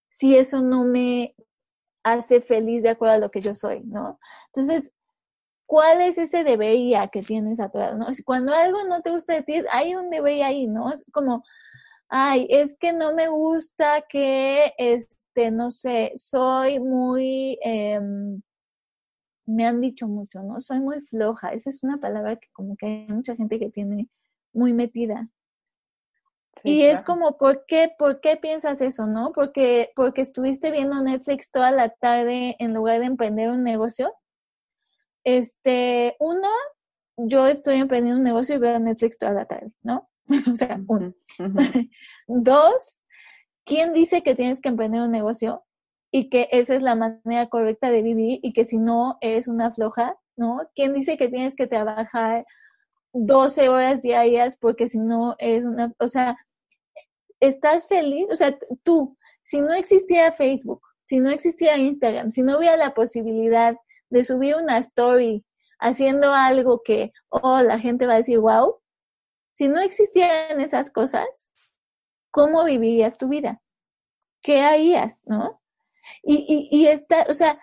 si 0.09 0.37
eso 0.37 0.63
no 0.63 0.85
me 0.85 1.35
hace 2.05 2.41
feliz 2.41 2.83
de 2.83 2.91
acuerdo 2.91 3.15
a 3.15 3.19
lo 3.19 3.31
que 3.31 3.41
yo 3.41 3.55
soy, 3.55 3.81
¿no? 3.85 4.19
Entonces, 4.47 4.91
¿cuál 5.67 6.01
es 6.01 6.19
ese 6.19 6.45
debería 6.45 7.09
que 7.09 7.23
tienes 7.23 7.61
atorado, 7.61 7.99
no? 7.99 8.07
Cuando 8.25 8.55
algo 8.55 8.85
no 8.85 9.01
te 9.01 9.11
gusta 9.11 9.35
de 9.35 9.43
ti, 9.43 9.63
hay 9.71 9.95
un 9.95 10.11
debería 10.11 10.47
ahí, 10.47 10.67
¿no? 10.67 10.93
Es 10.93 11.03
como, 11.13 11.43
ay, 12.09 12.47
es 12.51 12.77
que 12.79 12.93
no 12.93 13.15
me 13.15 13.29
gusta 13.29 14.05
que, 14.09 14.73
este, 14.79 15.51
no 15.51 15.71
sé, 15.71 16.13
soy 16.15 16.79
muy, 16.81 17.59
em, 17.63 18.43
me 19.47 19.67
han 19.67 19.81
dicho 19.81 20.07
mucho, 20.09 20.43
¿no? 20.43 20.61
Soy 20.61 20.81
muy 20.81 21.01
floja. 21.03 21.53
Esa 21.53 21.71
es 21.71 21.83
una 21.83 21.99
palabra 21.99 22.37
que 22.37 22.49
como 22.53 22.77
que 22.77 22.87
hay 22.87 23.07
mucha 23.09 23.37
gente 23.37 23.59
que 23.59 23.71
tiene 23.71 24.09
muy 24.53 24.73
metida 24.73 25.29
y 26.63 26.83
es 26.83 27.03
como, 27.03 27.37
¿por 27.37 27.67
qué, 27.67 27.93
¿por 27.99 28.21
qué 28.21 28.37
piensas 28.37 28.81
eso, 28.81 29.07
no? 29.07 29.33
Porque, 29.33 29.91
porque 29.97 30.23
estuviste 30.23 30.71
viendo 30.71 31.03
Netflix 31.03 31.51
toda 31.51 31.71
la 31.71 31.89
tarde 31.89 32.57
en 32.59 32.73
lugar 32.73 33.01
de 33.01 33.07
emprender 33.07 33.51
un 33.51 33.63
negocio. 33.63 34.15
Este, 35.25 36.17
uno, 36.21 36.49
yo 37.17 37.47
estoy 37.47 37.77
emprendiendo 37.77 38.19
un 38.19 38.25
negocio 38.25 38.55
y 38.55 38.59
veo 38.59 38.79
Netflix 38.79 39.19
toda 39.19 39.33
la 39.33 39.47
tarde, 39.47 39.73
¿no? 39.83 40.09
o 40.53 40.57
sea, 40.57 40.81
uno. 40.87 41.15
Dos, 42.29 42.99
¿quién 43.65 43.93
dice 43.93 44.23
que 44.23 44.35
tienes 44.35 44.61
que 44.61 44.69
emprender 44.69 45.03
un 45.03 45.11
negocio 45.11 45.64
y 46.17 46.29
que 46.29 46.49
esa 46.53 46.77
es 46.77 46.83
la 46.83 46.95
manera 46.95 47.49
correcta 47.49 47.91
de 47.91 48.01
vivir 48.01 48.39
y 48.41 48.53
que 48.53 48.67
si 48.67 48.77
no 48.77 49.19
eres 49.21 49.49
una 49.49 49.73
floja, 49.73 50.17
¿no? 50.37 50.61
¿Quién 50.77 50.95
dice 50.95 51.17
que 51.17 51.27
tienes 51.27 51.57
que 51.57 51.67
trabajar 51.67 52.47
12 53.15 53.69
horas 53.69 54.01
diarias 54.01 54.57
porque 54.57 54.89
si 54.89 55.01
no 55.01 55.35
eres 55.41 55.65
una, 55.65 55.93
o 55.99 56.07
sea, 56.07 56.39
estás 57.41 57.89
feliz, 57.89 58.27
o 58.33 58.37
sea, 58.37 58.57
tú, 58.85 59.19
si 59.43 59.61
no 59.61 59.75
existiera 59.75 60.31
Facebook, 60.31 60.83
si 61.03 61.19
no 61.19 61.31
existiera 61.31 61.79
Instagram, 61.79 62.31
si 62.31 62.43
no 62.43 62.59
hubiera 62.59 62.77
la 62.77 62.95
posibilidad 62.95 63.77
de 64.09 64.23
subir 64.23 64.55
una 64.55 64.79
story 64.79 65.45
haciendo 65.81 66.33
algo 66.33 66.83
que, 66.85 67.13
oh, 67.31 67.61
la 67.61 67.81
gente 67.81 68.07
va 68.07 68.15
a 68.15 68.19
decir, 68.19 68.39
wow, 68.39 68.77
si 69.55 69.67
no 69.67 69.81
existieran 69.81 70.61
esas 70.61 70.93
cosas, 70.93 71.27
¿cómo 72.31 72.63
vivirías 72.63 73.19
tu 73.19 73.27
vida? 73.27 73.61
¿Qué 74.43 74.61
harías, 74.61 75.21
no? 75.25 75.61
Y, 76.23 76.69
y, 76.71 76.77
y 76.77 76.87
está, 76.89 77.25
o 77.29 77.35
sea, 77.35 77.59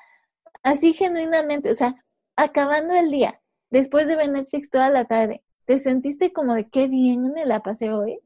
así 0.63 0.93
genuinamente, 0.93 1.71
o 1.71 1.75
sea, 1.75 1.95
acabando 2.35 2.93
el 2.95 3.11
día, 3.11 3.41
después 3.69 4.07
de 4.07 4.15
ver 4.15 4.31
Netflix 4.31 4.69
toda 4.69 4.89
la 4.89 5.05
tarde, 5.05 5.43
¿te 5.65 5.79
sentiste 5.79 6.33
como 6.33 6.55
de 6.55 6.69
qué 6.69 6.87
bien 6.87 7.23
me 7.33 7.45
la 7.45 7.61
pasé 7.61 7.91
hoy? 7.91 8.19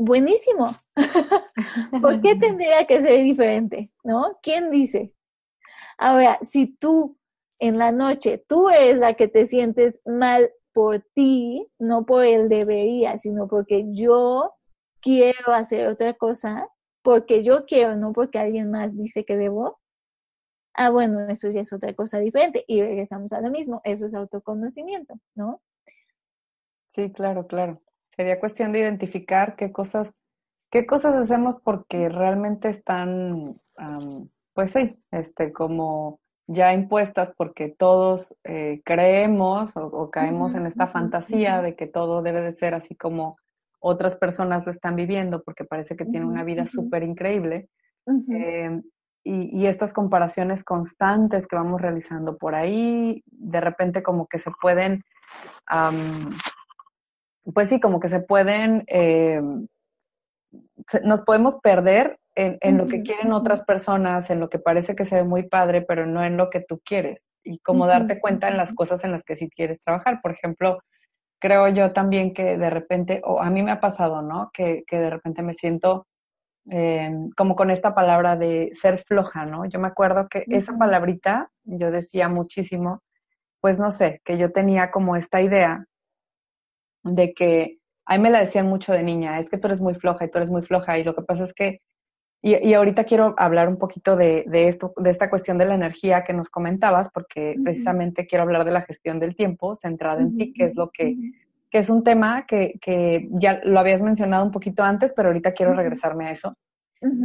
buenísimo. 0.00 0.74
¿Por 2.00 2.20
qué 2.20 2.34
tendría 2.34 2.86
que 2.86 3.02
ser 3.02 3.22
diferente? 3.22 3.90
¿No? 4.02 4.38
¿Quién 4.42 4.70
dice? 4.70 5.14
Ahora, 5.98 6.38
si 6.42 6.66
tú 6.66 7.18
en 7.58 7.76
la 7.76 7.92
noche, 7.92 8.42
tú 8.48 8.70
eres 8.70 8.96
la 8.96 9.14
que 9.14 9.28
te 9.28 9.46
sientes 9.46 10.00
mal 10.06 10.50
por 10.72 11.00
ti, 11.14 11.68
no 11.78 12.06
por 12.06 12.24
el 12.24 12.48
debería, 12.48 13.18
sino 13.18 13.46
porque 13.48 13.84
yo 13.92 14.54
quiero 15.02 15.52
hacer 15.52 15.88
otra 15.88 16.14
cosa, 16.14 16.68
porque 17.02 17.42
yo 17.42 17.66
quiero, 17.66 17.96
no 17.96 18.12
porque 18.12 18.38
alguien 18.38 18.70
más 18.70 18.96
dice 18.96 19.24
que 19.24 19.36
debo, 19.36 19.80
ah, 20.74 20.90
bueno, 20.90 21.28
eso 21.28 21.50
ya 21.50 21.60
es 21.60 21.72
otra 21.72 21.94
cosa 21.94 22.18
diferente 22.18 22.64
y 22.66 22.82
regresamos 22.82 23.32
a 23.32 23.40
lo 23.40 23.50
mismo, 23.50 23.80
eso 23.84 24.06
es 24.06 24.14
autoconocimiento, 24.14 25.14
¿no? 25.34 25.60
Sí, 26.88 27.10
claro, 27.12 27.46
claro. 27.46 27.80
Sería 28.16 28.40
cuestión 28.40 28.72
de 28.72 28.80
identificar 28.80 29.56
qué 29.56 29.72
cosas, 29.72 30.12
qué 30.70 30.86
cosas 30.86 31.14
hacemos 31.14 31.58
porque 31.60 32.08
realmente 32.08 32.68
están, 32.68 33.42
pues 34.52 34.72
sí, 34.72 35.00
este, 35.10 35.52
como 35.52 36.20
ya 36.46 36.72
impuestas 36.74 37.32
porque 37.36 37.68
todos 37.68 38.34
eh, 38.42 38.82
creemos 38.84 39.70
o, 39.76 40.10
caemos 40.10 40.54
en 40.54 40.66
esta 40.66 40.88
fantasía 40.88 41.62
de 41.62 41.76
que 41.76 41.86
todo 41.86 42.22
debe 42.22 42.42
de 42.42 42.50
ser 42.50 42.74
así 42.74 42.96
como 42.96 43.38
otras 43.80 44.16
personas 44.16 44.64
lo 44.64 44.72
están 44.72 44.94
viviendo 44.94 45.42
porque 45.42 45.64
parece 45.64 45.96
que 45.96 46.04
tienen 46.04 46.28
una 46.28 46.44
vida 46.44 46.66
súper 46.66 47.02
increíble. 47.02 47.68
Em, 48.06 48.82
y, 49.24 49.66
estas 49.66 49.92
comparaciones 49.92 50.64
constantes 50.64 51.46
que 51.46 51.56
vamos 51.56 51.80
realizando 51.80 52.38
por 52.38 52.54
ahí, 52.54 53.22
de 53.26 53.60
repente 53.60 54.02
como 54.02 54.26
que 54.26 54.38
se 54.38 54.50
pueden, 54.60 55.02
pues 57.54 57.68
sí, 57.68 57.80
como 57.80 58.00
que 58.00 58.08
se 58.08 58.20
pueden, 58.20 58.84
em, 58.86 59.66
nos 61.04 61.22
podemos 61.22 61.58
perder 61.58 62.18
en, 62.34 62.78
lo 62.78 62.86
que 62.86 63.02
quieren 63.02 63.32
otras 63.32 63.62
personas, 63.64 64.30
en 64.30 64.40
lo 64.40 64.48
que 64.48 64.58
parece 64.58 64.94
que 64.94 65.04
se 65.04 65.16
ve 65.16 65.24
muy 65.24 65.48
padre, 65.48 65.82
pero 65.82 66.06
no 66.06 66.22
en 66.24 66.36
lo 66.36 66.48
que 66.48 66.60
tú 66.60 66.80
quieres. 66.84 67.22
Y 67.44 67.58
como 67.58 67.86
darte 67.86 68.20
cuenta 68.20 68.48
en 68.48 68.56
las 68.56 68.72
cosas 68.72 69.04
en 69.04 69.12
las 69.12 69.24
que 69.24 69.36
sí 69.36 69.50
quieres 69.50 69.80
trabajar. 69.80 70.20
Por 70.22 70.32
ejemplo, 70.32 70.78
creo 71.40 71.68
yo 71.68 71.92
también 71.92 72.34
que 72.34 72.56
de 72.58 72.70
repente, 72.70 73.22
o 73.24 73.40
a 73.42 73.50
mí 73.50 73.62
me 73.62 73.72
ha 73.72 73.80
pasado, 73.80 74.22
¿no? 74.22 74.50
Que, 74.52 74.84
que 74.86 74.98
de 74.98 75.10
repente 75.10 75.42
me 75.42 75.54
siento 75.54 76.06
Em, 76.66 77.30
como 77.32 77.56
con 77.56 77.70
esta 77.70 77.94
palabra 77.94 78.36
de 78.36 78.70
ser 78.74 78.98
floja, 78.98 79.46
¿no? 79.46 79.64
Yo 79.64 79.80
me 79.80 79.88
acuerdo 79.88 80.28
que 80.28 80.44
esa 80.50 80.76
palabrita 80.76 81.50
yo 81.64 81.90
decía 81.90 82.28
muchísimo, 82.28 83.02
pues 83.60 83.78
no 83.78 83.90
sé, 83.90 84.20
que 84.24 84.38
yo 84.38 84.52
tenía 84.52 84.90
como 84.90 85.16
esta 85.16 85.40
idea 85.42 85.86
de 87.02 87.32
que, 87.34 87.78
a 88.06 88.16
mí 88.16 88.22
me 88.22 88.30
la 88.30 88.40
decían 88.40 88.66
mucho 88.66 88.92
de 88.92 89.02
niña, 89.02 89.38
es 89.38 89.50
que 89.50 89.58
tú 89.58 89.68
eres 89.68 89.80
muy 89.80 89.94
floja 89.94 90.24
y 90.24 90.30
tú 90.30 90.38
eres 90.38 90.50
muy 90.50 90.62
floja 90.62 90.98
y 90.98 91.04
lo 91.04 91.14
que 91.14 91.22
pasa 91.22 91.44
es 91.44 91.54
que, 91.54 91.80
y, 92.42 92.74
ahorita 92.74 93.04
quiero 93.04 93.34
hablar 93.36 93.68
un 93.68 93.76
poquito 93.76 94.16
de, 94.16 94.44
esto, 94.50 94.94
de 94.96 95.10
esta 95.10 95.28
cuestión 95.28 95.58
de 95.58 95.66
la 95.66 95.74
energía 95.74 96.24
que 96.24 96.32
nos 96.32 96.48
comentabas, 96.48 97.10
porque 97.10 97.56
precisamente 97.62 98.26
quiero 98.26 98.44
hablar 98.44 98.64
de 98.64 98.70
la 98.70 98.82
gestión 98.82 99.20
del 99.20 99.36
tiempo 99.36 99.74
centrada 99.74 100.22
en 100.22 100.36
ti, 100.36 100.52
que 100.52 100.64
es 100.64 100.74
lo 100.74 100.90
que 100.90 101.16
que 101.70 101.78
es 101.78 101.88
un 101.88 102.02
tema 102.02 102.46
que, 102.46 102.78
que, 102.80 103.28
ya 103.30 103.60
lo 103.64 103.78
habías 103.78 104.02
mencionado 104.02 104.44
un 104.44 104.50
poquito 104.50 104.82
antes, 104.82 105.12
pero 105.14 105.28
ahorita 105.28 105.52
quiero 105.52 105.72
regresarme 105.72 106.26
a 106.26 106.32
eso. 106.32 106.56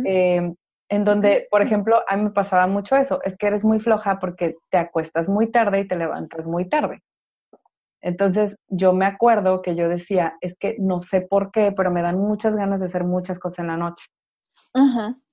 Eh, 0.06 0.54
en 0.88 1.04
donde, 1.04 1.48
por 1.50 1.64
ejemplo, 1.64 2.04
a 2.08 2.16
mí 2.16 2.24
me 2.26 2.30
pasaba 2.30 2.68
mucho 2.68 2.96
eso, 2.96 3.20
es 3.24 3.38
que 3.38 3.48
eres 3.48 3.66
muy 3.66 3.80
floja 3.80 4.20
porque 4.20 4.56
te 4.70 4.78
acuestas 4.78 5.28
muy 5.28 5.50
tarde 5.50 5.80
y 5.80 5.88
te 5.88 5.96
levantas 5.96 6.48
muy 6.48 6.70
tarde. 6.70 7.02
Entonces, 8.02 8.56
yo 8.68 8.94
me 8.94 9.06
acuerdo 9.06 9.64
que 9.64 9.76
yo 9.76 9.90
decía, 9.90 10.36
es 10.42 10.58
que 10.58 10.76
no 10.78 11.02
sé 11.02 11.22
por 11.22 11.52
qué, 11.52 11.74
pero 11.76 11.90
me 11.90 12.04
dan 12.04 12.20
muchas 12.20 12.56
ganas 12.56 12.82
de 12.82 12.86
hacer 12.86 13.04
muchas 13.04 13.40
cosas 13.40 13.60
en 13.60 13.68
la 13.68 13.78
noche. 13.78 14.06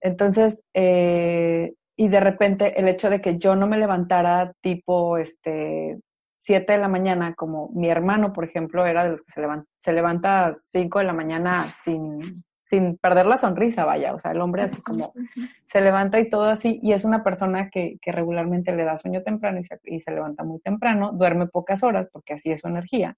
Entonces, 0.01 0.63
eh, 0.75 1.75
y 1.97 2.09
de 2.09 2.21
repente 2.21 2.79
el 2.79 2.89
hecho 2.89 3.11
de 3.11 3.21
que 3.21 3.39
yo 3.39 3.57
no 3.57 3.67
me 3.67 3.79
levantara 3.79 4.53
tipo, 4.61 5.19
este, 5.19 5.99
7 6.39 6.73
de 6.73 6.79
la 6.79 6.89
mañana, 6.89 7.35
como 7.35 7.71
mi 7.73 7.89
hermano, 7.89 8.33
por 8.33 8.45
ejemplo, 8.45 8.85
era 8.85 9.05
de 9.05 9.11
los 9.11 9.23
que 9.23 9.33
se 9.33 9.41
levanta, 9.41 9.69
se 9.79 9.93
levanta 9.93 10.47
a 10.47 10.57
5 10.61 10.99
de 10.99 11.05
la 11.05 11.13
mañana 11.13 11.65
sin, 11.65 12.21
sin 12.65 12.97
perder 12.99 13.27
la 13.27 13.39
sonrisa, 13.39 13.85
vaya, 13.85 14.13
o 14.13 14.19
sea, 14.19 14.33
el 14.33 14.41
hombre 14.41 14.63
así 14.63 14.83
como 14.83 15.13
se 15.69 15.81
levanta 15.81 16.19
y 16.19 16.29
todo 16.29 16.45
así, 16.45 16.81
y 16.83 16.93
es 16.93 17.05
una 17.05 17.23
persona 17.23 17.71
que, 17.71 17.97
que 18.03 18.11
regularmente 18.11 18.75
le 18.75 18.83
da 18.83 18.97
sueño 18.97 19.23
temprano 19.23 19.61
y 19.61 19.65
se, 19.65 19.79
y 19.85 20.01
se, 20.01 20.11
levanta 20.11 20.43
muy 20.43 20.59
temprano, 20.59 21.13
duerme 21.13 21.47
pocas 21.47 21.85
horas 21.85 22.09
porque 22.13 22.35
así 22.35 22.51
es 22.51 22.61
su 22.61 22.67
energía. 22.67 23.17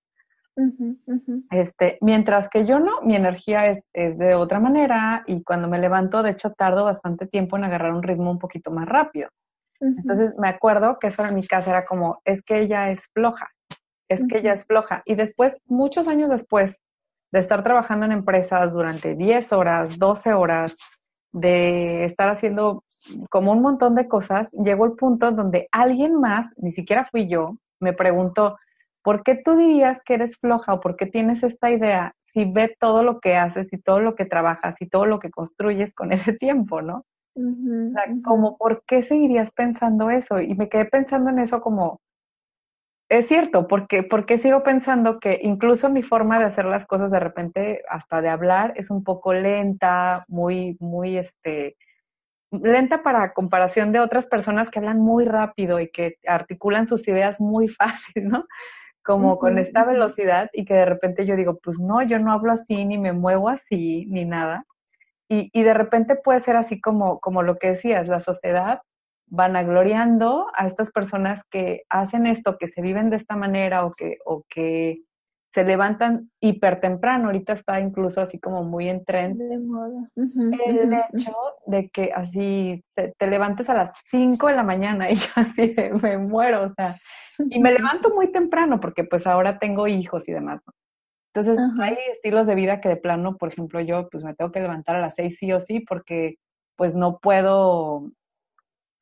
Este, 1.51 1.99
mientras 2.01 2.49
que 2.49 2.65
yo 2.65 2.79
no, 2.79 3.01
mi 3.03 3.17
energía 3.17 3.67
es, 3.67 3.87
es 3.93 4.17
de 4.19 4.35
otra 4.35 4.61
manera 4.61 5.25
y 5.27 5.43
cuando 5.43 5.69
me 5.69 5.79
levanto, 5.79 6.23
de 6.23 6.31
hecho, 6.31 6.53
tardo 6.53 6.85
bastante 6.85 7.27
tiempo 7.27 7.57
en 7.57 7.65
agarrar 7.65 7.93
un 7.93 8.03
ritmo 8.03 8.31
un 8.31 8.39
poquito 8.39 8.71
más 8.71 8.87
rápido. 8.87 9.29
Entonces 9.81 10.35
me 10.39 10.49
acuerdo 10.49 10.99
que 10.99 11.09
eso 11.09 11.25
en 11.25 11.35
mi 11.35 11.47
casa 11.47 11.71
era 11.71 11.85
como, 11.85 12.21
es 12.25 12.43
que 12.43 12.61
ella 12.61 12.91
es 12.91 13.09
floja, 13.13 13.51
es 14.09 14.23
que 14.27 14.39
ella 14.39 14.55
es 14.55 14.65
floja. 14.65 15.03
Y 15.05 15.15
después, 15.15 15.61
muchos 15.67 16.09
años 16.09 16.31
después 16.31 16.81
de 17.33 17.41
estar 17.41 17.63
trabajando 17.63 18.07
en 18.07 18.13
empresas 18.13 18.73
durante 18.73 19.15
10 19.15 19.53
horas, 19.53 19.99
12 19.99 20.33
horas, 20.33 20.77
de 21.33 22.05
estar 22.05 22.31
haciendo 22.31 22.85
como 23.29 23.53
un 23.53 23.61
montón 23.61 23.95
de 23.95 24.09
cosas, 24.09 24.51
llegó 24.53 24.87
el 24.87 24.93
punto 24.93 25.31
donde 25.33 25.69
alguien 25.73 26.19
más, 26.19 26.55
ni 26.57 26.71
siquiera 26.71 27.07
fui 27.11 27.29
yo, 27.29 27.57
me 27.81 27.93
preguntó, 27.93 28.57
¿por 29.05 29.23
qué 29.23 29.37
tú 29.37 29.57
dirías 29.57 30.03
que 30.03 30.15
eres 30.15 30.39
floja 30.39 30.75
o 30.75 30.81
por 30.81 30.97
qué 30.97 31.07
tienes 31.07 31.45
esta 31.45 31.71
idea 31.71 32.17
si 32.21 32.51
ve 32.51 32.75
todo 32.81 33.05
lo 33.05 33.21
que 33.21 33.37
haces 33.37 33.73
y 33.73 33.79
todo 33.79 34.01
lo 34.01 34.17
que 34.17 34.25
trabajas 34.25 34.81
y 34.81 34.89
todo 34.89 35.07
lo 35.07 35.21
que 35.21 35.31
construyes 35.31 35.95
con 35.95 36.11
ese 36.13 36.33
tiempo, 36.33 36.83
¿no? 36.83 37.05
como, 38.25 38.57
¿por 38.57 38.85
qué 38.87 39.03
seguirías 39.03 39.51
pensando 39.51 40.09
eso? 40.09 40.41
Y 40.41 40.55
me 40.55 40.69
quedé 40.69 40.85
pensando 40.85 41.31
en 41.31 41.41
eso 41.41 41.61
como, 41.61 42.01
es 43.09 43.27
cierto, 43.27 43.67
porque, 43.67 44.05
porque 44.05 44.39
sigo 44.39 44.63
pensando 44.63 45.19
que 45.19 45.41
incluso 45.43 45.91
mi 45.91 46.03
forma 46.03 46.39
de 46.39 46.47
hacer 46.47 46.65
las 46.65 46.87
cosas 46.87 47.11
de 47.11 47.21
repente, 47.21 47.83
hasta 47.89 48.21
de 48.21 48.29
hablar, 48.29 48.73
es 48.77 48.91
un 48.91 49.03
poco 49.03 49.35
lenta, 49.35 50.25
muy, 50.29 50.77
muy, 50.79 51.19
este, 51.19 51.77
lenta 52.53 53.03
para 53.03 53.33
comparación 53.33 53.91
de 53.93 54.01
otras 54.01 54.27
personas 54.27 54.71
que 54.71 54.79
hablan 54.79 55.01
muy 55.01 55.25
rápido 55.25 55.81
y 55.81 55.91
que 55.91 56.19
articulan 56.27 56.87
sus 56.87 57.07
ideas 57.09 57.41
muy 57.41 57.69
fácil, 57.69 58.29
¿no? 58.29 58.47
Como 59.05 59.39
con 59.39 59.59
esta 59.59 59.85
velocidad 59.85 60.51
y 60.53 60.65
que 60.65 60.75
de 60.75 60.87
repente 60.87 61.27
yo 61.27 61.37
digo, 61.37 61.59
pues 61.63 61.79
no, 61.79 62.03
yo 62.03 62.19
no 62.19 62.33
hablo 62.33 62.53
así, 62.53 62.85
ni 62.85 62.97
me 62.97 63.13
muevo 63.13 63.49
así, 63.49 64.07
ni 64.09 64.25
nada. 64.25 64.65
Y, 65.29 65.51
y, 65.53 65.63
de 65.63 65.75
repente 65.75 66.17
puede 66.17 66.41
ser 66.41 66.57
así 66.57 66.81
como, 66.81 67.21
como 67.21 67.43
lo 67.43 67.57
que 67.57 67.69
decías, 67.69 68.09
la 68.09 68.21
sociedad 68.21 68.81
vanagloriando 69.27 70.47
a 70.55 70.67
estas 70.67 70.91
personas 70.91 71.45
que 71.51 71.83
hacen 71.89 72.27
esto, 72.27 72.57
que 72.59 72.69
se 72.69 72.83
viven 72.83 73.11
de 73.11 73.17
esta 73.17 73.37
manera 73.37 73.85
o 73.85 73.93
que, 73.93 74.19
o 74.25 74.45
que 74.49 75.03
se 75.55 75.65
levantan 75.65 76.31
hiper 76.41 76.81
temprano. 76.81 77.27
Ahorita 77.27 77.53
está 77.53 77.81
incluso 77.81 78.21
así 78.21 78.41
como 78.41 78.65
muy 78.65 78.89
en 78.89 79.05
tren. 79.05 79.39
De 79.39 79.59
moda. 79.59 80.11
el 80.17 80.93
hecho 80.93 81.33
de 81.67 81.89
que 81.91 82.11
así 82.15 82.83
te 82.95 83.27
levantes 83.27 83.71
a 83.71 83.75
las 83.75 84.03
5 84.11 84.49
de 84.49 84.55
la 84.55 84.65
mañana 84.65 85.11
y 85.11 85.15
yo 85.17 85.29
así 85.37 85.75
me 86.03 86.19
muero, 86.19 86.65
o 86.65 86.75
sea, 86.75 86.97
y 87.39 87.61
me 87.61 87.73
levanto 87.73 88.11
muy 88.15 88.31
temprano 88.33 88.81
porque 88.81 89.05
pues 89.05 89.27
ahora 89.27 89.59
tengo 89.59 89.87
hijos 89.87 90.29
y 90.29 90.33
demás, 90.33 90.63
¿no? 90.67 90.73
Entonces, 91.35 91.59
hay 91.81 91.97
estilos 92.13 92.47
de 92.47 92.55
vida 92.55 92.81
que 92.81 92.89
de 92.89 92.97
plano, 92.97 93.37
por 93.37 93.49
ejemplo, 93.49 93.81
yo 93.81 94.09
pues 94.09 94.23
me 94.23 94.35
tengo 94.35 94.53
que 94.53 94.61
levantar 94.61 94.95
a 94.95 95.01
las 95.01 95.17
seis 95.17 95.37
sí 95.37 95.53
o 95.53 95.61
sí 95.61 95.81
porque 95.81 96.37
pues 96.77 96.95
no 96.95 97.19
puedo, 97.19 98.09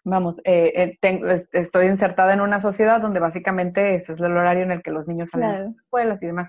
vamos, 0.02 0.40
eh, 0.44 0.98
eh 1.02 1.46
estoy 1.52 1.88
insertada 1.88 2.32
en 2.32 2.40
una 2.40 2.58
sociedad 2.58 3.02
donde 3.02 3.20
básicamente 3.20 3.94
ese 3.94 4.12
es 4.12 4.20
el 4.20 4.34
horario 4.34 4.62
en 4.62 4.72
el 4.72 4.82
que 4.82 4.90
los 4.90 5.06
niños 5.06 5.28
salen 5.28 5.52
de 5.52 5.58
las 5.58 5.76
escuelas 5.76 6.22
y 6.22 6.26
demás. 6.26 6.48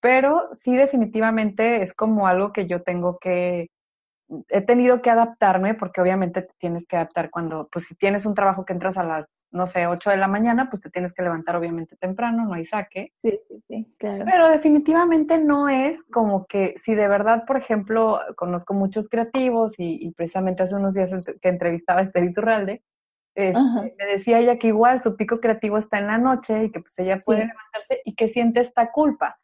Pero 0.00 0.48
sí 0.52 0.76
definitivamente 0.76 1.82
es 1.82 1.94
como 1.94 2.28
algo 2.28 2.52
que 2.52 2.66
yo 2.68 2.82
tengo 2.82 3.18
que, 3.18 3.70
he 4.50 4.60
tenido 4.60 5.02
que 5.02 5.10
adaptarme 5.10 5.74
porque 5.74 6.00
obviamente 6.00 6.42
te 6.42 6.54
tienes 6.58 6.86
que 6.86 6.94
adaptar 6.94 7.30
cuando, 7.30 7.68
pues 7.72 7.86
si 7.86 7.96
tienes 7.96 8.24
un 8.24 8.34
trabajo 8.34 8.64
que 8.64 8.72
entras 8.72 8.96
a 8.96 9.02
las 9.02 9.26
no 9.50 9.66
sé, 9.66 9.86
8 9.86 10.10
de 10.10 10.16
la 10.16 10.28
mañana, 10.28 10.68
pues 10.68 10.82
te 10.82 10.90
tienes 10.90 11.12
que 11.12 11.22
levantar 11.22 11.56
obviamente 11.56 11.96
temprano, 11.96 12.44
no 12.44 12.54
hay 12.54 12.64
saque. 12.64 13.12
Sí, 13.22 13.38
sí, 13.48 13.62
sí, 13.66 13.94
claro. 13.98 14.24
Pero 14.26 14.48
definitivamente 14.48 15.38
no 15.38 15.68
es 15.68 16.04
como 16.04 16.46
que 16.46 16.74
si 16.78 16.94
de 16.94 17.08
verdad, 17.08 17.44
por 17.46 17.56
ejemplo, 17.56 18.20
conozco 18.36 18.74
muchos 18.74 19.08
creativos 19.08 19.74
y, 19.78 20.12
precisamente 20.12 20.62
hace 20.62 20.74
unos 20.74 20.94
días 20.94 21.14
que 21.40 21.48
entrevistaba 21.48 22.00
a 22.00 22.02
Esther 22.02 22.24
Iturralde, 22.24 22.82
este, 23.34 23.94
me 23.96 24.04
decía 24.04 24.40
ella 24.40 24.58
que 24.58 24.66
igual 24.66 25.00
su 25.00 25.16
pico 25.16 25.38
creativo 25.38 25.78
está 25.78 25.98
en 25.98 26.08
la 26.08 26.18
noche 26.18 26.64
y 26.64 26.72
que 26.72 26.80
pues 26.80 26.98
ella 26.98 27.18
puede 27.24 27.46
levantarse 27.46 28.00
y 28.04 28.16
que 28.16 28.28
siente 28.28 28.60
esta 28.60 28.90
culpa. 28.90 29.38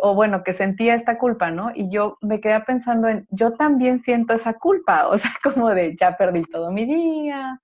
o 0.00 0.14
bueno, 0.14 0.42
que 0.44 0.54
sentía 0.54 0.94
esta 0.94 1.18
culpa, 1.18 1.50
¿no? 1.50 1.70
Y 1.74 1.90
yo 1.90 2.18
me 2.22 2.40
quedé 2.40 2.60
pensando 2.60 3.08
en, 3.08 3.26
yo 3.30 3.54
también 3.54 3.98
siento 3.98 4.32
esa 4.32 4.54
culpa, 4.54 5.08
o 5.08 5.18
sea, 5.18 5.32
como 5.42 5.70
de 5.70 5.96
ya 5.96 6.16
perdí 6.16 6.42
todo 6.44 6.70
mi 6.70 6.86
día, 6.86 7.60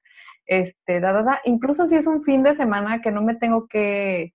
este, 0.47 1.01
da, 1.01 1.13
da, 1.13 1.23
da. 1.23 1.41
Incluso 1.45 1.87
si 1.87 1.97
es 1.97 2.07
un 2.07 2.23
fin 2.25 2.43
de 2.43 2.55
semana 2.55 3.01
que 3.01 3.11
no 3.11 3.23
me 3.23 3.35
tengo 3.35 3.67
que 3.67 4.33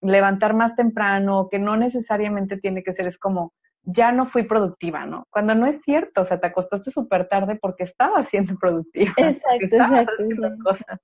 levantar 0.00 0.54
más 0.54 0.76
temprano, 0.76 1.48
que 1.50 1.58
no 1.58 1.76
necesariamente 1.76 2.58
tiene 2.58 2.82
que 2.82 2.92
ser, 2.92 3.06
es 3.06 3.18
como, 3.18 3.54
ya 3.82 4.12
no 4.12 4.26
fui 4.26 4.44
productiva, 4.44 5.06
¿no? 5.06 5.26
Cuando 5.30 5.54
no 5.54 5.66
es 5.66 5.82
cierto, 5.82 6.22
o 6.22 6.24
sea, 6.24 6.40
te 6.40 6.46
acostaste 6.46 6.90
súper 6.90 7.28
tarde 7.28 7.56
porque 7.60 7.84
estabas 7.84 8.28
siendo 8.28 8.56
productiva. 8.60 9.12
Exacto, 9.16 9.76
exacto. 9.76 10.24
Cosas. 10.62 11.00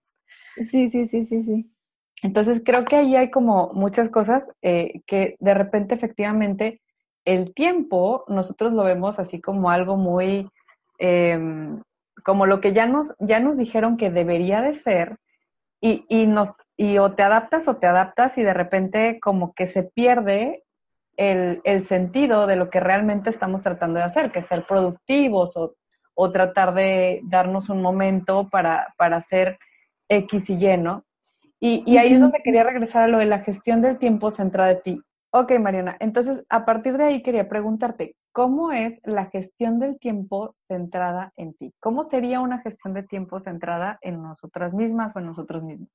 Sí, 0.57 0.91
sí, 0.91 1.07
sí, 1.07 1.25
sí, 1.27 1.43
sí. 1.45 1.71
Entonces 2.23 2.63
creo 2.65 2.85
que 2.85 2.97
ahí 2.97 3.17
hay 3.17 3.31
como 3.31 3.73
muchas 3.73 4.11
cosas 4.11 4.53
eh, 4.63 5.01
que 5.07 5.37
de 5.41 5.55
repente 5.55 5.95
efectivamente 5.95 6.83
el 7.25 7.55
tiempo 7.55 8.25
nosotros 8.29 8.73
lo 8.75 8.85
vemos 8.85 9.19
así 9.19 9.41
como 9.41 9.71
algo 9.71 9.97
muy, 9.97 10.51
em, 10.99 11.81
como 12.25 12.47
lo 12.47 12.61
que 12.61 12.73
ya 12.73 12.87
nos, 12.87 13.15
ya 13.19 13.41
nos 13.41 13.57
dijeron 13.57 13.97
que 13.97 14.11
debería 14.11 14.63
de 14.63 14.75
ser 14.75 15.19
y, 15.81 16.05
y, 16.09 16.27
nos, 16.27 16.53
y 16.77 16.99
o 16.99 17.13
te 17.13 17.23
adaptas 17.23 17.69
o 17.69 17.77
te 17.77 17.87
adaptas 17.87 18.39
y 18.39 18.43
de 18.43 18.55
repente 18.55 19.21
como 19.21 19.55
que 19.55 19.67
se 19.67 19.83
pierde 19.83 20.65
el, 21.17 21.61
el, 21.65 21.87
sentido 21.87 22.47
de 22.47 22.57
lo 22.57 22.71
que 22.71 22.81
realmente 22.81 23.31
estamos 23.31 23.63
tratando 23.63 23.99
de 23.99 24.05
hacer, 24.05 24.31
que 24.31 24.41
es 24.41 24.47
ser 24.47 24.65
productivos 24.65 25.57
o, 25.57 25.75
o 26.15 26.31
tratar 26.31 26.75
de 26.75 27.21
darnos 27.25 27.69
un 27.69 27.83
momento 27.83 28.49
para, 28.51 28.95
para 28.97 29.17
hacer 29.17 29.59
X 30.09 30.51
y 30.51 30.67
Y, 30.67 30.77
¿no? 30.77 31.05
Y, 31.63 31.99
ahí 31.99 32.15
es 32.15 32.21
donde 32.21 32.43
quería 32.43 32.65
regresar 32.65 33.03
a 33.03 33.09
lo 33.09 33.19
de 33.19 33.27
la 33.27 33.41
gestión 33.41 33.83
del 33.83 33.99
tiempo 33.99 34.31
centrada 34.31 34.71
en 34.71 34.83
ti. 34.83 35.03
Ok, 35.31 35.53
Mariana, 35.59 35.97
entonces 36.01 36.43
a 36.49 36.65
partir 36.65 36.97
de 36.97 37.05
ahí 37.05 37.23
quería 37.23 37.49
preguntarte, 37.49 38.17
¿cómo 38.33 38.73
es 38.73 39.01
la 39.05 39.27
gestión 39.27 39.79
del 39.79 39.99
tiempo 39.99 40.53
centrada 40.67 41.33
en 41.37 41.55
ti? 41.55 41.75
¿Cómo 41.81 42.03
sería 42.03 42.41
una 42.41 42.59
gestión 42.59 42.95
de 42.95 43.03
tiempo 43.03 43.41
centrada 43.41 43.99
en 44.03 44.23
nosotras 44.23 44.75
mismas 44.75 45.15
o 45.15 45.19
en 45.19 45.27
nosotros 45.27 45.63
mismos? 45.63 45.91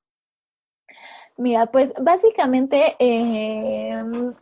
Mira, 1.36 1.66
pues 1.66 1.92
básicamente, 2.00 2.96
em, 2.98 4.34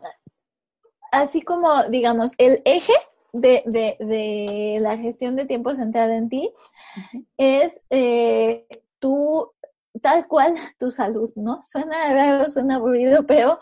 así 1.10 1.42
como, 1.42 1.84
digamos, 1.84 2.34
el 2.38 2.62
eje 2.64 2.92
de, 3.32 4.78
la 4.80 4.96
gestión 4.98 5.34
de 5.34 5.46
tiempo 5.46 5.74
centrada 5.74 6.16
en 6.16 6.28
ti 6.28 6.52
es 7.36 7.82
eh, 7.90 8.66
tal 10.04 10.26
cual 10.28 10.54
tu 10.78 10.90
salud, 10.90 11.30
¿no? 11.34 11.62
Suena 11.64 12.12
raro, 12.12 12.50
suena 12.50 12.76
aburrido, 12.76 13.26
pero 13.26 13.58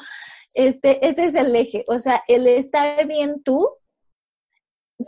este, 0.54 1.06
ese 1.06 1.26
es 1.26 1.34
el 1.34 1.54
eje, 1.54 1.84
o 1.88 1.98
sea, 1.98 2.22
el 2.26 2.46
estar 2.46 3.06
bien 3.06 3.42
tú 3.42 3.68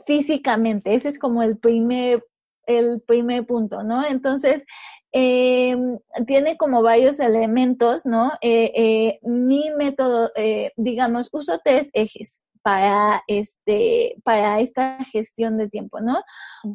físicamente, 0.06 0.94
ese 0.94 1.08
es 1.08 1.18
como 1.18 1.42
el 1.42 1.58
primer, 1.58 2.24
el 2.66 3.02
primer 3.02 3.46
punto, 3.46 3.82
¿no? 3.82 4.04
Entonces, 4.06 4.64
em, 5.12 5.98
tiene 6.26 6.56
como 6.56 6.82
varios 6.82 7.20
elementos, 7.20 8.06
¿no? 8.06 8.32
Eh, 8.40 8.72
eh, 8.74 9.20
mi 9.22 9.70
método, 9.76 10.30
eh, 10.36 10.72
digamos, 10.76 11.28
uso 11.32 11.60
tres 11.64 11.88
ejes 11.92 12.42
para 12.62 13.22
este 13.28 14.16
para 14.24 14.60
esta 14.60 15.04
gestión 15.12 15.58
de 15.58 15.68
tiempo, 15.68 16.00
¿no? 16.00 16.22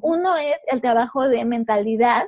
Uno 0.02 0.38
es 0.38 0.58
el 0.68 0.82
trabajo 0.82 1.28
de 1.28 1.46
mentalidad, 1.46 2.28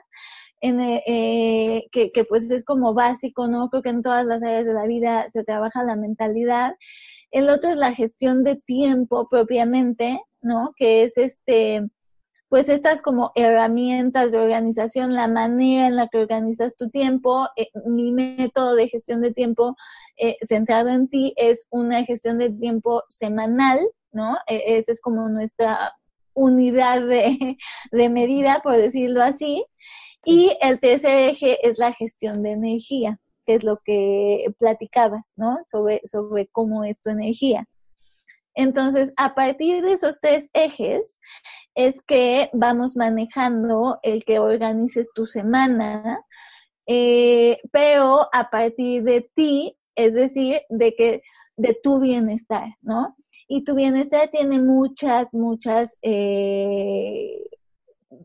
en, 0.61 0.79
eh, 0.79 1.03
eh, 1.07 1.87
que, 1.91 2.11
que, 2.11 2.23
pues 2.23 2.49
es 2.51 2.63
como 2.65 2.93
básico, 2.93 3.47
¿no? 3.47 3.69
Creo 3.69 3.81
que 3.83 3.89
en 3.89 4.03
todas 4.03 4.25
las 4.25 4.41
áreas 4.43 4.65
de 4.65 4.73
la 4.73 4.85
vida 4.85 5.27
se 5.29 5.43
trabaja 5.43 5.83
la 5.83 5.95
mentalidad. 5.95 6.75
El 7.31 7.49
otro 7.49 7.71
es 7.71 7.77
la 7.77 7.93
gestión 7.93 8.43
de 8.43 8.55
tiempo 8.57 9.27
propiamente, 9.29 10.21
¿no? 10.41 10.73
Que 10.75 11.03
es 11.03 11.17
este, 11.17 11.87
pues 12.49 12.69
estas 12.69 13.01
como 13.01 13.31
herramientas 13.35 14.31
de 14.31 14.39
organización, 14.39 15.13
la 15.13 15.27
manera 15.27 15.87
en 15.87 15.95
la 15.95 16.07
que 16.07 16.19
organizas 16.19 16.75
tu 16.75 16.89
tiempo. 16.89 17.47
Eh, 17.55 17.69
mi 17.85 18.11
método 18.11 18.75
de 18.75 18.89
gestión 18.89 19.21
de 19.21 19.33
tiempo 19.33 19.75
centrado 20.47 20.89
en 20.89 21.07
ti 21.09 21.33
es 21.37 21.67
una 21.71 22.03
gestión 22.03 22.37
de 22.37 22.51
tiempo 22.51 23.03
semanal, 23.09 23.79
¿no? 24.11 24.37
E, 24.47 24.77
esa 24.77 24.91
es 24.91 25.01
como 25.01 25.29
nuestra 25.29 25.93
unidad 26.33 27.05
de, 27.05 27.57
de 27.91 28.09
medida, 28.09 28.61
por 28.63 28.77
decirlo 28.77 29.23
así. 29.23 29.65
Y 30.25 30.55
el 30.61 30.79
tercer 30.79 31.29
eje 31.29 31.67
es 31.67 31.79
la 31.79 31.93
gestión 31.93 32.43
de 32.43 32.51
energía, 32.51 33.19
que 33.45 33.55
es 33.55 33.63
lo 33.63 33.79
que 33.83 34.45
platicabas, 34.59 35.25
¿no? 35.35 35.59
Sobre, 35.67 36.01
sobre 36.05 36.47
cómo 36.47 36.83
es 36.83 37.01
tu 37.01 37.09
energía. 37.09 37.65
Entonces, 38.55 39.11
a 39.17 39.33
partir 39.35 39.83
de 39.83 39.93
esos 39.93 40.19
tres 40.19 40.49
ejes, 40.53 41.19
es 41.75 42.01
que 42.01 42.49
vamos 42.53 42.95
manejando 42.97 43.99
el 44.03 44.23
que 44.25 44.39
organices 44.39 45.09
tu 45.13 45.25
semana, 45.25 46.21
eh, 46.87 47.59
pero 47.71 48.27
a 48.33 48.49
partir 48.49 49.03
de 49.03 49.29
ti, 49.33 49.77
es 49.95 50.13
decir, 50.13 50.61
de 50.69 50.93
que 50.95 51.21
de 51.55 51.77
tu 51.81 51.99
bienestar, 51.99 52.75
¿no? 52.81 53.15
Y 53.47 53.63
tu 53.63 53.75
bienestar 53.75 54.29
tiene 54.29 54.59
muchas, 54.59 55.27
muchas 55.31 55.97
eh, 56.01 57.43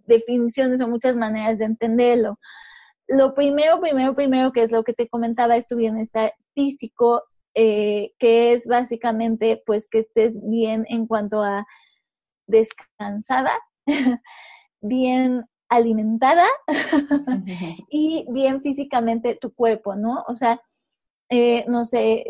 definiciones 0.07 0.81
o 0.81 0.89
muchas 0.89 1.17
maneras 1.17 1.59
de 1.59 1.67
entenderlo. 1.67 2.39
Lo 3.09 3.35
primero, 3.35 3.81
primero, 3.81 4.15
primero, 4.15 4.53
que 4.53 4.63
es 4.63 4.73
lo 4.73 4.83
que 4.83 4.93
te 4.93 5.09
comentaba, 5.09 5.57
es 5.57 5.67
tu 5.67 5.77
bienestar 5.77 6.33
físico, 6.55 7.23
eh, 7.57 8.13
que 8.19 8.53
es 8.53 8.67
básicamente 8.67 9.63
pues 9.65 9.89
que 9.89 10.01
estés 10.01 10.39
bien 10.47 10.85
en 10.91 11.07
cuanto 11.07 11.43
a 11.43 11.67
descansada, 12.47 13.51
bien 14.83 15.47
alimentada 15.71 16.45
y 17.91 18.27
bien 18.31 18.61
físicamente 18.63 19.37
tu 19.37 19.55
cuerpo, 19.55 19.97
¿no? 19.97 20.23
O 20.29 20.37
sea, 20.37 20.61
eh, 21.31 21.65
no 21.69 21.85
sé, 21.87 22.25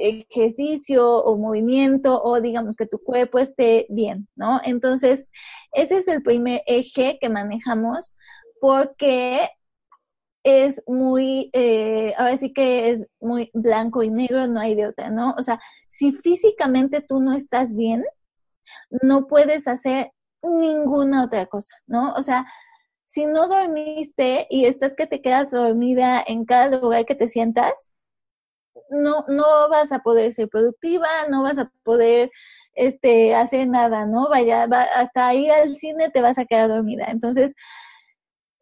ejercicio 0.00 1.18
o 1.24 1.36
movimiento 1.36 2.22
o 2.22 2.40
digamos 2.40 2.74
que 2.76 2.86
tu 2.86 2.98
cuerpo 2.98 3.38
esté 3.38 3.86
bien, 3.90 4.28
¿no? 4.34 4.60
Entonces, 4.64 5.26
ese 5.72 5.98
es 5.98 6.08
el 6.08 6.22
primer 6.22 6.62
eje 6.66 7.18
que 7.20 7.28
manejamos 7.28 8.16
porque 8.60 9.50
es 10.44 10.82
muy, 10.86 11.50
eh, 11.54 12.14
ahora 12.18 12.38
sí 12.38 12.52
que 12.52 12.90
es 12.90 13.08
muy 13.20 13.50
blanco 13.54 14.02
y 14.02 14.10
negro, 14.10 14.46
no 14.46 14.60
hay 14.60 14.74
de 14.76 14.86
otra, 14.88 15.10
¿no? 15.10 15.34
O 15.38 15.42
sea, 15.42 15.60
si 15.88 16.12
físicamente 16.12 17.00
tú 17.02 17.20
no 17.20 17.32
estás 17.34 17.74
bien, 17.74 18.04
no 19.02 19.26
puedes 19.26 19.66
hacer 19.68 20.12
ninguna 20.42 21.24
otra 21.24 21.46
cosa, 21.46 21.76
¿no? 21.86 22.12
O 22.14 22.22
sea, 22.22 22.46
si 23.06 23.26
no 23.26 23.48
dormiste 23.48 24.46
y 24.50 24.66
estás 24.66 24.94
que 24.96 25.06
te 25.06 25.22
quedas 25.22 25.50
dormida 25.50 26.22
en 26.26 26.44
cada 26.44 26.78
lugar 26.78 27.06
que 27.06 27.14
te 27.14 27.28
sientas, 27.28 27.72
no, 28.90 29.24
no 29.28 29.68
vas 29.70 29.92
a 29.92 30.00
poder 30.00 30.32
ser 30.34 30.48
productiva, 30.48 31.08
no 31.30 31.42
vas 31.42 31.58
a 31.58 31.70
poder 31.82 32.30
este, 32.74 33.34
hacer 33.34 33.68
nada, 33.68 34.06
¿no? 34.06 34.28
Vaya, 34.28 34.64
hasta 34.96 35.34
ir 35.34 35.50
al 35.50 35.76
cine 35.76 36.10
te 36.10 36.22
vas 36.22 36.38
a 36.38 36.44
quedar 36.46 36.68
dormida. 36.68 37.06
Entonces, 37.08 37.54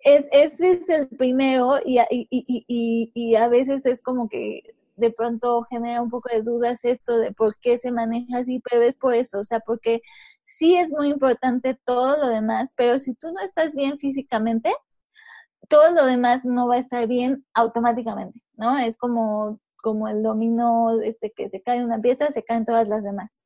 es, 0.04 0.28
ese 0.32 0.72
es 0.72 0.88
el 0.88 1.08
primero 1.08 1.78
y, 1.84 1.98
y, 2.10 2.28
y, 2.30 3.10
y, 3.14 3.34
a 3.36 3.48
veces 3.48 3.86
es 3.86 4.02
como 4.02 4.28
que 4.28 4.74
de 4.96 5.10
pronto 5.10 5.62
genera 5.70 6.02
un 6.02 6.10
poco 6.10 6.28
de 6.30 6.42
dudas 6.42 6.84
esto 6.84 7.18
de 7.18 7.32
por 7.32 7.56
qué 7.58 7.78
se 7.78 7.90
maneja 7.90 8.38
así, 8.38 8.60
pero 8.68 8.82
es 8.82 8.94
por 8.94 9.14
eso, 9.14 9.40
o 9.40 9.44
sea, 9.44 9.60
porque 9.60 10.02
sí 10.44 10.76
es 10.76 10.90
muy 10.90 11.08
importante 11.08 11.74
todo 11.84 12.18
lo 12.18 12.28
demás, 12.28 12.72
pero 12.76 12.98
si 12.98 13.14
tú 13.14 13.32
no 13.32 13.40
estás 13.40 13.74
bien 13.74 13.98
físicamente, 13.98 14.74
todo 15.68 15.90
lo 15.92 16.04
demás 16.06 16.44
no 16.44 16.68
va 16.68 16.76
a 16.76 16.80
estar 16.80 17.06
bien 17.06 17.46
automáticamente, 17.54 18.42
¿no? 18.56 18.78
Es 18.78 18.96
como 18.96 19.60
como 19.82 20.08
el 20.08 20.22
dominó 20.22 20.98
este, 21.02 21.32
que 21.32 21.50
se 21.50 21.60
cae 21.60 21.84
una 21.84 22.00
pieza, 22.00 22.28
se 22.28 22.42
caen 22.42 22.64
todas 22.64 22.88
las 22.88 23.04
demás. 23.04 23.42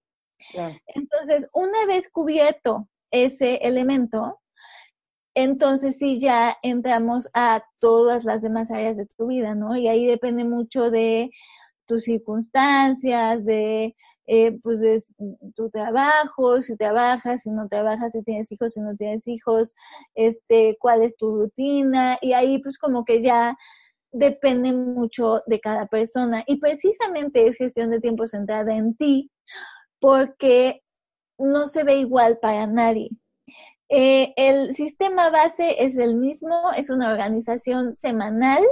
Entonces, 0.87 1.49
una 1.53 1.87
vez 1.87 2.09
cubierto 2.09 2.89
ese 3.11 3.57
elemento, 3.57 4.39
entonces 5.37 5.99
sí 5.99 6.19
ya 6.19 6.57
entramos 6.63 7.29
a 7.35 7.63
todas 7.79 8.25
las 8.25 8.41
demás 8.43 8.71
áreas 8.71 8.97
de 8.97 9.07
tu 9.07 9.27
vida, 9.27 9.55
¿no? 9.55 9.77
Y 9.77 9.87
ahí 9.87 10.07
depende 10.07 10.45
mucho 10.45 10.91
de 10.91 11.31
tus 11.87 12.05
circunstancias, 12.05 13.45
de 13.45 13.95
eh, 14.27 14.59
pues 14.63 14.81
de 14.81 15.03
tu 15.55 15.69
trabajo, 15.71 16.63
si 16.63 16.77
trabajas, 16.77 17.43
si 17.43 17.51
no 17.51 17.69
trabajas, 17.69 18.13
si 18.13 18.23
tienes 18.23 18.51
hijos, 18.51 18.73
si 18.75 18.81
no 18.81 18.97
tienes 18.97 19.29
hijos, 19.29 19.75
este, 20.15 20.79
cuál 20.81 21.03
es 21.03 21.17
tu 21.17 21.37
rutina, 21.37 22.19
y 22.23 22.33
ahí 22.33 22.59
pues 22.61 22.79
como 22.79 23.05
que 23.05 23.23
ya 23.23 23.57
depende 24.13 24.73
mucho 24.73 25.43
de 25.47 25.61
cada 25.61 25.87
persona 25.87 26.45
y 26.47 26.57
precisamente 26.59 27.47
es 27.47 27.57
gestión 27.59 27.91
de 27.91 28.01
tiempo 28.01 28.27
centrada 28.27 28.75
en 28.75 28.97
ti 28.97 29.31
porque 30.01 30.83
no 31.39 31.69
se 31.69 31.85
ve 31.85 31.97
igual 31.99 32.39
para 32.41 32.67
nadie. 32.67 33.11
Eh, 33.89 34.35
el 34.37 34.75
sistema 34.75 35.31
base 35.31 35.85
es 35.85 35.97
el 35.97 36.17
mismo, 36.17 36.73
es 36.77 36.91
una 36.91 37.11
organización 37.11 37.97
semanal 37.97 38.63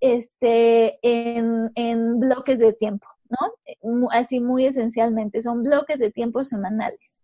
este, 0.00 0.98
en, 1.02 2.20
bloques 2.20 2.58
de 2.58 2.72
tiempo, 2.72 3.06
¿no? 3.28 4.08
Así 4.10 4.40
muy 4.40 4.66
esencialmente, 4.66 5.42
son 5.42 5.62
bloques 5.62 5.98
de 5.98 6.10
tiempo 6.10 6.44
semanales. 6.44 7.22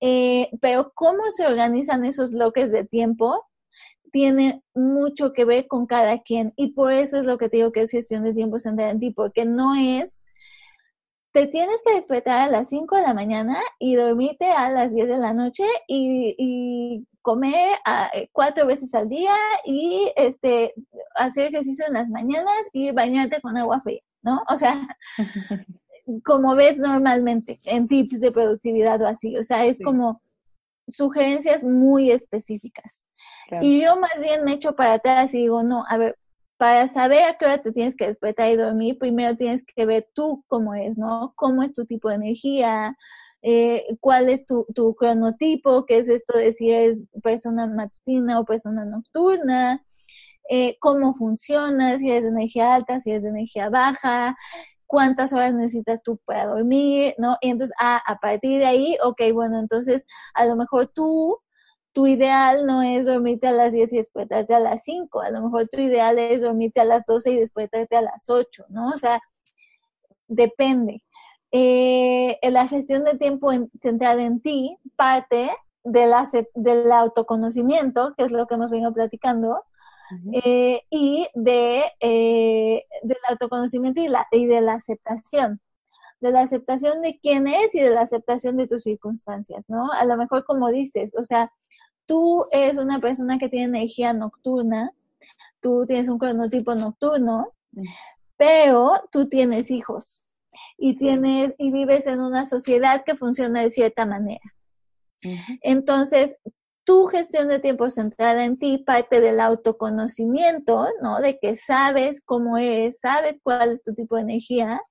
Eh, 0.00 0.50
pero 0.60 0.92
¿cómo 0.94 1.24
se 1.30 1.46
organizan 1.46 2.04
esos 2.04 2.30
bloques 2.30 2.72
de 2.72 2.84
tiempo? 2.84 3.46
tiene 4.12 4.62
mucho 4.74 5.32
que 5.32 5.44
ver 5.44 5.66
con 5.66 5.86
cada 5.86 6.20
quien 6.22 6.52
y 6.56 6.72
por 6.72 6.92
eso 6.92 7.16
es 7.16 7.24
lo 7.24 7.38
que 7.38 7.48
te 7.48 7.56
digo 7.56 7.72
que 7.72 7.82
es 7.82 7.90
gestión 7.90 8.22
de 8.24 8.34
tiempo 8.34 8.60
central 8.60 9.00
porque 9.16 9.46
no 9.46 9.74
es 9.74 10.21
te 11.32 11.46
tienes 11.46 11.80
que 11.84 11.94
despertar 11.94 12.40
a 12.40 12.48
las 12.48 12.68
5 12.68 12.96
de 12.96 13.02
la 13.02 13.14
mañana 13.14 13.58
y 13.78 13.94
dormirte 13.94 14.50
a 14.50 14.70
las 14.70 14.92
10 14.92 15.08
de 15.08 15.18
la 15.18 15.32
noche 15.32 15.64
y, 15.88 17.06
comer 17.22 17.78
a, 17.84 18.10
eh, 18.14 18.28
cuatro 18.32 18.66
veces 18.66 18.92
al 18.96 19.08
día 19.08 19.32
y 19.64 20.10
este 20.16 20.74
hacer 21.14 21.46
ejercicio 21.46 21.86
en 21.86 21.92
las 21.92 22.08
mañanas 22.08 22.52
y 22.72 22.90
bañarte 22.90 23.40
con 23.40 23.56
agua 23.56 23.80
fría, 23.80 24.00
¿no? 24.22 24.42
O 24.48 24.56
sea, 24.56 24.88
como 26.24 26.56
ves 26.56 26.78
normalmente 26.78 27.60
en 27.64 27.86
tips 27.86 28.18
de 28.20 28.32
productividad 28.32 29.00
o 29.02 29.06
así, 29.06 29.36
o 29.36 29.44
sea, 29.44 29.64
es 29.66 29.78
como 29.80 30.20
sugerencias 30.88 31.62
muy 31.62 32.10
específicas. 32.10 33.06
Y 33.60 33.82
yo 33.82 33.96
más 33.96 34.18
bien 34.20 34.44
me 34.44 34.54
echo 34.54 34.74
para 34.74 34.94
atrás 34.94 35.28
y 35.32 35.42
digo, 35.42 35.62
no, 35.62 35.84
a 35.88 35.96
ver, 35.98 36.18
para 36.62 36.86
saber 36.86 37.24
a 37.24 37.36
qué 37.36 37.44
hora 37.44 37.58
te 37.58 37.72
tienes 37.72 37.96
que 37.96 38.06
despertar 38.06 38.48
y 38.48 38.54
dormir, 38.54 38.96
primero 38.96 39.36
tienes 39.36 39.64
que 39.64 39.84
ver 39.84 40.08
tú 40.14 40.44
cómo 40.46 40.74
es, 40.74 40.96
¿no? 40.96 41.32
Cómo 41.34 41.64
es 41.64 41.72
tu 41.72 41.86
tipo 41.86 42.08
de 42.08 42.14
energía, 42.14 42.96
eh, 43.42 43.84
cuál 43.98 44.28
es 44.28 44.46
tu, 44.46 44.64
tu, 44.72 44.94
cronotipo, 44.94 45.84
qué 45.86 45.98
es 45.98 46.08
esto 46.08 46.38
de 46.38 46.52
si 46.52 46.70
eres 46.70 47.00
persona 47.20 47.66
matutina 47.66 48.38
o 48.38 48.44
persona 48.44 48.84
nocturna, 48.84 49.84
eh, 50.48 50.76
cómo 50.78 51.16
funciona, 51.16 51.98
si 51.98 52.08
eres 52.08 52.22
de 52.22 52.28
energía 52.28 52.74
alta, 52.74 53.00
si 53.00 53.10
eres 53.10 53.24
de 53.24 53.30
energía 53.30 53.68
baja, 53.68 54.36
cuántas 54.86 55.32
horas 55.32 55.54
necesitas 55.54 56.00
tú 56.04 56.20
para 56.24 56.46
dormir, 56.46 57.16
¿no? 57.18 57.38
Y 57.40 57.50
entonces, 57.50 57.74
ah, 57.80 58.00
a 58.06 58.20
partir 58.20 58.60
de 58.60 58.66
ahí, 58.66 58.96
ok, 59.02 59.20
bueno, 59.34 59.58
entonces 59.58 60.06
a 60.34 60.44
lo 60.44 60.54
mejor 60.54 60.86
tú 60.86 61.40
tu 61.92 62.06
ideal 62.06 62.66
no 62.66 62.82
es 62.82 63.06
dormirte 63.06 63.48
a 63.48 63.52
las 63.52 63.72
10 63.72 63.92
y 63.92 63.96
despertarte 63.98 64.54
a 64.54 64.60
las 64.60 64.84
5, 64.84 65.20
a 65.20 65.30
lo 65.30 65.42
mejor 65.42 65.68
tu 65.68 65.80
ideal 65.80 66.18
es 66.18 66.40
dormirte 66.40 66.80
a 66.80 66.84
las 66.84 67.04
12 67.06 67.30
y 67.32 67.36
despertarte 67.36 67.96
a 67.96 68.02
las 68.02 68.28
8, 68.28 68.66
¿no? 68.70 68.88
O 68.90 68.96
sea, 68.96 69.20
depende. 70.28 71.02
Eh, 71.52 72.38
la 72.50 72.66
gestión 72.68 73.04
de 73.04 73.18
tiempo 73.18 73.50
centrada 73.82 74.22
en 74.22 74.40
ti 74.40 74.78
parte 74.96 75.50
de 75.84 76.06
la, 76.06 76.30
del 76.54 76.90
autoconocimiento, 76.92 78.14
que 78.16 78.24
es 78.24 78.30
lo 78.30 78.46
que 78.46 78.54
hemos 78.54 78.70
venido 78.70 78.92
platicando, 78.92 79.62
eh, 80.32 80.82
y 80.90 81.26
de, 81.34 81.84
eh, 82.00 82.84
del 83.02 83.16
autoconocimiento 83.28 84.00
y, 84.00 84.08
la, 84.08 84.26
y 84.30 84.46
de 84.46 84.60
la 84.60 84.74
aceptación 84.74 85.60
de 86.22 86.30
la 86.30 86.42
aceptación 86.42 87.02
de 87.02 87.18
quién 87.20 87.48
es 87.48 87.74
y 87.74 87.80
de 87.80 87.90
la 87.90 88.02
aceptación 88.02 88.56
de 88.56 88.68
tus 88.68 88.84
circunstancias, 88.84 89.64
¿no? 89.68 89.90
A 89.90 90.04
lo 90.04 90.16
mejor 90.16 90.44
como 90.44 90.70
dices, 90.70 91.12
o 91.18 91.24
sea, 91.24 91.52
tú 92.06 92.46
eres 92.50 92.76
una 92.76 92.98
persona 92.98 93.38
que 93.38 93.48
tiene 93.48 93.78
energía 93.78 94.12
nocturna, 94.12 94.92
tú 95.60 95.84
tienes 95.86 96.08
un 96.08 96.18
cronotipo 96.18 96.74
nocturno, 96.74 97.52
pero 98.36 98.94
tú 99.10 99.28
tienes 99.28 99.70
hijos 99.70 100.22
y 100.76 100.96
tienes 100.96 101.54
y 101.58 101.70
vives 101.70 102.06
en 102.06 102.20
una 102.20 102.46
sociedad 102.46 103.04
que 103.04 103.16
funciona 103.16 103.62
de 103.62 103.70
cierta 103.70 104.04
manera. 104.04 104.54
Entonces, 105.62 106.36
tu 106.84 107.06
gestión 107.06 107.48
de 107.48 107.60
tiempo 107.60 107.88
centrada 107.90 108.44
en 108.44 108.58
ti 108.58 108.78
parte 108.78 109.20
del 109.20 109.40
autoconocimiento, 109.40 110.88
¿no? 111.00 111.20
De 111.20 111.38
que 111.38 111.56
sabes 111.56 112.20
cómo 112.24 112.58
eres, 112.58 112.98
sabes 113.00 113.38
cuál 113.42 113.74
es 113.74 113.84
tu 113.84 113.94
tipo 113.94 114.16
de 114.16 114.22
energía, 114.22 114.82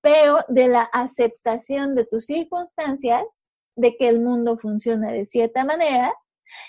pero 0.00 0.38
de 0.48 0.68
la 0.68 0.84
aceptación 0.84 1.94
de 1.94 2.06
tus 2.06 2.26
circunstancias, 2.26 3.48
de 3.76 3.96
que 3.96 4.08
el 4.08 4.20
mundo 4.20 4.56
funciona 4.56 5.12
de 5.12 5.26
cierta 5.26 5.64
manera 5.64 6.14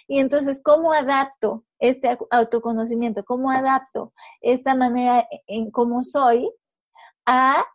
y 0.07 0.19
entonces, 0.19 0.61
¿cómo 0.63 0.93
adapto 0.93 1.65
este 1.79 2.17
autoconocimiento? 2.31 3.23
¿Cómo 3.25 3.51
adapto 3.51 4.13
esta 4.41 4.75
manera 4.75 5.27
en 5.47 5.71
cómo 5.71 6.03
soy 6.03 6.51
a, 7.25 7.65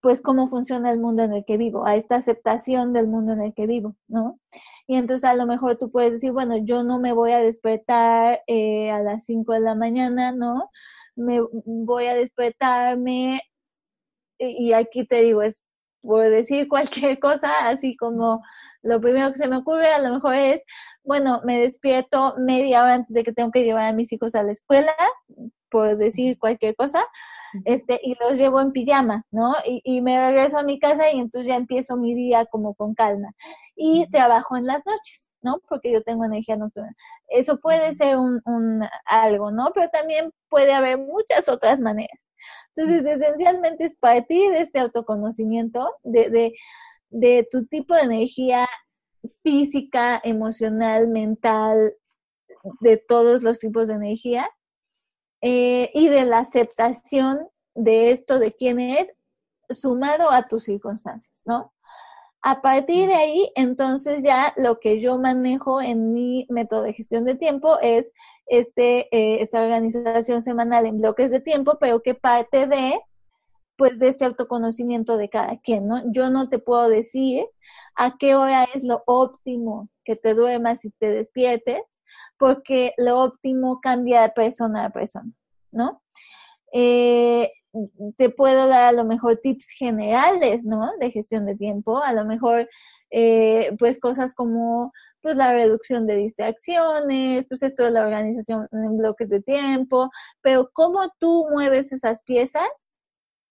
pues, 0.00 0.22
cómo 0.22 0.48
funciona 0.48 0.90
el 0.90 0.98
mundo 1.00 1.22
en 1.24 1.32
el 1.34 1.44
que 1.44 1.56
vivo, 1.56 1.86
a 1.86 1.96
esta 1.96 2.16
aceptación 2.16 2.92
del 2.92 3.08
mundo 3.08 3.32
en 3.32 3.42
el 3.42 3.54
que 3.54 3.66
vivo, 3.66 3.96
¿no? 4.08 4.38
Y 4.86 4.96
entonces 4.96 5.24
a 5.28 5.34
lo 5.34 5.46
mejor 5.46 5.76
tú 5.78 5.90
puedes 5.90 6.12
decir, 6.12 6.32
bueno, 6.32 6.56
yo 6.58 6.84
no 6.84 6.98
me 7.00 7.12
voy 7.12 7.32
a 7.32 7.38
despertar 7.40 8.40
eh, 8.46 8.90
a 8.90 9.00
las 9.00 9.24
5 9.26 9.52
de 9.52 9.60
la 9.60 9.74
mañana, 9.74 10.32
¿no? 10.32 10.70
Me 11.16 11.40
voy 11.64 12.06
a 12.06 12.14
despertarme, 12.14 13.40
y 14.38 14.72
aquí 14.72 15.06
te 15.06 15.22
digo, 15.22 15.42
es 15.42 15.60
por 16.02 16.28
decir 16.28 16.68
cualquier 17.08 17.18
cosa, 17.18 17.68
así 17.68 17.96
como 17.96 18.42
lo 18.82 19.00
primero 19.00 19.32
que 19.32 19.38
se 19.38 19.48
me 19.48 19.56
ocurre 19.56 19.88
a 19.88 20.00
lo 20.00 20.14
mejor 20.14 20.34
es, 20.34 20.60
bueno, 21.04 21.40
me 21.44 21.60
despierto 21.60 22.34
media 22.38 22.82
hora 22.82 22.94
antes 22.94 23.14
de 23.14 23.24
que 23.24 23.32
tengo 23.32 23.50
que 23.50 23.64
llevar 23.64 23.86
a 23.86 23.92
mis 23.92 24.12
hijos 24.12 24.34
a 24.34 24.42
la 24.42 24.52
escuela, 24.52 24.94
por 25.70 25.96
decir 25.96 26.38
cualquier 26.38 26.76
cosa, 26.76 27.04
este, 27.64 28.00
y 28.02 28.16
los 28.20 28.38
llevo 28.38 28.60
en 28.60 28.72
pijama, 28.72 29.24
¿no? 29.30 29.54
Y, 29.64 30.00
me 30.00 30.24
regreso 30.26 30.58
a 30.58 30.62
mi 30.62 30.78
casa 30.78 31.10
y 31.12 31.20
entonces 31.20 31.48
ya 31.48 31.56
empiezo 31.56 31.96
mi 31.96 32.14
día 32.14 32.46
como 32.46 32.74
con 32.74 32.94
calma. 32.94 33.32
Y 33.76 34.08
trabajo 34.10 34.56
en 34.56 34.66
las 34.66 34.84
noches, 34.86 35.28
¿no? 35.42 35.60
Porque 35.68 35.92
yo 35.92 36.02
tengo 36.02 36.24
energía 36.24 36.56
nocturna. 36.56 36.94
Eso 37.28 37.58
puede 37.60 37.94
ser 37.94 38.16
un, 38.16 38.40
un 38.44 38.82
algo, 39.04 39.50
¿no? 39.50 39.70
Pero 39.74 39.88
también 39.90 40.32
puede 40.48 40.72
haber 40.72 40.98
muchas 40.98 41.48
otras 41.48 41.80
maneras. 41.80 42.18
Entonces, 42.74 43.04
esencialmente 43.04 43.84
es 43.86 43.94
partir 43.96 44.52
de 44.52 44.62
este 44.62 44.78
autoconocimiento, 44.80 45.94
de, 46.02 46.30
de, 46.30 46.54
de 47.10 47.48
tu 47.50 47.66
tipo 47.66 47.94
de 47.94 48.02
energía 48.02 48.66
física, 49.42 50.20
emocional, 50.24 51.08
mental, 51.08 51.94
de 52.80 52.96
todos 52.96 53.42
los 53.42 53.58
tipos 53.58 53.88
de 53.88 53.94
energía, 53.94 54.48
eh, 55.40 55.90
y 55.94 56.08
de 56.08 56.24
la 56.24 56.38
aceptación 56.38 57.48
de 57.74 58.12
esto, 58.12 58.38
de 58.38 58.52
quién 58.52 58.78
es, 58.78 59.12
sumado 59.70 60.30
a 60.30 60.46
tus 60.46 60.64
circunstancias, 60.64 61.40
¿no? 61.44 61.72
A 62.42 62.60
partir 62.62 63.08
de 63.08 63.14
ahí, 63.14 63.52
entonces 63.56 64.22
ya 64.22 64.52
lo 64.56 64.78
que 64.80 65.00
yo 65.00 65.18
manejo 65.18 65.80
en 65.80 66.12
mi 66.12 66.46
método 66.48 66.82
de 66.82 66.92
gestión 66.92 67.24
de 67.24 67.34
tiempo 67.34 67.78
es 67.80 68.12
este, 68.52 69.08
eh, 69.16 69.40
esta 69.40 69.62
organización 69.62 70.42
semanal 70.42 70.84
en 70.84 71.00
bloques 71.00 71.30
de 71.30 71.40
tiempo, 71.40 71.78
pero 71.80 72.02
que 72.02 72.14
parte 72.14 72.66
de, 72.66 73.00
pues, 73.76 73.98
de 73.98 74.08
este 74.08 74.26
autoconocimiento 74.26 75.16
de 75.16 75.30
cada 75.30 75.58
quien, 75.60 75.88
¿no? 75.88 76.02
Yo 76.12 76.28
no 76.28 76.50
te 76.50 76.58
puedo 76.58 76.90
decir 76.90 77.46
a 77.96 78.18
qué 78.18 78.34
hora 78.34 78.68
es 78.74 78.84
lo 78.84 79.02
óptimo 79.06 79.88
que 80.04 80.16
te 80.16 80.34
duermas 80.34 80.84
y 80.84 80.90
te 80.90 81.10
despiertes, 81.10 81.80
porque 82.36 82.92
lo 82.98 83.20
óptimo 83.20 83.80
cambia 83.80 84.20
de 84.20 84.28
persona 84.28 84.84
a 84.84 84.90
persona, 84.90 85.32
¿no? 85.70 86.02
Eh, 86.74 87.50
te 88.18 88.28
puedo 88.28 88.68
dar 88.68 88.82
a 88.82 88.92
lo 88.92 89.06
mejor 89.06 89.36
tips 89.36 89.70
generales, 89.70 90.62
¿no? 90.62 90.90
De 91.00 91.10
gestión 91.10 91.46
de 91.46 91.56
tiempo, 91.56 92.02
a 92.02 92.12
lo 92.12 92.26
mejor, 92.26 92.68
eh, 93.10 93.74
pues 93.78 93.98
cosas 93.98 94.34
como 94.34 94.92
pues 95.22 95.36
la 95.36 95.52
reducción 95.52 96.06
de 96.06 96.16
distracciones, 96.16 97.46
pues 97.48 97.62
esto 97.62 97.84
de 97.84 97.92
la 97.92 98.02
organización 98.02 98.68
en 98.72 98.98
bloques 98.98 99.30
de 99.30 99.40
tiempo, 99.40 100.10
pero 100.42 100.70
cómo 100.72 101.12
tú 101.18 101.46
mueves 101.50 101.92
esas 101.92 102.22
piezas, 102.22 102.68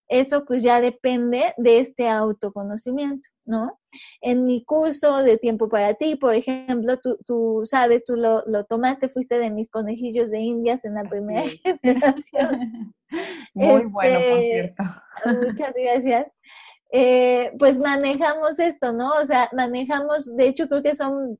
eso 0.08 0.44
pues 0.44 0.62
ya 0.62 0.80
depende 0.80 1.54
de 1.56 1.78
este 1.78 2.08
autoconocimiento, 2.08 3.28
¿no? 3.46 3.80
En 4.20 4.44
mi 4.44 4.62
curso 4.62 5.22
de 5.22 5.38
tiempo 5.38 5.70
para 5.70 5.94
ti, 5.94 6.16
por 6.16 6.34
ejemplo, 6.34 6.98
tú, 6.98 7.18
tú 7.26 7.62
sabes, 7.64 8.04
tú 8.04 8.16
lo, 8.16 8.42
lo, 8.46 8.64
tomaste, 8.64 9.08
fuiste 9.08 9.38
de 9.38 9.50
mis 9.50 9.70
conejillos 9.70 10.30
de 10.30 10.40
indias 10.40 10.84
en 10.84 10.94
la 10.94 11.04
primera 11.04 11.44
generación. 11.64 12.94
Muy 13.54 13.86
bueno, 13.86 13.90
por 13.90 14.04
este, 14.04 14.50
cierto. 14.50 14.82
Muchas 15.48 15.72
gracias. 15.74 16.26
Eh, 16.94 17.52
pues 17.58 17.78
manejamos 17.78 18.58
esto, 18.58 18.92
¿no? 18.92 19.14
O 19.14 19.24
sea, 19.24 19.48
manejamos, 19.54 20.26
de 20.36 20.46
hecho 20.46 20.68
creo 20.68 20.82
que 20.82 20.94
son 20.94 21.38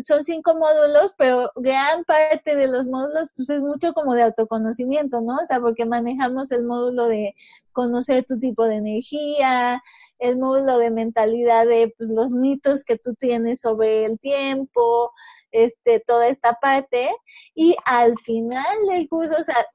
son 0.00 0.24
cinco 0.24 0.54
módulos, 0.54 1.14
pero 1.18 1.50
gran 1.56 2.04
parte 2.04 2.56
de 2.56 2.68
los 2.68 2.86
módulos 2.86 3.28
pues 3.36 3.50
es 3.50 3.60
mucho 3.60 3.92
como 3.92 4.14
de 4.14 4.22
autoconocimiento, 4.22 5.20
¿no? 5.20 5.36
O 5.36 5.44
sea, 5.44 5.60
porque 5.60 5.86
manejamos 5.86 6.50
el 6.52 6.64
módulo 6.64 7.06
de 7.08 7.34
conocer 7.72 8.24
tu 8.24 8.38
tipo 8.38 8.64
de 8.66 8.76
energía, 8.76 9.82
el 10.18 10.38
módulo 10.38 10.78
de 10.78 10.90
mentalidad 10.90 11.66
de 11.66 11.94
pues 11.96 12.10
los 12.10 12.32
mitos 12.32 12.84
que 12.84 12.96
tú 12.98 13.14
tienes 13.14 13.60
sobre 13.60 14.04
el 14.04 14.18
tiempo, 14.20 15.12
este, 15.50 16.00
toda 16.00 16.28
esta 16.28 16.54
parte, 16.54 17.10
y 17.54 17.76
al 17.84 18.18
final 18.18 18.64
del 18.88 19.08
curso, 19.08 19.34
o 19.40 19.44
sea, 19.44 19.66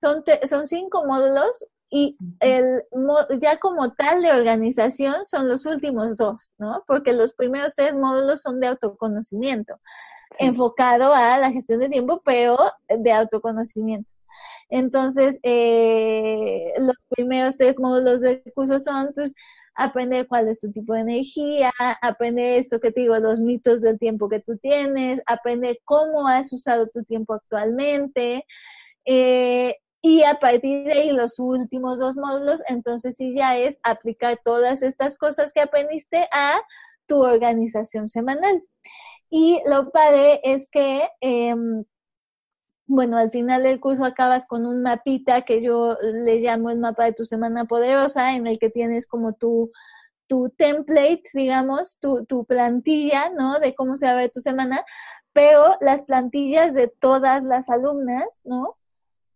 son, 0.00 0.24
son 0.48 0.66
cinco 0.66 1.04
módulos 1.06 1.64
y 1.94 2.16
el 2.40 2.82
ya 3.38 3.58
como 3.58 3.92
tal 3.92 4.22
de 4.22 4.32
organización 4.32 5.26
son 5.26 5.46
los 5.46 5.66
últimos 5.66 6.16
dos, 6.16 6.54
¿no? 6.56 6.82
Porque 6.86 7.12
los 7.12 7.34
primeros 7.34 7.74
tres 7.74 7.94
módulos 7.94 8.40
son 8.40 8.60
de 8.60 8.68
autoconocimiento, 8.68 9.74
enfocado 10.38 11.12
a 11.12 11.36
la 11.36 11.52
gestión 11.52 11.80
de 11.80 11.90
tiempo, 11.90 12.22
pero 12.24 12.56
de 12.88 13.12
autoconocimiento. 13.12 14.10
Entonces, 14.70 15.38
eh, 15.42 16.72
los 16.78 16.96
primeros 17.10 17.58
tres 17.58 17.78
módulos 17.78 18.22
del 18.22 18.42
curso 18.54 18.80
son, 18.80 19.12
pues, 19.14 19.34
aprender 19.74 20.26
cuál 20.26 20.48
es 20.48 20.58
tu 20.60 20.72
tipo 20.72 20.94
de 20.94 21.00
energía, 21.00 21.72
aprender 22.00 22.54
esto 22.54 22.80
que 22.80 22.90
te 22.90 23.02
digo, 23.02 23.18
los 23.18 23.38
mitos 23.38 23.82
del 23.82 23.98
tiempo 23.98 24.30
que 24.30 24.40
tú 24.40 24.56
tienes, 24.56 25.20
aprender 25.26 25.78
cómo 25.84 26.26
has 26.26 26.50
usado 26.54 26.86
tu 26.88 27.04
tiempo 27.04 27.34
actualmente, 27.34 28.46
eh, 29.04 29.76
Y 30.02 30.24
a 30.24 30.34
partir 30.34 30.84
de 30.84 30.92
ahí, 30.92 31.12
los 31.12 31.38
últimos 31.38 31.98
dos 31.98 32.16
módulos, 32.16 32.62
entonces 32.68 33.16
sí 33.16 33.34
ya 33.36 33.56
es 33.56 33.78
aplicar 33.84 34.40
todas 34.44 34.82
estas 34.82 35.16
cosas 35.16 35.52
que 35.52 35.60
aprendiste 35.60 36.28
a 36.32 36.60
tu 37.06 37.22
organización 37.22 38.08
semanal. 38.08 38.64
Y 39.30 39.60
lo 39.66 39.90
padre 39.92 40.40
es 40.44 40.68
que, 40.70 41.08
em, 41.20 41.84
bueno, 42.86 43.16
al 43.16 43.30
final 43.30 43.62
del 43.62 43.80
curso 43.80 44.04
acabas 44.04 44.46
con 44.46 44.66
un 44.66 44.82
mapita 44.82 45.42
que 45.42 45.62
yo 45.62 45.96
le 46.02 46.36
llamo 46.40 46.70
el 46.70 46.78
mapa 46.78 47.04
de 47.04 47.12
tu 47.12 47.24
semana 47.24 47.64
poderosa, 47.66 48.34
en 48.36 48.46
el 48.46 48.58
que 48.58 48.70
tienes 48.70 49.06
como 49.06 49.34
tu, 49.34 49.72
tu 50.26 50.50
template, 50.50 51.24
digamos, 51.34 51.98
tu, 52.00 52.24
tu 52.26 52.44
plantilla, 52.44 53.30
¿no? 53.30 53.60
De 53.60 53.74
cómo 53.74 53.96
se 53.96 54.06
va 54.06 54.12
a 54.12 54.16
ver 54.16 54.30
tu 54.30 54.40
semana, 54.40 54.84
pero 55.32 55.76
las 55.80 56.02
plantillas 56.04 56.74
de 56.74 56.88
todas 56.88 57.44
las 57.44 57.70
alumnas, 57.70 58.24
¿no? 58.44 58.76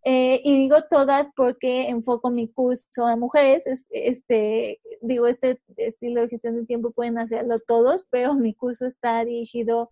Eh, 0.09 0.40
y 0.44 0.57
digo 0.57 0.82
todas 0.88 1.28
porque 1.34 1.88
enfoco 1.88 2.30
mi 2.30 2.48
curso 2.48 3.07
a 3.09 3.16
mujeres. 3.16 3.64
este, 3.90 4.80
digo, 5.00 5.26
este 5.26 5.61
estilo 5.76 6.20
de 6.20 6.28
gestión 6.28 6.54
de 6.54 6.64
tiempo 6.64 6.92
pueden 6.92 7.18
hacerlo 7.18 7.59
todos, 7.59 8.07
pero 8.09 8.34
mi 8.34 8.54
curso 8.54 8.86
está 8.86 9.24
dirigido 9.24 9.90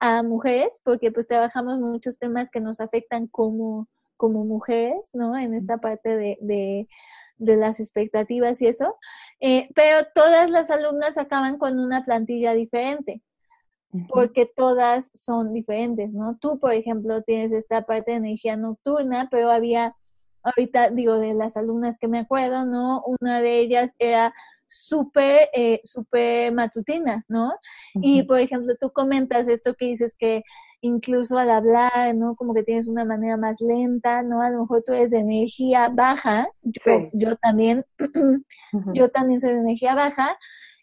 a 0.00 0.22
mujeres 0.22 0.80
porque 0.82 1.12
pues 1.12 1.28
trabajamos 1.28 1.78
muchos 1.78 2.18
temas 2.18 2.48
que 2.50 2.60
nos 2.60 2.80
afectan 2.80 3.26
como, 3.26 3.86
como 4.16 4.46
mujeres, 4.46 5.10
¿no? 5.12 5.36
En 5.36 5.52
esta 5.52 5.76
parte 5.76 6.16
de, 6.16 6.38
de, 6.40 7.56
las 7.56 7.80
expectativas 7.80 8.62
y 8.62 8.68
eso. 8.68 8.96
Eh, 9.40 9.68
pero 9.74 10.06
todas 10.14 10.48
las 10.50 10.70
alumnas 10.70 11.18
acaban 11.18 11.58
con 11.58 11.78
una 11.78 12.02
plantilla 12.06 12.54
diferente 12.54 13.22
porque 14.08 14.46
todas 14.46 15.10
son 15.14 15.52
diferentes, 15.52 16.12
¿no? 16.12 16.36
Tú, 16.40 16.58
por 16.58 16.72
ejemplo, 16.72 17.22
tienes 17.22 17.52
esta 17.52 17.82
parte 17.82 18.12
de 18.12 18.18
energía 18.18 18.56
nocturna, 18.56 19.28
pero 19.30 19.50
había, 19.50 19.94
ahorita 20.42 20.90
digo, 20.90 21.18
de 21.18 21.34
las 21.34 21.56
alumnas 21.56 21.98
que 21.98 22.08
me 22.08 22.18
acuerdo, 22.18 22.66
¿no? 22.66 23.02
Una 23.20 23.40
de 23.40 23.60
ellas 23.60 23.94
era 23.98 24.34
súper, 24.66 25.48
eh, 25.52 25.80
súper 25.84 26.52
matutina, 26.52 27.24
¿no? 27.28 27.52
Y, 27.94 28.24
por 28.24 28.40
ejemplo, 28.40 28.74
tú 28.80 28.90
comentas 28.90 29.46
esto 29.48 29.74
que 29.74 29.86
dices 29.86 30.16
que 30.18 30.42
incluso 30.80 31.38
al 31.38 31.50
hablar, 31.50 32.14
¿no? 32.14 32.36
Como 32.36 32.52
que 32.52 32.62
tienes 32.62 32.88
una 32.88 33.04
manera 33.04 33.36
más 33.36 33.60
lenta, 33.60 34.22
¿no? 34.22 34.42
A 34.42 34.50
lo 34.50 34.62
mejor 34.62 34.82
tú 34.84 34.92
eres 34.92 35.10
de 35.12 35.18
energía 35.18 35.88
baja, 35.88 36.48
yo, 36.62 37.08
yo 37.12 37.36
también, 37.36 37.84
yo 38.92 39.08
también 39.08 39.40
soy 39.40 39.54
de 39.54 39.60
energía 39.60 39.94
baja, 39.94 40.36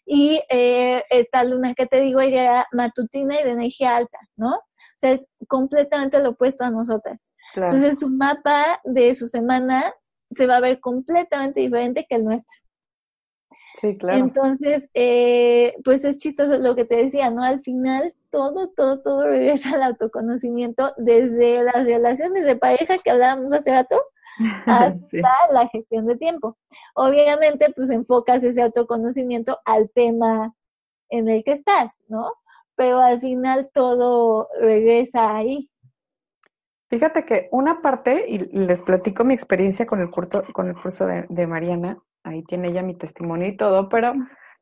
y 0.04 0.42
eh, 0.48 1.04
esta 1.10 1.44
luna 1.44 1.74
que 1.74 1.86
te 1.86 2.00
digo, 2.00 2.20
ella 2.20 2.42
era 2.42 2.66
matutina 2.72 3.40
y 3.40 3.44
de 3.44 3.50
energía 3.50 3.96
alta, 3.96 4.18
¿no? 4.36 4.56
O 4.56 4.98
sea, 4.98 5.12
es 5.12 5.26
completamente 5.48 6.22
lo 6.22 6.30
opuesto 6.30 6.64
a 6.64 6.70
nosotras. 6.70 7.18
Entonces 7.54 7.98
su 7.98 8.08
mapa 8.08 8.80
de 8.84 9.14
su 9.14 9.28
semana 9.28 9.94
se 10.30 10.46
va 10.46 10.56
a 10.56 10.60
ver 10.60 10.80
completamente 10.80 11.60
diferente 11.60 12.06
que 12.08 12.16
el 12.16 12.24
nuestro. 12.24 12.58
Sí, 13.80 13.96
claro. 13.96 14.18
Entonces, 14.18 14.88
eh, 14.94 15.74
pues 15.84 16.04
es 16.04 16.18
chistoso 16.18 16.58
lo 16.58 16.76
que 16.76 16.84
te 16.84 16.96
decía, 16.96 17.30
¿no? 17.30 17.42
Al 17.42 17.62
final 17.62 18.14
todo, 18.30 18.68
todo, 18.68 19.00
todo 19.00 19.26
regresa 19.26 19.74
al 19.74 19.82
autoconocimiento 19.82 20.94
desde 20.96 21.62
las 21.62 21.84
relaciones 21.84 22.44
de 22.44 22.56
pareja 22.56 22.98
que 22.98 23.10
hablábamos 23.10 23.52
hace 23.52 23.70
rato, 23.70 24.02
hasta 24.66 25.52
la 25.52 25.68
gestión 25.68 26.06
de 26.06 26.16
tiempo. 26.16 26.56
Obviamente, 26.94 27.72
pues 27.74 27.90
enfocas 27.90 28.42
ese 28.42 28.62
autoconocimiento 28.62 29.58
al 29.64 29.90
tema 29.90 30.54
en 31.10 31.28
el 31.28 31.44
que 31.44 31.52
estás, 31.52 31.92
¿no? 32.08 32.32
Pero 32.74 33.00
al 33.00 33.20
final 33.20 33.70
todo 33.72 34.48
regresa 34.60 35.36
ahí. 35.36 35.68
Fíjate 36.88 37.24
que 37.24 37.48
una 37.52 37.80
parte, 37.80 38.26
y 38.28 38.38
les 38.38 38.82
platico 38.82 39.24
mi 39.24 39.34
experiencia 39.34 39.86
con 39.86 40.00
el 40.00 40.10
curso, 40.10 40.42
con 40.52 40.68
el 40.68 40.74
curso 40.74 41.06
de, 41.06 41.26
de 41.28 41.46
Mariana, 41.46 41.98
ahí 42.22 42.42
tiene 42.42 42.68
ella 42.68 42.82
mi 42.82 42.94
testimonio 42.94 43.48
y 43.48 43.56
todo, 43.56 43.88
pero 43.88 44.12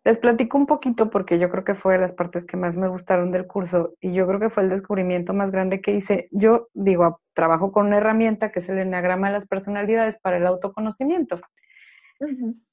les 0.04 0.18
platico 0.18 0.56
un 0.56 0.66
poquito 0.66 1.10
porque 1.10 1.38
yo 1.38 1.50
creo 1.50 1.64
que 1.64 1.74
fue 1.74 1.94
de 1.94 2.00
las 2.00 2.12
partes 2.12 2.46
que 2.46 2.56
más 2.56 2.76
me 2.76 2.88
gustaron 2.88 3.30
del 3.30 3.46
curso 3.46 3.94
y 4.00 4.12
yo 4.12 4.26
creo 4.26 4.40
que 4.40 4.50
fue 4.50 4.62
el 4.62 4.70
descubrimiento 4.70 5.34
más 5.34 5.50
grande 5.50 5.80
que 5.80 5.92
hice. 5.92 6.28
Yo 6.30 6.68
digo, 6.72 7.20
trabajo 7.34 7.70
con 7.70 7.86
una 7.86 7.98
herramienta 7.98 8.50
que 8.50 8.60
es 8.60 8.68
el 8.70 8.78
enagrama 8.78 9.28
de 9.28 9.34
las 9.34 9.46
personalidades 9.46 10.18
para 10.18 10.38
el 10.38 10.46
autoconocimiento. 10.46 11.40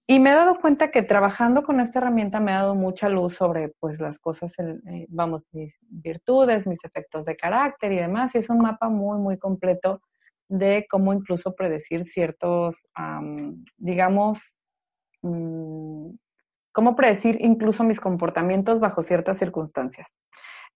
Y 0.07 0.19
me 0.19 0.31
he 0.31 0.33
dado 0.33 0.59
cuenta 0.59 0.89
que 0.89 1.03
trabajando 1.03 1.63
con 1.63 1.81
esta 1.81 1.99
herramienta 1.99 2.39
me 2.39 2.53
ha 2.53 2.59
dado 2.59 2.75
mucha 2.75 3.09
luz 3.09 3.35
sobre 3.35 3.73
pues 3.79 3.99
las 3.99 4.19
cosas, 4.19 4.57
eh, 4.59 5.05
vamos, 5.09 5.45
mis 5.51 5.85
virtudes, 5.89 6.65
mis 6.65 6.83
efectos 6.85 7.25
de 7.25 7.35
carácter 7.35 7.91
y 7.91 7.97
demás. 7.97 8.35
Y 8.35 8.37
es 8.37 8.49
un 8.49 8.59
mapa 8.59 8.87
muy, 8.87 9.19
muy 9.19 9.37
completo 9.37 10.01
de 10.47 10.85
cómo 10.89 11.13
incluso 11.13 11.55
predecir 11.55 12.05
ciertos, 12.05 12.87
digamos, 13.77 14.55
mm, 15.21 16.11
cómo 16.77 16.95
predecir 16.95 17.39
incluso 17.41 17.83
mis 17.83 17.99
comportamientos 17.99 18.79
bajo 18.79 19.01
ciertas 19.01 19.39
circunstancias. 19.39 20.13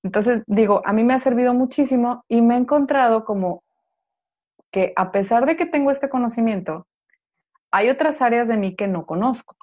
Entonces, 0.02 0.42
digo, 0.48 0.82
a 0.84 0.94
mí 0.94 1.04
me 1.04 1.14
ha 1.14 1.20
servido 1.20 1.54
muchísimo 1.54 2.26
y 2.28 2.42
me 2.42 2.56
he 2.56 2.58
encontrado 2.58 3.24
como 3.24 3.64
que 4.72 4.94
a 4.96 5.12
pesar 5.12 5.46
de 5.46 5.56
que 5.56 5.68
tengo 5.68 5.92
este 5.92 6.10
conocimiento, 6.10 6.88
hay 7.70 7.92
otras 7.92 8.20
áreas 8.24 8.48
de 8.48 8.58
mí 8.58 8.76
que 8.76 8.88
no 8.88 9.06
conozco. 9.06 9.56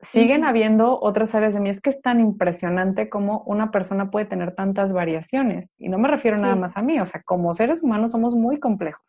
Siguen 0.00 0.44
habiendo 0.44 0.98
otras 0.98 1.34
áreas 1.34 1.52
de 1.52 1.60
mí. 1.60 1.68
Es 1.68 1.82
que 1.82 1.90
es 1.90 2.00
tan 2.00 2.20
impresionante 2.20 3.10
cómo 3.10 3.42
una 3.44 3.70
persona 3.70 4.10
puede 4.10 4.24
tener 4.24 4.54
tantas 4.54 4.94
variaciones. 4.94 5.74
Y 5.76 5.90
no 5.90 5.98
me 5.98 6.08
refiero 6.08 6.38
nada 6.38 6.56
más 6.56 6.78
a 6.78 6.80
mí, 6.80 6.98
o 7.00 7.04
sea, 7.04 7.22
como 7.22 7.52
seres 7.52 7.82
humanos 7.82 8.12
somos 8.12 8.34
muy 8.34 8.58
complejos. 8.58 9.04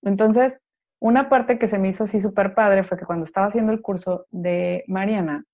Entonces, 0.00 0.62
una 1.00 1.28
parte 1.28 1.58
que 1.58 1.68
se 1.68 1.78
me 1.78 1.88
hizo 1.88 2.04
así 2.04 2.18
súper 2.18 2.54
padre 2.54 2.82
fue 2.82 2.96
que 2.96 3.04
cuando 3.04 3.24
estaba 3.24 3.48
haciendo 3.48 3.72
el 3.72 3.82
curso 3.82 4.24
de 4.30 4.84
Mariana, 4.86 5.44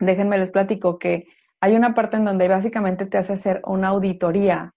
déjenme 0.00 0.38
les 0.38 0.50
platico 0.50 0.98
que 0.98 1.26
hay 1.60 1.74
una 1.74 1.94
parte 1.94 2.16
en 2.16 2.24
donde 2.24 2.48
básicamente 2.48 3.06
te 3.06 3.18
hace 3.18 3.32
hacer 3.32 3.62
una 3.64 3.88
auditoría 3.88 4.74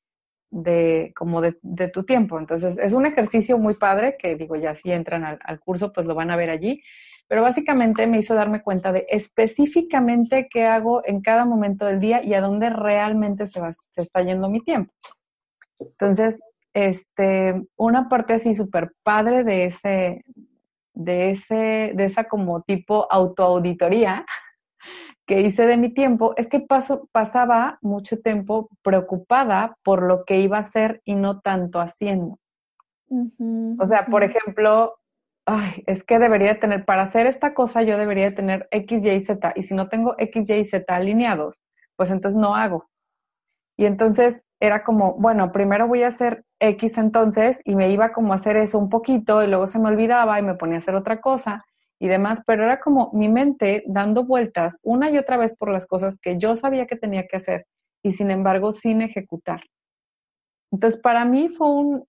de 0.51 1.13
como 1.15 1.41
de, 1.41 1.53
tu 1.93 2.03
tiempo. 2.03 2.39
Entonces, 2.39 2.78
es 2.80 2.93
un 2.93 3.05
ejercicio 3.05 3.57
muy 3.57 3.76
padre 3.76 4.17
que 4.17 4.36
digo, 4.36 4.55
ya 4.55 4.76
si 4.76 4.91
entran 4.91 5.24
al, 5.24 5.59
curso, 5.59 5.93
pues 5.93 6.05
lo 6.05 6.15
van 6.15 6.32
a 6.32 6.36
ver 6.36 6.49
allí. 6.49 6.82
Pero 7.28 7.43
básicamente 7.43 8.07
me 8.07 8.17
hizo 8.17 8.34
darme 8.34 8.63
cuenta 8.63 8.91
de 8.91 9.05
específicamente 9.09 10.47
qué 10.49 10.65
hago 10.65 11.05
en 11.05 11.22
cada 11.22 11.45
momento 11.45 11.86
del 11.86 11.99
día 11.99 12.24
y 12.24 12.34
a 12.34 12.41
dónde 12.41 12.72
realmente 12.72 13.45
se, 13.45 13.59
va, 13.61 13.72
se 13.91 14.01
está 14.01 14.24
yendo 14.24 14.49
mi 14.49 14.61
tiempo. 14.61 14.91
Entonces, 15.78 16.39
este, 16.74 17.61
una 17.76 18.09
parte 18.09 18.34
así 18.34 18.55
súper 18.55 18.93
padre 19.03 19.43
de 19.43 19.65
ese, 19.65 20.26
de 20.93 21.30
ese, 21.32 21.91
de 21.95 22.05
esa 22.05 22.24
como 22.24 22.63
tipo 22.63 23.07
autoauditoría 23.11 24.26
que 25.30 25.41
hice 25.41 25.67
de 25.67 25.77
mi 25.77 25.89
tiempo 25.89 26.34
es 26.38 26.49
que 26.49 26.59
paso, 26.59 27.07
pasaba 27.11 27.77
mucho 27.84 28.19
tiempo 28.19 28.67
preocupada 28.82 29.77
por 29.84 30.01
lo 30.01 30.25
que 30.25 30.39
iba 30.39 30.57
a 30.57 30.61
hacer 30.61 31.03
y 31.05 31.13
no 31.13 31.39
tanto 31.39 31.80
haciendo. 31.80 32.39
o 33.11 33.88
sea, 33.88 34.07
por 34.07 34.23
ejemplo, 34.23 34.95
ay, 35.45 35.84
es 35.86 36.03
que 36.03 36.17
debería 36.17 36.59
tener, 36.59 36.84
para 36.84 37.03
hacer 37.03 37.27
esta 37.27 37.53
cosa 37.53 37.84
yo 37.84 37.99
debería 37.99 38.34
tener 38.34 38.67
X, 38.71 39.05
Y, 39.05 39.19
Z, 39.19 39.53
y 39.55 39.61
si 39.61 39.75
no 39.75 39.88
tengo 39.88 40.15
X, 40.17 40.49
Y, 40.49 40.63
Z 40.65 40.95
alineados, 40.95 41.59
pues 41.95 42.09
entonces 42.09 42.41
no 42.41 42.55
hago. 42.55 42.89
Y 43.77 43.86
entonces 43.86 44.43
era 44.59 44.84
como, 44.84 45.13
bueno, 45.13 45.51
primero 45.51 45.88
voy 45.88 46.01
a 46.01 46.07
hacer 46.07 46.43
X 46.59 46.97
entonces, 46.97 47.61
y 47.65 47.75
me 47.75 47.91
iba 47.91 48.13
como 48.13 48.34
a 48.34 48.38
hacer 48.38 48.57
eso 48.57 48.80
un 48.80 48.89
poquito, 48.89 49.43
y 49.43 49.47
luego 49.47 49.67
se 49.67 49.77
me 49.77 49.89
olvidaba 49.89 50.39
y 50.39 50.43
me 50.43 50.55
ponía 50.55 50.77
a 50.77 50.80
hacer 50.80 50.95
otra 50.95 51.21
cosa, 51.21 51.65
y 52.00 52.08
demás, 52.08 52.41
pero 52.47 52.64
era 52.64 52.80
como 52.80 53.12
mi 53.14 53.28
mente 53.30 53.84
dando 53.88 54.24
vueltas 54.24 54.80
una 54.84 55.12
y 55.12 55.18
otra 55.18 55.38
vez 55.38 55.56
por 55.56 55.70
las 55.70 55.86
cosas 55.86 56.18
que 56.18 56.38
yo 56.38 56.56
sabía 56.56 56.88
que 56.88 56.95
tenía 56.95 57.28
que 57.28 57.38
hacer 57.38 57.66
y 58.04 58.14
sin 58.14 58.32
embargo 58.32 58.72
sin 58.72 59.02
ejecutar. 59.02 59.62
Entonces, 60.72 61.00
para 61.00 61.26
mí 61.26 61.50
fue 61.50 61.70
un 61.70 62.06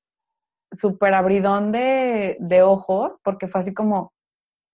súper 0.73 1.15
abridón 1.15 1.73
de, 1.73 2.37
de, 2.39 2.63
ojos, 2.63 3.19
porque 3.25 3.49
fue 3.49 3.63
así 3.63 3.75
como, 3.75 4.13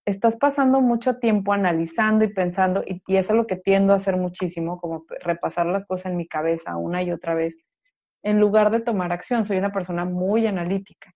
estás 0.07 0.37
pasando 0.37 0.81
mucho 0.81 1.17
tiempo 1.19 1.53
analizando 1.53 2.25
y 2.25 2.29
pensando, 2.29 2.83
y, 2.87 3.03
y 3.07 3.17
eso 3.17 3.33
es 3.33 3.37
lo 3.37 3.47
que 3.47 3.57
tiendo 3.57 3.93
a 3.93 3.97
hacer 3.97 4.17
muchísimo, 4.17 4.79
como 4.81 5.05
repasar 5.23 5.67
las 5.67 5.87
cosas 5.87 6.13
en 6.13 6.19
mi 6.19 6.27
cabeza 6.29 6.77
una 6.77 7.03
y 7.03 7.13
otra 7.13 7.35
vez, 7.35 7.57
en 8.23 8.41
lugar 8.41 8.71
de 8.71 8.81
tomar 8.81 9.13
acción. 9.13 9.45
Soy 9.45 9.59
una 9.59 9.73
persona 9.73 10.05
muy 10.05 10.47
analítica. 10.47 11.13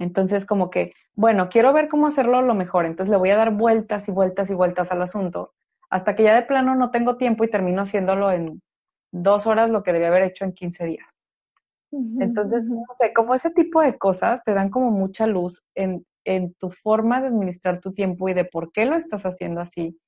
Entonces, 0.00 0.46
como 0.46 0.70
que, 0.70 0.94
bueno, 1.14 1.50
quiero 1.50 1.72
ver 1.74 1.88
cómo 1.88 2.06
hacerlo 2.06 2.40
lo 2.40 2.54
mejor, 2.54 2.86
entonces 2.86 3.10
le 3.10 3.18
voy 3.18 3.30
a 3.30 3.36
dar 3.36 3.52
vueltas 3.52 4.08
y 4.08 4.12
vueltas 4.12 4.50
y 4.50 4.54
vueltas 4.54 4.90
al 4.90 5.02
asunto, 5.02 5.52
hasta 5.90 6.16
que 6.16 6.22
ya 6.22 6.34
de 6.34 6.42
plano 6.42 6.74
no 6.74 6.90
tengo 6.90 7.18
tiempo 7.18 7.44
y 7.44 7.50
termino 7.50 7.82
haciéndolo 7.82 8.32
en 8.32 8.62
dos 9.12 9.46
horas 9.46 9.68
lo 9.68 9.82
que 9.82 9.92
debía 9.92 10.08
haber 10.08 10.22
hecho 10.22 10.44
en 10.44 10.52
15 10.52 10.86
días. 10.86 11.06
Entonces, 12.20 12.64
no 12.64 12.84
sé, 12.98 13.12
como 13.12 13.34
ese 13.34 13.50
tipo 13.50 13.82
de 13.82 13.98
cosas 13.98 14.42
te 14.44 14.54
dan 14.54 14.70
como 14.70 14.90
mucha 14.90 15.26
luz 15.26 15.64
en, 15.74 16.06
en 16.24 16.54
tu 16.54 16.70
forma 16.70 17.20
de 17.20 17.26
administrar 17.26 17.80
tu 17.80 17.92
tiempo 17.92 18.28
y 18.28 18.34
de 18.34 18.44
por 18.44 18.72
qué 18.72 18.86
lo 18.86 18.96
estás 18.96 19.26
haciendo 19.26 19.60
así. 19.60 19.98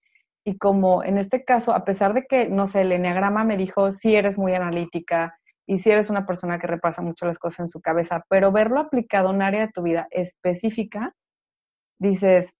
Y 0.44 0.56
como 0.56 1.04
en 1.04 1.18
este 1.18 1.44
caso, 1.44 1.74
a 1.74 1.84
pesar 1.84 2.14
de 2.14 2.24
que, 2.24 2.48
no 2.48 2.66
sé, 2.66 2.82
el 2.82 2.92
enneagrama 2.92 3.44
me 3.44 3.56
dijo, 3.56 3.92
sí 3.92 4.14
eres 4.14 4.38
muy 4.38 4.54
analítica, 4.54 5.38
y 5.66 5.78
si 5.78 5.90
eres 5.90 6.10
una 6.10 6.26
persona 6.26 6.58
que 6.58 6.66
repasa 6.66 7.02
mucho 7.02 7.26
las 7.26 7.38
cosas 7.38 7.60
en 7.60 7.70
su 7.70 7.80
cabeza, 7.80 8.24
pero 8.28 8.52
verlo 8.52 8.80
aplicado 8.80 9.30
en 9.30 9.36
un 9.36 9.42
área 9.42 9.66
de 9.66 9.72
tu 9.72 9.82
vida 9.82 10.08
específica, 10.10 11.14
dices, 11.98 12.58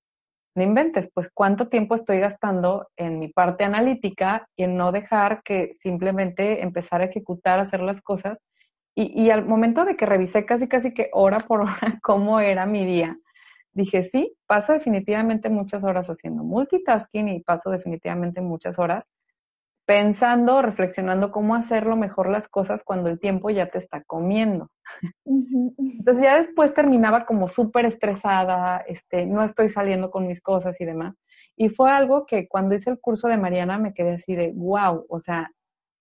no 0.55 0.63
inventes, 0.63 1.11
pues 1.15 1.31
cuánto 1.33 1.69
tiempo 1.69 1.95
estoy 1.95 2.21
gastando 2.21 2.89
en 2.97 3.19
mi 3.19 3.29
parte 3.29 3.65
analítica 3.65 4.47
y 4.57 4.65
en 4.65 4.77
no 4.77 4.93
dejar 4.93 5.43
que 5.43 5.73
simplemente 5.75 6.63
empezar 6.63 7.01
a 7.01 7.07
ejecutar, 7.07 7.59
hacer 7.59 7.81
las 7.81 8.03
cosas. 8.03 8.43
Y, 8.95 9.21
y 9.21 9.31
al 9.31 9.47
momento 9.47 9.85
de 9.85 9.97
que 9.97 10.07
revisé 10.07 10.45
casi, 10.45 10.69
casi 10.69 10.93
que 10.93 11.09
hora 11.13 11.39
por 11.41 11.63
hora 11.63 11.79
cómo 12.03 12.41
era 12.41 12.67
mi 12.67 12.85
día, 12.85 13.17
dije, 13.73 14.03
sí, 14.03 14.37
paso 14.47 14.75
definitivamente 14.75 15.49
muchas 15.49 15.85
horas 15.85 16.09
haciendo 16.09 16.45
multitasking 16.45 17.29
y 17.29 17.41
paso 17.41 17.71
definitivamente 17.71 18.43
muchas 18.43 18.79
horas 18.79 19.09
pensando, 19.85 20.63
reflexionando 20.63 21.33
cómo 21.33 21.55
hacerlo 21.55 21.97
mejor 21.97 22.31
las 22.31 22.49
cosas 22.49 22.85
cuando 22.85 23.09
el 23.09 23.19
tiempo 23.19 23.51
ya 23.51 23.67
te 23.67 23.79
está 23.79 24.03
comiendo. 24.05 24.71
Entonces 25.25 26.23
ya 26.23 26.39
después 26.39 26.73
terminaba 26.75 27.25
como 27.25 27.49
súper 27.49 27.85
estresada, 27.87 28.79
este, 28.87 29.27
no 29.27 29.43
estoy 29.43 29.69
saliendo 29.69 30.11
con 30.11 30.27
mis 30.27 30.41
cosas 30.41 30.81
y 30.81 30.85
demás. 30.85 31.15
Y 31.57 31.69
fue 31.69 31.91
algo 31.91 32.27
que 32.27 32.49
cuando 32.49 32.75
hice 32.75 32.91
el 32.91 33.01
curso 33.01 33.29
de 33.29 33.37
Mariana 33.37 33.79
me 33.79 33.93
quedé 33.93 34.15
así 34.15 34.35
de, 34.35 34.53
wow, 34.55 35.05
o 35.09 35.19
sea, 35.19 35.51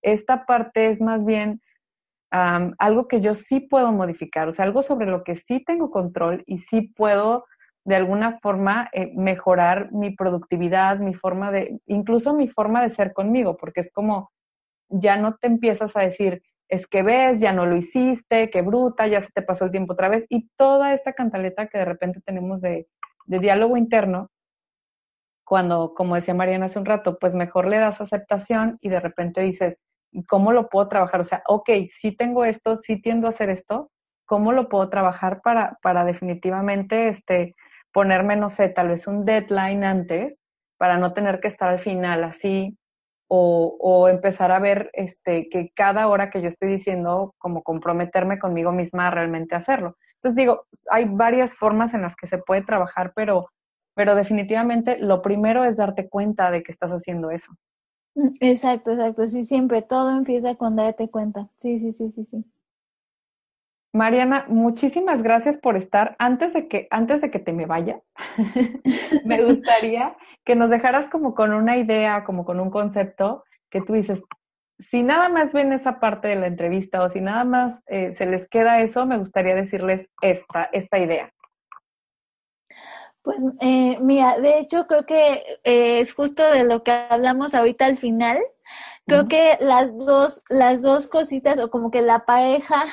esta 0.02 0.46
parte 0.46 0.90
es 0.90 1.02
más 1.02 1.26
bien 1.26 1.62
algo 2.32 3.10
que 3.10 3.20
yo 3.20 3.36
sí 3.36 3.60
puedo 3.60 3.92
modificar, 3.92 4.48
o 4.48 4.52
sea, 4.52 4.64
algo 4.64 4.82
sobre 4.84 5.08
lo 5.08 5.24
que 5.24 5.36
sí 5.36 5.62
tengo 5.66 5.92
control 5.92 6.44
y 6.46 6.60
sí 6.60 6.82
puedo 6.96 7.44
de 7.84 7.96
alguna 7.96 8.40
forma 8.40 8.90
eh, 8.94 9.12
mejorar 9.16 9.92
mi 9.92 10.12
productividad, 10.16 11.00
mi 11.00 11.14
forma 11.14 11.52
de, 11.52 11.80
incluso 11.88 12.34
mi 12.34 12.48
forma 12.48 12.82
de 12.82 12.90
ser 12.90 13.14
conmigo, 13.14 13.58
porque 13.58 13.82
es 13.82 13.92
como, 13.92 14.32
ya 14.90 15.18
no 15.18 15.36
te 15.38 15.48
empiezas 15.48 15.96
a 15.98 16.02
decir, 16.02 16.44
es 16.68 16.88
que 16.88 17.04
ves, 17.04 17.42
ya 17.42 17.54
no 17.54 17.66
lo 17.66 17.76
hiciste, 17.76 18.50
qué 18.50 18.62
bruta, 18.62 19.08
ya 19.08 19.22
se 19.22 19.32
te 19.32 19.42
pasó 19.42 19.66
el 19.66 19.72
tiempo 19.72 19.94
otra 19.94 20.10
vez, 20.10 20.26
y 20.30 20.50
toda 20.56 20.94
esta 20.94 21.14
cantaleta 21.14 21.68
que 21.68 21.80
de 21.80 21.86
repente 21.86 22.22
tenemos 22.22 22.62
de, 22.62 22.88
de 23.26 23.40
diálogo 23.40 23.78
interno, 23.78 24.30
cuando, 25.44 25.94
como 25.94 26.16
decía 26.16 26.34
Mariana 26.34 26.68
hace 26.68 26.80
un 26.80 26.86
rato, 26.86 27.18
pues 27.20 27.36
mejor 27.36 27.68
le 27.68 27.78
das 27.78 28.00
aceptación 28.00 28.78
y 28.80 28.88
de 28.88 29.02
repente 29.02 29.42
dices, 29.42 29.80
¿cómo 30.28 30.54
lo 30.54 30.70
puedo 30.70 30.88
trabajar? 30.88 31.20
O 31.20 31.26
sea, 31.26 31.44
ok, 31.46 31.70
sí 31.88 32.16
tengo 32.16 32.46
esto, 32.46 32.78
sí 32.78 33.02
tiendo 33.02 33.28
a 33.28 33.32
hacer 33.32 33.50
esto, 33.50 33.92
¿cómo 34.26 34.54
lo 34.54 34.70
puedo 34.70 34.90
trabajar 34.90 35.42
para, 35.42 35.78
para 35.82 36.06
definitivamente 36.06 37.10
este, 37.10 37.56
ponerme, 37.94 38.36
no 38.36 38.50
sé, 38.50 38.70
tal 38.70 38.90
vez 38.90 39.08
un 39.08 39.26
deadline 39.26 39.84
antes 39.84 40.40
para 40.78 40.98
no 40.98 41.14
tener 41.14 41.40
que 41.40 41.48
estar 41.48 41.70
al 41.70 41.80
final 41.80 42.24
así 42.24 42.78
o, 43.28 43.78
o, 43.80 44.10
empezar 44.10 44.52
a 44.52 44.60
ver 44.60 44.90
este, 44.94 45.48
que 45.50 45.72
cada 45.74 46.08
hora 46.10 46.30
que 46.30 46.42
yo 46.42 46.50
estoy 46.50 46.70
diciendo, 46.70 47.34
como 47.38 47.64
comprometerme 47.64 48.40
conmigo 48.40 48.74
misma 48.74 49.08
a 49.08 49.12
realmente 49.12 49.56
hacerlo. 49.56 49.96
Entonces 50.16 50.36
digo, 50.36 50.66
hay 50.90 51.06
varias 51.06 51.56
formas 51.56 51.94
en 51.94 52.02
las 52.02 52.16
que 52.16 52.28
se 52.28 52.40
puede 52.40 52.62
trabajar, 52.62 53.14
pero, 53.16 53.48
pero 53.96 54.16
definitivamente 54.16 55.00
lo 55.00 55.22
primero 55.22 55.64
es 55.64 55.78
darte 55.78 56.10
cuenta 56.10 56.52
de 56.52 56.62
que 56.62 56.72
estás 56.72 56.92
haciendo 56.92 57.32
eso. 57.32 57.54
Mm, 58.16 58.34
exacto, 58.42 58.92
exacto. 58.92 59.28
Sí, 59.28 59.46
siempre 59.46 59.82
todo 59.82 60.12
empieza 60.12 60.56
con 60.56 60.76
darte 60.76 61.10
cuenta. 61.10 61.50
Sí, 61.60 61.80
sí, 61.80 61.94
sí, 61.94 62.12
sí, 62.12 62.28
sí. 62.30 62.46
Mariana, 63.94 64.46
muchísimas 64.48 65.22
gracias 65.22 65.58
por 65.58 65.76
estar. 65.76 66.16
Antes 66.18 66.54
de 66.54 66.68
que, 66.68 66.88
antes 66.92 67.22
de 67.22 67.30
que 67.30 67.40
te 67.40 67.52
me 67.52 67.66
vayas, 67.66 68.02
me 69.26 69.44
gustaría 69.44 70.16
que 70.46 70.56
nos 70.56 70.70
dejaras 70.70 71.08
como 71.08 71.36
con 71.36 71.54
una 71.54 71.78
idea, 71.78 72.24
como 72.24 72.46
con 72.46 72.60
un 72.60 72.70
concepto 72.70 73.44
que 73.70 73.82
tú 73.82 73.94
dices, 73.94 74.24
si 74.80 75.04
nada 75.04 75.30
más 75.30 75.54
ven 75.54 75.74
esa 75.74 76.00
parte 76.00 76.30
de 76.30 76.36
la 76.36 76.48
entrevista 76.48 77.04
o 77.04 77.10
si 77.10 77.22
nada 77.22 77.44
más 77.44 77.84
eh, 77.88 78.14
se 78.14 78.26
les 78.26 78.48
queda 78.48 78.80
eso, 78.82 79.06
me 79.06 79.18
gustaría 79.18 79.56
decirles 79.56 80.10
esta, 80.22 80.70
esta 80.72 80.98
idea. 80.98 81.34
Pues 83.22 83.38
eh, 83.60 84.00
mira, 84.02 84.40
de 84.40 84.58
hecho 84.58 84.88
creo 84.88 85.06
que 85.06 85.60
eh, 85.64 86.00
es 86.00 86.14
justo 86.14 86.50
de 86.50 86.64
lo 86.64 86.82
que 86.84 86.92
hablamos 86.92 87.54
ahorita 87.54 87.86
al 87.86 87.98
final. 87.98 88.40
Creo 89.06 89.28
que 89.28 89.58
las 89.60 89.96
dos, 89.98 90.44
las 90.50 90.82
dos 90.82 91.08
cositas 91.08 91.60
o 91.60 91.70
como 91.70 91.92
que 91.92 92.02
la 92.02 92.26
pareja 92.26 92.86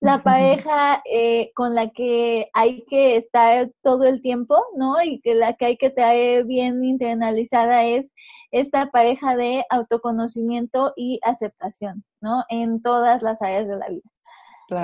la 0.00 0.18
pareja 0.18 1.02
eh, 1.10 1.52
con 1.54 1.74
la 1.74 1.90
que 1.90 2.50
hay 2.52 2.84
que 2.84 3.16
estar 3.16 3.70
todo 3.82 4.04
el 4.04 4.20
tiempo, 4.20 4.62
¿no? 4.76 5.02
Y 5.02 5.20
que 5.20 5.34
la 5.34 5.54
que 5.54 5.66
hay 5.66 5.76
que 5.76 5.90
traer 5.90 6.44
bien 6.44 6.84
internalizada 6.84 7.84
es 7.84 8.10
esta 8.50 8.90
pareja 8.90 9.36
de 9.36 9.64
autoconocimiento 9.70 10.92
y 10.96 11.20
aceptación, 11.22 12.04
¿no? 12.20 12.44
En 12.48 12.82
todas 12.82 13.22
las 13.22 13.42
áreas 13.42 13.68
de 13.68 13.76
la 13.76 13.88
vida. 13.88 14.10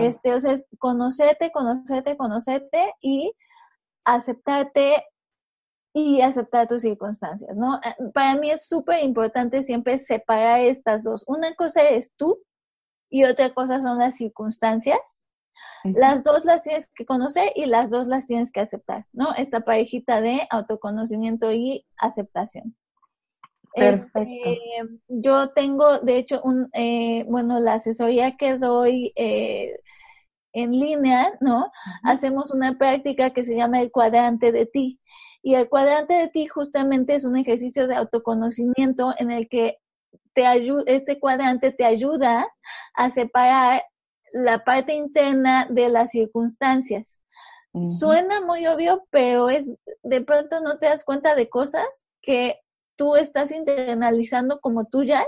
Este, 0.01 0.33
o 0.33 0.41
sea, 0.41 0.61
conocerte, 0.79 1.51
conocerte, 1.51 2.17
conocerte 2.17 2.95
y 3.01 3.33
aceptarte 4.05 5.05
y 5.95 6.23
aceptar 6.23 6.69
tus 6.69 6.83
circunstancias, 6.83 7.55
¿no? 7.57 7.77
Eh, 7.77 7.95
para 8.15 8.37
mí 8.37 8.51
es 8.51 8.67
súper 8.67 9.05
importante 9.05 9.63
siempre 9.63 9.99
separar 9.99 10.61
estas 10.61 11.05
dos. 11.05 11.25
Una 11.27 11.55
cosa 11.55 11.83
eres 11.83 12.13
tú 12.17 12.39
y 13.13 13.25
otra 13.25 13.53
cosa 13.53 13.79
son 13.79 13.99
las 13.99 14.17
circunstancias. 14.17 14.99
Las 15.85 16.25
dos 16.25 16.45
las 16.45 16.63
tienes 16.63 16.89
que 16.95 17.05
conocer 17.05 17.53
y 17.55 17.67
las 17.67 17.91
dos 17.91 18.07
las 18.07 18.25
tienes 18.25 18.51
que 18.53 18.61
aceptar, 18.61 19.07
¿no? 19.13 19.35
Esta 19.35 19.61
parejita 19.61 20.21
de 20.21 20.47
autoconocimiento 20.49 21.53
y 21.53 21.85
aceptación. 21.99 22.75
Este, 23.75 24.61
yo 25.09 25.51
tengo, 25.51 25.99
de 25.99 26.17
hecho, 26.17 26.41
un, 26.43 26.71
eh, 26.73 27.25
bueno, 27.29 27.59
la 27.59 27.75
asesoría 27.75 28.37
que 28.37 28.57
doy 28.57 29.13
eh, 29.17 29.79
en 30.55 30.71
línea, 30.71 31.33
¿no? 31.41 31.71
Hacemos 32.05 32.51
una 32.51 32.79
práctica 32.79 33.31
que 33.31 33.45
se 33.45 33.57
llama 33.57 33.83
el 33.83 33.91
cuadrante 33.91 34.53
de 34.53 34.65
ti. 34.65 35.01
Y 35.43 35.57
el 35.57 35.69
cuadrante 35.69 36.15
de 36.15 36.29
ti 36.29 36.47
justamente 36.47 37.15
es 37.15 37.25
un 37.25 37.37
ejercicio 37.37 37.89
de 37.89 37.97
autoconocimiento 37.97 39.13
en 39.19 39.31
el 39.31 39.49
que 39.49 39.82
te 40.35 40.47
ayuda, 40.47 40.85
este 40.87 41.19
cuadrante 41.19 41.73
te 41.73 41.85
ayuda 41.85 42.47
a 42.95 43.11
separar 43.11 43.83
la 44.33 44.65
parte 44.65 44.95
interna 44.95 45.67
de 45.71 45.89
las 45.89 46.11
circunstancias. 46.11 47.19
Suena 47.99 48.43
muy 48.43 48.67
obvio, 48.67 49.07
pero 49.11 49.49
es 49.49 49.79
de 50.03 50.21
pronto 50.21 50.61
no 50.61 50.79
te 50.79 50.87
das 50.87 51.05
cuenta 51.05 51.35
de 51.35 51.49
cosas 51.49 51.87
que 52.21 52.61
tú 52.97 53.17
estás 53.17 53.51
internalizando 53.51 54.61
como 54.61 54.85
tuyas 54.85 55.27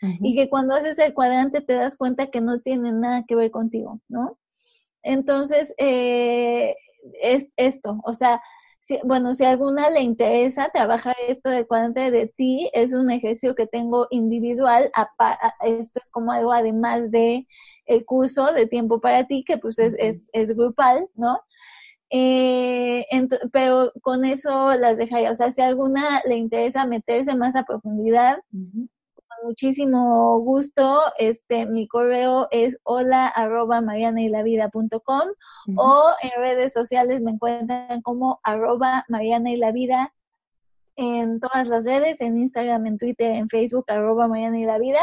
y 0.00 0.34
que 0.34 0.48
cuando 0.48 0.74
haces 0.74 0.98
el 0.98 1.14
cuadrante 1.14 1.60
te 1.60 1.74
das 1.74 1.96
cuenta 1.96 2.26
que 2.26 2.40
no 2.40 2.60
tiene 2.60 2.92
nada 2.92 3.24
que 3.28 3.36
ver 3.36 3.50
contigo, 3.50 4.00
¿no? 4.08 4.38
Entonces, 5.02 5.74
eh, 5.78 6.74
es 7.20 7.50
esto, 7.56 8.00
o 8.04 8.14
sea, 8.14 8.42
bueno, 9.04 9.34
si 9.34 9.44
a 9.44 9.50
alguna 9.50 9.90
le 9.90 10.00
interesa 10.00 10.68
trabajar 10.70 11.14
esto 11.28 11.50
de 11.50 11.66
cuadrante 11.66 12.10
de 12.10 12.26
ti, 12.26 12.70
es 12.72 12.92
un 12.92 13.10
ejercicio 13.10 13.54
que 13.54 13.66
tengo 13.66 14.06
individual, 14.10 14.90
esto 15.64 16.00
es 16.02 16.10
como 16.10 16.32
algo 16.32 16.52
además 16.52 17.10
de 17.10 17.46
el 17.86 18.04
curso 18.04 18.52
de 18.52 18.66
tiempo 18.66 19.00
para 19.00 19.26
ti, 19.26 19.44
que 19.46 19.58
pues 19.58 19.78
es, 19.78 19.94
es, 19.98 20.30
es 20.32 20.54
grupal, 20.56 21.08
¿no? 21.14 21.40
Eh, 22.10 23.06
pero 23.52 23.92
con 24.02 24.24
eso 24.24 24.74
las 24.74 24.98
dejaría, 24.98 25.30
o 25.30 25.34
sea, 25.34 25.50
si 25.50 25.62
a 25.62 25.68
alguna 25.68 26.20
le 26.26 26.36
interesa 26.36 26.86
meterse 26.86 27.34
más 27.36 27.56
a 27.56 27.64
profundidad, 27.64 28.38
muchísimo 29.44 30.38
gusto. 30.40 31.00
Este, 31.18 31.66
mi 31.66 31.88
correo 31.88 32.48
es 32.50 32.78
hola 32.84 33.28
arroba 33.28 33.80
marianaylavida.com 33.80 35.28
o 35.76 36.10
en 36.22 36.30
redes 36.40 36.72
sociales 36.72 37.20
me 37.20 37.32
encuentran 37.32 38.02
como 38.02 38.40
arroba 38.42 39.04
mariana 39.08 39.50
y 39.50 39.56
la 39.56 39.72
vida 39.72 40.14
en 40.96 41.40
todas 41.40 41.68
las 41.68 41.84
redes, 41.84 42.20
en 42.20 42.38
Instagram, 42.38 42.86
en 42.86 42.98
Twitter, 42.98 43.34
en 43.34 43.48
Facebook, 43.48 43.84
arroba 43.88 44.28
mariana 44.28 44.58
y 44.58 44.64
la 44.64 44.78
vida. 44.78 45.00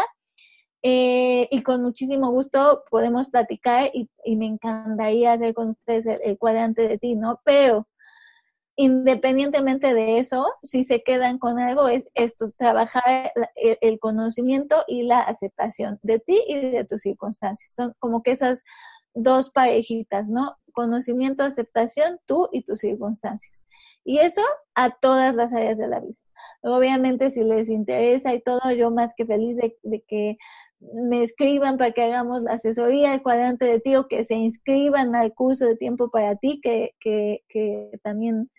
Eh, 0.81 1.47
y 1.51 1.61
con 1.61 1.81
muchísimo 1.81 2.31
gusto 2.31 2.83
podemos 2.89 3.27
platicar 3.27 3.91
y, 3.93 4.09
me 4.37 4.45
encantaría 4.45 5.33
hacer 5.33 5.53
con 5.53 5.69
ustedes 5.69 6.05
el, 6.05 6.19
el 6.23 6.37
cuadrante 6.37 6.87
de 6.87 6.97
ti, 6.97 7.15
¿no? 7.15 7.41
Pero 7.43 7.87
independientemente 8.81 9.93
de 9.93 10.19
eso, 10.19 10.47
si 10.63 10.85
se 10.85 11.03
quedan 11.03 11.37
con 11.37 11.59
algo, 11.59 11.89
es 11.89 12.07
esto, 12.13 12.49
trabajar 12.57 13.33
el, 13.57 13.99
conocimiento 13.99 14.85
y 14.87 15.03
la 15.03 15.19
aceptación 15.19 15.99
de 16.01 16.19
ti 16.19 16.41
y 16.47 16.61
de 16.61 16.85
tus 16.85 17.01
circunstancias. 17.01 17.73
Son 17.75 17.93
como 17.99 18.23
que 18.23 18.31
esas 18.31 18.63
dos 19.13 19.49
parejitas, 19.49 20.29
¿no? 20.29 20.55
Conocimiento, 20.71 21.43
aceptación, 21.43 22.21
tú 22.25 22.47
y 22.53 22.63
tus 22.63 22.79
circunstancias. 22.79 23.65
Y 24.05 24.19
eso 24.19 24.41
a 24.75 24.91
todas 24.91 25.35
las 25.35 25.51
áreas 25.51 25.77
de 25.77 25.87
la 25.89 25.99
vida. 25.99 26.15
Obviamente, 26.61 27.31
si 27.31 27.43
les 27.43 27.67
interesa 27.67 28.33
y 28.33 28.41
todo, 28.41 28.71
yo 28.71 28.91
más 28.91 29.13
que 29.17 29.25
feliz 29.25 29.57
de, 29.57 30.03
que 30.07 30.37
me 30.79 31.21
escriban 31.21 31.77
para 31.77 31.91
que 31.91 32.03
hagamos 32.03 32.43
la 32.43 32.53
asesoría, 32.53 33.13
el 33.13 33.23
cuadrante 33.23 33.65
de 33.65 33.81
ti 33.81 33.97
o 33.97 34.07
que 34.07 34.23
se 34.23 34.35
inscriban 34.35 35.15
al 35.15 35.33
curso 35.33 35.65
de 35.65 35.75
tiempo 35.75 36.09
para 36.09 36.37
ti, 36.37 36.61
que, 36.63 36.95
que, 37.01 37.43
que 37.49 37.99
también 38.03 38.49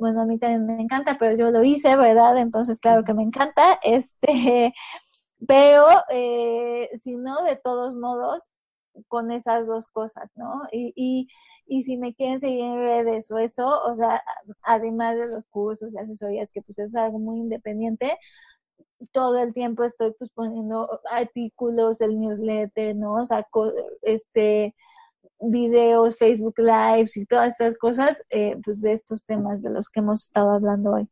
bueno, 0.00 0.22
a 0.22 0.26
mí 0.26 0.38
también 0.38 0.66
me 0.66 0.82
encanta, 0.82 1.16
pero 1.18 1.36
yo 1.36 1.50
lo 1.52 1.62
hice, 1.64 1.96
¿verdad? 1.96 2.38
Entonces, 2.38 2.80
claro 2.80 3.04
que 3.04 3.14
me 3.14 3.22
encanta. 3.22 3.78
Este, 3.84 4.74
Pero 5.48 5.86
eh, 6.10 6.90
si 7.02 7.16
no, 7.16 7.42
de 7.44 7.56
todos 7.56 7.94
modos, 7.94 8.42
con 9.08 9.30
esas 9.32 9.66
dos 9.66 9.86
cosas, 9.88 10.30
¿no? 10.36 10.62
Y, 10.72 10.92
y, 10.96 11.28
y 11.66 11.84
si 11.84 11.96
me 11.98 12.14
quieren 12.14 12.40
seguir 12.40 12.60
en 12.64 12.76
redes 12.78 13.30
o 13.30 13.38
eso, 13.38 13.66
o 13.84 13.96
sea, 13.96 14.22
además 14.62 15.16
de 15.18 15.28
los 15.28 15.44
cursos 15.50 15.92
y 15.94 15.98
asesorías, 15.98 16.52
que 16.52 16.62
pues 16.62 16.78
eso 16.78 16.88
es 16.88 17.04
algo 17.04 17.18
muy 17.20 17.38
independiente, 17.40 18.18
todo 19.12 19.38
el 19.42 19.54
tiempo 19.54 19.84
estoy 19.84 20.12
pues 20.18 20.30
poniendo 20.34 21.00
artículos, 21.10 22.00
el 22.00 22.18
newsletter, 22.20 22.96
¿no? 22.96 23.14
O 23.14 23.26
sea, 23.26 23.46
este 24.02 24.74
videos, 25.40 26.18
Facebook 26.18 26.58
Lives 26.58 27.16
y 27.16 27.26
todas 27.26 27.60
esas 27.60 27.76
cosas, 27.76 28.22
eh, 28.30 28.56
pues 28.64 28.80
de 28.80 28.92
estos 28.92 29.24
temas 29.24 29.62
de 29.62 29.70
los 29.70 29.88
que 29.88 30.00
hemos 30.00 30.24
estado 30.24 30.50
hablando 30.50 30.92
hoy. 30.92 31.08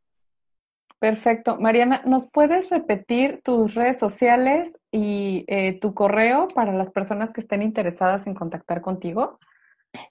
Perfecto. 0.99 1.57
Mariana, 1.57 2.01
¿nos 2.05 2.29
puedes 2.29 2.69
repetir 2.69 3.41
tus 3.43 3.73
redes 3.75 3.97
sociales 3.97 4.77
y 4.91 5.45
eh, 5.47 5.79
tu 5.79 5.93
correo 5.93 6.49
para 6.53 6.73
las 6.73 6.91
personas 6.91 7.31
que 7.31 7.39
estén 7.39 7.61
interesadas 7.61 8.27
en 8.27 8.33
contactar 8.33 8.81
contigo? 8.81 9.39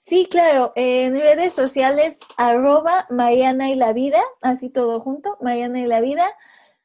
Sí, 0.01 0.27
claro. 0.29 0.73
en 0.75 1.17
redes 1.17 1.53
sociales, 1.53 2.17
arroba 2.37 3.05
Mariana 3.09 3.69
y 3.69 3.75
la 3.75 3.93
vida, 3.93 4.19
así 4.41 4.69
todo 4.69 4.99
junto, 4.99 5.37
Mariana 5.41 5.79
y 5.79 5.85
la 5.85 6.01
vida. 6.01 6.27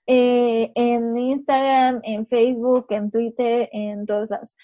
Eh, 0.06 0.70
en 0.74 1.16
Instagram, 1.16 2.00
en 2.02 2.26
Facebook, 2.26 2.86
en 2.90 3.10
Twitter, 3.10 3.70
en 3.72 4.04
todos 4.04 4.28
lados. 4.28 4.56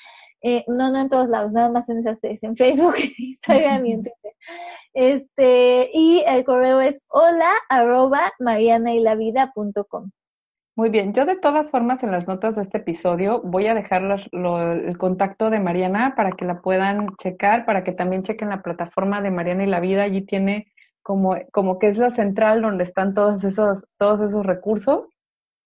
Eh, 0.43 0.65
no, 0.69 0.91
no 0.91 1.01
en 1.01 1.09
todos 1.09 1.29
lados, 1.29 1.53
nada 1.53 1.71
más 1.71 1.89
en 1.89 1.99
esas 1.99 2.19
en 2.23 2.57
Facebook, 2.57 2.95
Instagram 3.19 3.87
y 3.87 3.93
en 3.93 4.03
Twitter. 4.03 4.33
Este, 4.93 5.91
y 5.93 6.25
el 6.27 6.45
correo 6.45 6.81
es 6.81 7.03
hola 7.09 7.53
arroba 7.69 8.33
marianaylavida.com. 8.39 10.11
Muy 10.77 10.89
bien, 10.89 11.13
yo 11.13 11.27
de 11.27 11.37
todas 11.37 11.71
formas 11.71 12.03
en 12.03 12.11
las 12.11 12.27
notas 12.27 12.57
de 12.57 12.63
este 12.63 12.79
episodio 12.79 13.43
voy 13.43 13.67
a 13.67 13.75
dejar 13.75 14.03
el 14.33 14.97
contacto 14.97 15.51
de 15.51 15.61
Mariana 15.61 16.15
para 16.17 16.33
que 16.33 16.47
la 16.47 16.63
puedan 16.63 17.09
checar, 17.17 17.67
para 17.67 17.85
que 17.85 17.93
también 17.93 18.23
chequen 18.23 18.49
la 18.49 18.63
plataforma 18.63 19.21
de 19.21 19.31
Mariana 19.31 19.65
y 19.65 19.67
la 19.67 19.81
Vida. 19.81 20.05
Allí 20.05 20.23
tiene 20.23 20.73
como, 21.03 21.37
como 21.53 21.79
que 21.79 21.89
es 21.89 21.99
la 21.99 22.11
central 22.11 22.63
donde 22.63 22.85
están 22.85 23.13
todos 23.15 23.45
esos, 23.45 23.85
todos 23.99 24.21
esos 24.23 24.47
recursos 24.47 25.13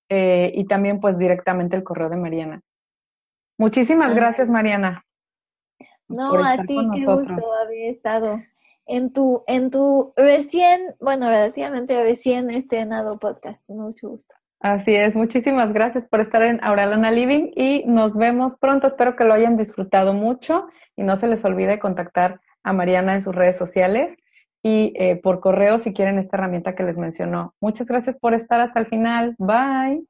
eh, 0.08 0.50
y 0.54 0.66
también 0.66 1.00
pues 1.00 1.16
directamente 1.16 1.76
el 1.76 1.84
correo 1.84 2.08
de 2.08 2.16
Mariana. 2.16 2.60
Muchísimas 3.58 4.14
gracias, 4.14 4.50
Mariana. 4.50 5.04
No, 6.08 6.42
a 6.42 6.56
ti, 6.58 6.76
qué 6.94 7.04
gusto 7.04 7.54
haber 7.62 7.90
estado 7.90 8.40
en 8.86 9.12
tu, 9.12 9.42
en 9.46 9.70
tu 9.70 10.12
recién, 10.16 10.94
bueno, 11.00 11.28
relativamente 11.28 12.00
recién 12.02 12.50
estrenado 12.50 13.18
podcast. 13.18 13.62
Mucho 13.68 14.10
gusto. 14.10 14.34
Así 14.60 14.94
es, 14.94 15.14
muchísimas 15.14 15.72
gracias 15.72 16.08
por 16.08 16.20
estar 16.20 16.42
en 16.42 16.62
Auralana 16.64 17.10
Living 17.10 17.50
y 17.54 17.84
nos 17.86 18.16
vemos 18.16 18.56
pronto. 18.56 18.86
Espero 18.86 19.14
que 19.14 19.24
lo 19.24 19.34
hayan 19.34 19.56
disfrutado 19.56 20.14
mucho 20.14 20.66
y 20.96 21.02
no 21.02 21.16
se 21.16 21.26
les 21.26 21.44
olvide 21.44 21.78
contactar 21.78 22.40
a 22.62 22.72
Mariana 22.72 23.14
en 23.14 23.22
sus 23.22 23.34
redes 23.34 23.58
sociales 23.58 24.16
y 24.62 24.94
eh, 24.96 25.16
por 25.16 25.40
correo 25.40 25.78
si 25.78 25.92
quieren 25.92 26.18
esta 26.18 26.38
herramienta 26.38 26.74
que 26.74 26.82
les 26.82 26.96
mencionó. 26.96 27.54
Muchas 27.60 27.86
gracias 27.86 28.18
por 28.18 28.32
estar 28.32 28.60
hasta 28.60 28.80
el 28.80 28.86
final. 28.86 29.36
Bye. 29.38 30.06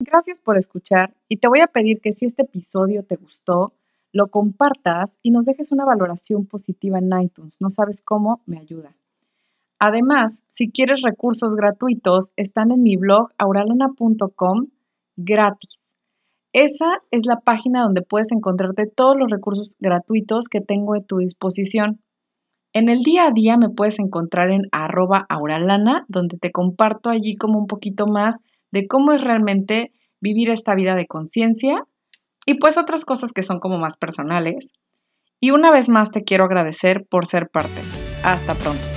Gracias 0.00 0.40
por 0.40 0.56
escuchar 0.56 1.14
y 1.28 1.36
te 1.36 1.48
voy 1.48 1.60
a 1.60 1.68
pedir 1.68 2.00
que 2.00 2.12
si 2.12 2.26
este 2.26 2.42
episodio 2.42 3.04
te 3.04 3.16
gustó, 3.16 3.74
lo 4.12 4.28
compartas 4.28 5.18
y 5.22 5.30
nos 5.30 5.46
dejes 5.46 5.72
una 5.72 5.84
valoración 5.84 6.46
positiva 6.46 6.98
en 6.98 7.10
iTunes. 7.20 7.56
No 7.60 7.70
sabes 7.70 8.02
cómo, 8.02 8.42
me 8.46 8.58
ayuda. 8.58 8.96
Además, 9.78 10.44
si 10.46 10.70
quieres 10.70 11.02
recursos 11.02 11.54
gratuitos, 11.56 12.30
están 12.36 12.70
en 12.70 12.82
mi 12.82 12.96
blog 12.96 13.30
auralana.com 13.38 14.68
gratis. 15.16 15.80
Esa 16.52 17.02
es 17.10 17.26
la 17.26 17.40
página 17.40 17.82
donde 17.82 18.02
puedes 18.02 18.30
encontrarte 18.30 18.86
todos 18.86 19.16
los 19.16 19.30
recursos 19.30 19.74
gratuitos 19.80 20.48
que 20.48 20.60
tengo 20.60 20.94
a 20.94 21.00
tu 21.00 21.18
disposición. 21.18 22.00
En 22.72 22.88
el 22.88 23.02
día 23.02 23.26
a 23.26 23.30
día 23.32 23.56
me 23.56 23.70
puedes 23.70 23.98
encontrar 23.98 24.50
en 24.50 24.62
arroba 24.70 25.26
auralana, 25.28 26.04
donde 26.08 26.38
te 26.38 26.52
comparto 26.52 27.10
allí 27.10 27.36
como 27.36 27.58
un 27.58 27.66
poquito 27.66 28.06
más 28.06 28.38
de 28.74 28.88
cómo 28.88 29.12
es 29.12 29.22
realmente 29.22 29.92
vivir 30.20 30.50
esta 30.50 30.74
vida 30.74 30.96
de 30.96 31.06
conciencia 31.06 31.84
y 32.44 32.58
pues 32.58 32.76
otras 32.76 33.04
cosas 33.04 33.32
que 33.32 33.44
son 33.44 33.60
como 33.60 33.78
más 33.78 33.96
personales. 33.96 34.72
Y 35.40 35.52
una 35.52 35.70
vez 35.70 35.88
más 35.88 36.10
te 36.10 36.24
quiero 36.24 36.44
agradecer 36.44 37.06
por 37.08 37.26
ser 37.26 37.48
parte. 37.48 37.82
Hasta 38.24 38.54
pronto. 38.54 38.93